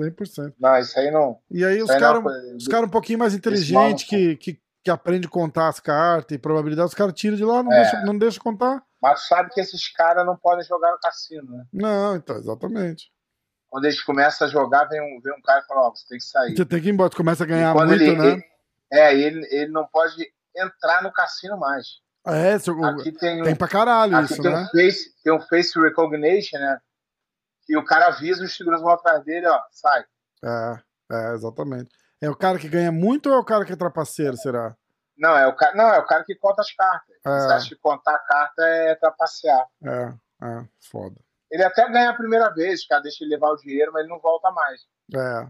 100%. 0.00 0.54
Não, 0.58 0.78
isso 0.78 0.98
aí 0.98 1.10
não. 1.10 1.38
E 1.50 1.62
aí 1.62 1.82
os 1.82 1.90
é 1.90 1.98
caras 1.98 2.22
cara 2.70 2.86
um 2.86 2.88
pouquinho 2.88 3.18
mais 3.18 3.34
inteligentes 3.34 4.08
que, 4.08 4.34
que, 4.36 4.58
que 4.82 4.90
aprende 4.90 5.26
a 5.26 5.30
contar 5.30 5.68
as 5.68 5.78
cartas 5.78 6.34
e 6.34 6.38
probabilidade, 6.38 6.88
os 6.88 6.94
caras 6.94 7.12
tiram 7.12 7.36
de 7.36 7.44
lá, 7.44 7.62
não, 7.62 7.70
É. 7.72 7.82
deixa, 7.82 8.00
não 8.02 8.16
deixa 8.16 8.40
contar. 8.40 8.82
Mas 9.04 9.26
sabe 9.28 9.50
que 9.50 9.60
esses 9.60 9.86
caras 9.92 10.24
não 10.24 10.34
podem 10.34 10.64
jogar 10.64 10.90
no 10.92 10.98
cassino, 10.98 11.58
né? 11.58 11.66
Não, 11.70 12.16
então, 12.16 12.38
exatamente. 12.38 13.12
Quando 13.68 13.84
eles 13.84 14.00
começam 14.02 14.46
a 14.46 14.50
jogar, 14.50 14.86
vem 14.86 14.98
um, 14.98 15.20
vem 15.20 15.34
um 15.34 15.42
cara 15.42 15.60
e 15.60 15.66
fala, 15.66 15.88
ó, 15.88 15.90
você 15.90 16.06
tem 16.08 16.16
que 16.16 16.24
sair. 16.24 16.56
Você 16.56 16.64
tem 16.64 16.80
que 16.80 16.88
ir 16.88 16.92
embora, 16.92 17.10
tu 17.10 17.18
começa 17.18 17.44
a 17.44 17.46
ganhar 17.46 17.74
muito, 17.74 17.92
ele, 18.02 18.16
né? 18.16 18.28
ele- 18.28 18.44
é, 18.90 19.14
ele, 19.14 19.46
ele 19.50 19.70
não 19.72 19.86
pode 19.88 20.26
entrar 20.56 21.02
no 21.02 21.12
cassino 21.12 21.58
mais. 21.58 21.86
É, 22.26 22.58
seu- 22.58 22.82
Aqui 22.82 23.12
tem 23.12 23.42
um, 23.42 23.44
tem 23.44 23.54
pra 23.54 23.68
caralho 23.68 24.16
aqui 24.16 24.32
isso, 24.32 24.40
tem 24.40 24.50
né? 24.50 24.62
um 24.62 24.66
face, 24.68 25.14
tem 25.22 25.32
um 25.34 25.40
face 25.42 25.78
recognition, 25.78 26.58
né? 26.58 26.80
E 27.68 27.76
o 27.76 27.84
cara 27.84 28.06
avisa 28.06 28.42
os 28.42 28.56
seguranças 28.56 28.84
vão 28.86 28.94
atrás 28.94 29.22
dele, 29.22 29.46
ó, 29.46 29.60
sai. 29.70 30.02
É, 30.42 30.78
é, 31.12 31.34
exatamente. 31.34 31.90
É 32.22 32.30
o 32.30 32.36
cara 32.36 32.58
que 32.58 32.70
ganha 32.70 32.90
muito 32.90 33.28
ou 33.28 33.34
é 33.34 33.38
o 33.38 33.44
cara 33.44 33.66
que 33.66 33.72
é 33.74 33.76
trapaceiro, 33.76 34.34
será? 34.38 34.74
Não, 35.16 35.36
é 35.36 35.46
o 35.46 35.54
cara, 35.54 35.76
não, 35.76 35.88
é 35.94 35.98
o 35.98 36.06
cara 36.06 36.24
que 36.24 36.34
conta 36.34 36.60
as 36.62 36.72
cartas. 36.72 37.16
É. 37.24 37.30
Você 37.40 37.52
acha 37.52 37.68
que 37.68 37.76
contar 37.76 38.14
a 38.14 38.18
carta 38.18 38.62
é 38.62 38.94
trapacear. 38.96 39.66
É, 39.84 40.14
é, 40.42 40.68
foda. 40.90 41.16
Ele 41.50 41.62
até 41.62 41.88
ganha 41.90 42.10
a 42.10 42.14
primeira 42.16 42.52
vez, 42.52 42.86
cara 42.86 43.00
deixa 43.02 43.22
ele 43.22 43.34
levar 43.34 43.50
o 43.50 43.56
dinheiro, 43.56 43.92
mas 43.92 44.00
ele 44.02 44.12
não 44.12 44.20
volta 44.20 44.50
mais. 44.50 44.80
É. 45.14 45.46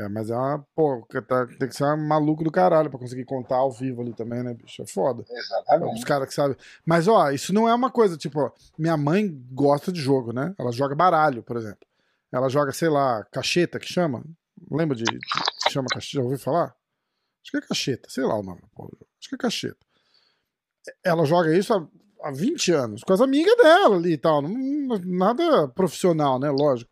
É, 0.00 0.08
mas 0.08 0.30
é 0.30 0.36
uma. 0.36 0.64
Pô, 0.76 1.04
tá- 1.26 1.46
tem 1.58 1.66
que 1.68 1.74
ser 1.74 1.82
um 1.84 2.06
maluco 2.06 2.44
do 2.44 2.52
caralho 2.52 2.88
pra 2.88 3.00
conseguir 3.00 3.24
contar 3.24 3.56
ao 3.56 3.72
vivo 3.72 4.00
ali 4.02 4.14
também, 4.14 4.44
né, 4.44 4.54
bicho? 4.54 4.80
É 4.80 4.86
foda. 4.86 5.22
Os 5.22 5.30
Exatamente. 5.30 6.04
caras 6.04 6.28
que 6.28 6.34
sabem. 6.34 6.56
Mas, 6.86 7.08
ó, 7.08 7.30
isso 7.32 7.52
não 7.52 7.68
é 7.68 7.74
uma 7.74 7.90
coisa, 7.90 8.16
tipo, 8.16 8.38
ó, 8.40 8.52
minha 8.78 8.96
mãe 8.96 9.28
gosta 9.50 9.90
de 9.90 10.00
jogo, 10.00 10.32
né? 10.32 10.54
Ela 10.56 10.70
joga 10.70 10.94
baralho, 10.94 11.42
por 11.42 11.56
exemplo. 11.56 11.80
Ela 12.30 12.48
joga, 12.48 12.70
sei 12.72 12.88
lá, 12.88 13.24
cacheta, 13.32 13.80
que 13.80 13.92
chama? 13.92 14.22
Lembra 14.70 14.94
de. 14.94 15.02
de- 15.02 15.18
que 15.18 15.70
chama 15.72 15.88
cacheta? 15.92 16.18
Já 16.18 16.22
ouviu 16.22 16.38
falar? 16.38 16.76
Acho 17.42 17.50
que 17.52 17.56
é 17.58 17.60
cacheta, 17.60 18.08
sei 18.10 18.24
lá 18.24 18.38
o 18.38 18.42
nome. 18.42 18.60
Acho 18.78 19.28
que 19.28 19.34
é 19.34 19.38
cacheta. 19.38 19.76
Ela 21.04 21.24
joga 21.24 21.56
isso 21.56 21.72
há, 21.74 21.86
há 22.22 22.30
20 22.30 22.72
anos, 22.72 23.02
com 23.02 23.12
as 23.12 23.20
amigas 23.20 23.56
dela 23.56 23.96
ali 23.96 24.12
e 24.12 24.18
tal. 24.18 24.42
não- 24.42 24.98
nada 25.04 25.68
profissional, 25.68 26.38
né? 26.38 26.50
Lógico. 26.50 26.90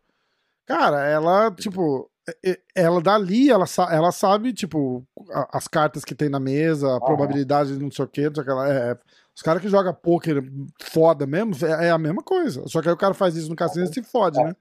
Cara, 0.67 1.03
ela, 1.05 1.49
tipo, 1.51 2.09
é- 2.29 2.51
é- 2.51 2.61
ela 2.75 3.01
dali, 3.01 3.49
ela, 3.49 3.65
ela 3.89 4.11
sabe, 4.11 4.53
tipo, 4.53 5.03
as 5.51 5.67
cartas 5.67 6.03
que 6.05 6.13
tem 6.13 6.29
na 6.29 6.39
mesa, 6.39 6.95
a 6.95 6.99
probabilidade 7.01 7.73
de 7.75 7.81
não 7.83 7.89
sei 7.91 8.05
o 8.05 8.07
que, 8.07 8.27
não 8.27 8.35
sei 8.35 8.43
o 8.43 8.45
que 8.45 8.51
lá. 8.51 8.67
É, 8.67 8.97
os 9.35 9.41
caras 9.41 9.61
que 9.61 9.69
jogam 9.69 9.93
poker 9.93 10.43
foda 10.81 11.25
mesmo, 11.25 11.53
é, 11.65 11.87
é 11.87 11.89
a 11.91 11.97
mesma 11.97 12.21
coisa. 12.21 12.67
Só 12.67 12.81
que 12.81 12.87
aí 12.89 12.93
o 12.93 12.97
cara 12.97 13.13
faz 13.13 13.35
isso 13.35 13.49
no 13.49 13.55
cassino 13.55 13.85
e 13.85 13.93
se 13.93 14.03
fode, 14.03 14.37
né? 14.43 14.55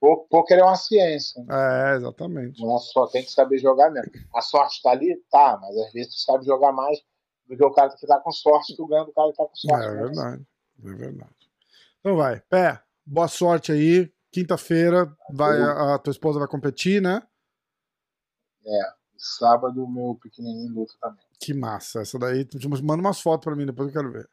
Pô- 0.00 0.26
Poker 0.30 0.58
é 0.58 0.64
uma 0.64 0.76
ciência. 0.76 1.44
É, 1.48 1.96
exatamente. 1.96 2.60
Não 2.62 2.74
é 2.74 2.78
só 2.78 3.06
tem 3.06 3.22
que 3.22 3.30
saber 3.30 3.58
jogar 3.58 3.90
mesmo. 3.90 4.10
A 4.34 4.40
sorte 4.40 4.80
tá 4.82 4.90
ali? 4.90 5.14
Tá, 5.30 5.58
mas 5.60 5.76
às 5.76 5.92
vezes 5.92 6.14
tu 6.14 6.20
sabe 6.20 6.46
jogar 6.46 6.72
mais 6.72 6.98
do 7.46 7.56
que 7.56 7.64
o 7.64 7.70
cara 7.70 7.94
que 7.94 8.06
tá 8.06 8.18
com 8.18 8.32
sorte, 8.32 8.74
tu 8.74 8.86
ganha 8.86 9.04
do 9.04 9.12
cara 9.12 9.30
que 9.30 9.36
tá 9.36 9.44
com 9.44 9.54
sorte. 9.54 9.86
É 9.86 9.90
né? 9.90 10.02
verdade, 10.02 10.46
é 10.84 10.92
verdade. 10.94 11.50
Então 12.00 12.16
vai, 12.16 12.40
pé, 12.40 12.82
boa 13.04 13.28
sorte 13.28 13.72
aí. 13.72 14.10
Quinta-feira 14.32 15.12
vai 15.32 15.60
a, 15.60 15.96
a 15.96 15.98
tua 15.98 16.12
esposa 16.12 16.38
vai 16.38 16.46
competir, 16.48 17.02
né? 17.02 17.20
Sábado, 19.20 19.86
meu 19.86 20.18
pequenininho 20.22 20.72
luta 20.72 20.94
também. 20.98 21.24
Que 21.38 21.52
massa. 21.52 22.00
Essa 22.00 22.18
daí, 22.18 22.44
tu 22.44 22.58
manda 22.82 23.02
umas 23.02 23.20
fotos 23.20 23.44
pra 23.44 23.54
mim, 23.54 23.66
depois 23.66 23.88
eu 23.88 23.92
quero 23.92 24.12
ver. 24.12 24.28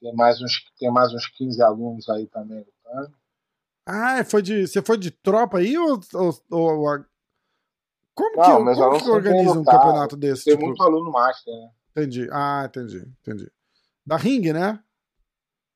Tem 0.00 0.14
mais 0.14 0.40
uns, 0.40 0.64
tem 0.78 0.90
mais 0.92 1.12
uns 1.12 1.26
15 1.26 1.60
alunos 1.60 2.08
aí 2.08 2.26
também 2.28 2.58
lutando. 2.58 3.17
Ah, 3.90 4.22
foi 4.22 4.42
de, 4.42 4.66
você 4.66 4.82
foi 4.82 4.98
de 4.98 5.10
tropa 5.10 5.58
aí 5.58 5.78
ou. 5.78 5.98
ou, 6.14 6.34
ou 6.50 6.88
a- 6.90 7.04
como 8.14 8.36
Não, 8.36 8.56
que, 8.58 8.64
meus 8.64 8.78
como 8.78 9.00
que 9.02 9.08
organiza 9.08 9.58
um 9.58 9.64
campeonato 9.64 10.16
desse? 10.16 10.44
Tem 10.44 10.54
Tipo, 10.54 10.66
muito 10.66 10.82
aluno 10.82 11.10
master, 11.10 11.54
né? 11.54 11.70
Entendi. 11.96 12.28
Ah, 12.30 12.64
entendi, 12.66 12.98
entendi. 13.22 13.50
Da 14.04 14.16
ring, 14.16 14.52
né? 14.52 14.78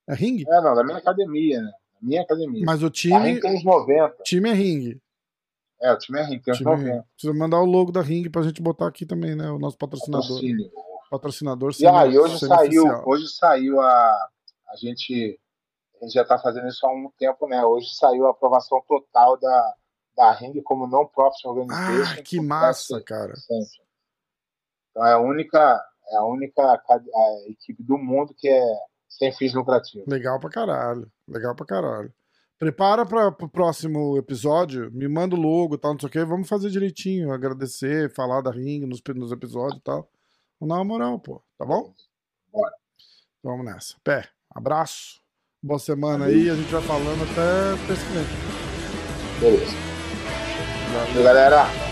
É 0.08 0.14
ring? 0.14 0.42
É, 0.46 0.60
não, 0.60 0.74
da 0.74 0.84
minha 0.84 0.98
academia, 0.98 1.62
né? 1.62 1.70
Minha 2.02 2.22
academia. 2.22 2.64
Mas 2.66 2.82
o 2.82 2.86
A 2.86 2.90
time, 2.90 3.18
Ring 3.18 3.40
tem 3.40 3.54
uns 3.56 3.64
90. 3.64 4.22
time 4.24 4.50
é 4.50 4.52
ring. 4.52 5.00
É, 5.80 5.92
o 5.92 5.98
time 5.98 6.18
é 6.18 6.24
Ring, 6.24 6.38
tem 6.40 6.52
uns 6.52 6.58
Time 6.58 6.70
é 6.70 6.76
90. 6.76 6.92
ring. 6.94 7.02
Precisa 7.14 7.34
mandar 7.34 7.60
o 7.60 7.64
logo 7.64 7.90
da 7.92 8.00
ring 8.02 8.28
pra 8.28 8.42
gente 8.42 8.60
botar 8.60 8.86
aqui 8.88 9.06
também, 9.06 9.34
né? 9.36 9.50
O 9.50 9.58
nosso 9.58 9.78
patrocinador. 9.78 10.26
Patrocínio. 10.28 10.70
Patrocinador 11.10 11.72
E 11.78 11.86
aí, 11.86 12.18
hoje 12.18 12.38
semi-oficial. 12.38 12.58
saiu, 12.86 13.02
hoje 13.06 13.28
saiu 13.28 13.80
a. 13.80 14.28
A 14.72 14.76
gente, 14.76 15.38
a 16.02 16.04
gente 16.04 16.14
já 16.14 16.22
está 16.22 16.36
fazendo 16.36 16.66
isso 16.66 16.84
há 16.84 16.92
um 16.92 17.08
tempo, 17.16 17.46
né? 17.46 17.64
Hoje 17.64 17.94
saiu 17.94 18.26
a 18.26 18.30
aprovação 18.30 18.82
total 18.88 19.38
da, 19.38 19.74
da 20.16 20.32
Ring 20.32 20.60
como 20.62 20.88
não 20.88 21.06
profit 21.06 21.46
organization. 21.46 22.18
Ah, 22.18 22.22
que 22.22 22.40
massa, 22.40 22.96
PSA. 22.96 23.04
cara. 23.04 23.36
Sempre. 23.36 23.86
Então 24.90 25.06
é 25.06 25.12
a 25.12 25.18
única, 25.20 25.80
é 26.10 26.16
a 26.16 26.24
única 26.24 26.62
a 26.62 27.50
equipe 27.50 27.82
do 27.84 27.96
mundo 27.96 28.34
que 28.36 28.48
é 28.48 28.64
sem 29.08 29.32
fins 29.32 29.54
lucrativos. 29.54 30.08
Legal 30.08 30.40
pra 30.40 30.50
caralho. 30.50 31.10
Legal 31.28 31.54
pra 31.54 31.66
caralho. 31.66 32.12
Prepara 32.58 33.06
para 33.06 33.28
o 33.28 33.48
próximo 33.48 34.16
episódio, 34.16 34.90
me 34.92 35.08
manda 35.08 35.34
o 35.34 35.40
logo 35.40 35.74
e 35.74 35.78
tal, 35.78 35.92
não 35.92 36.00
sei 36.00 36.08
o 36.08 36.12
que. 36.12 36.24
Vamos 36.24 36.48
fazer 36.48 36.70
direitinho, 36.70 37.32
agradecer, 37.32 38.12
falar 38.12 38.40
da 38.40 38.50
ring 38.50 38.86
nos, 38.86 39.00
nos 39.14 39.32
episódios 39.32 39.78
e 39.78 39.82
tal. 39.82 40.08
Vamos 40.60 40.74
dar 40.74 40.80
uma 40.80 40.84
moral, 40.84 41.18
pô. 41.18 41.42
Tá 41.58 41.64
bom? 41.64 41.92
Bora. 42.52 42.74
Vamos 43.42 43.64
nessa. 43.64 43.96
Pé, 44.04 44.28
abraço. 44.50 45.21
Boa 45.64 45.78
semana 45.78 46.24
aí. 46.24 46.50
A 46.50 46.56
gente 46.56 46.72
vai 46.72 46.82
falando 46.82 47.22
até 47.22 47.76
vem. 47.86 48.26
Beleza. 49.38 49.76
Valeu, 50.92 51.22
galera. 51.22 51.91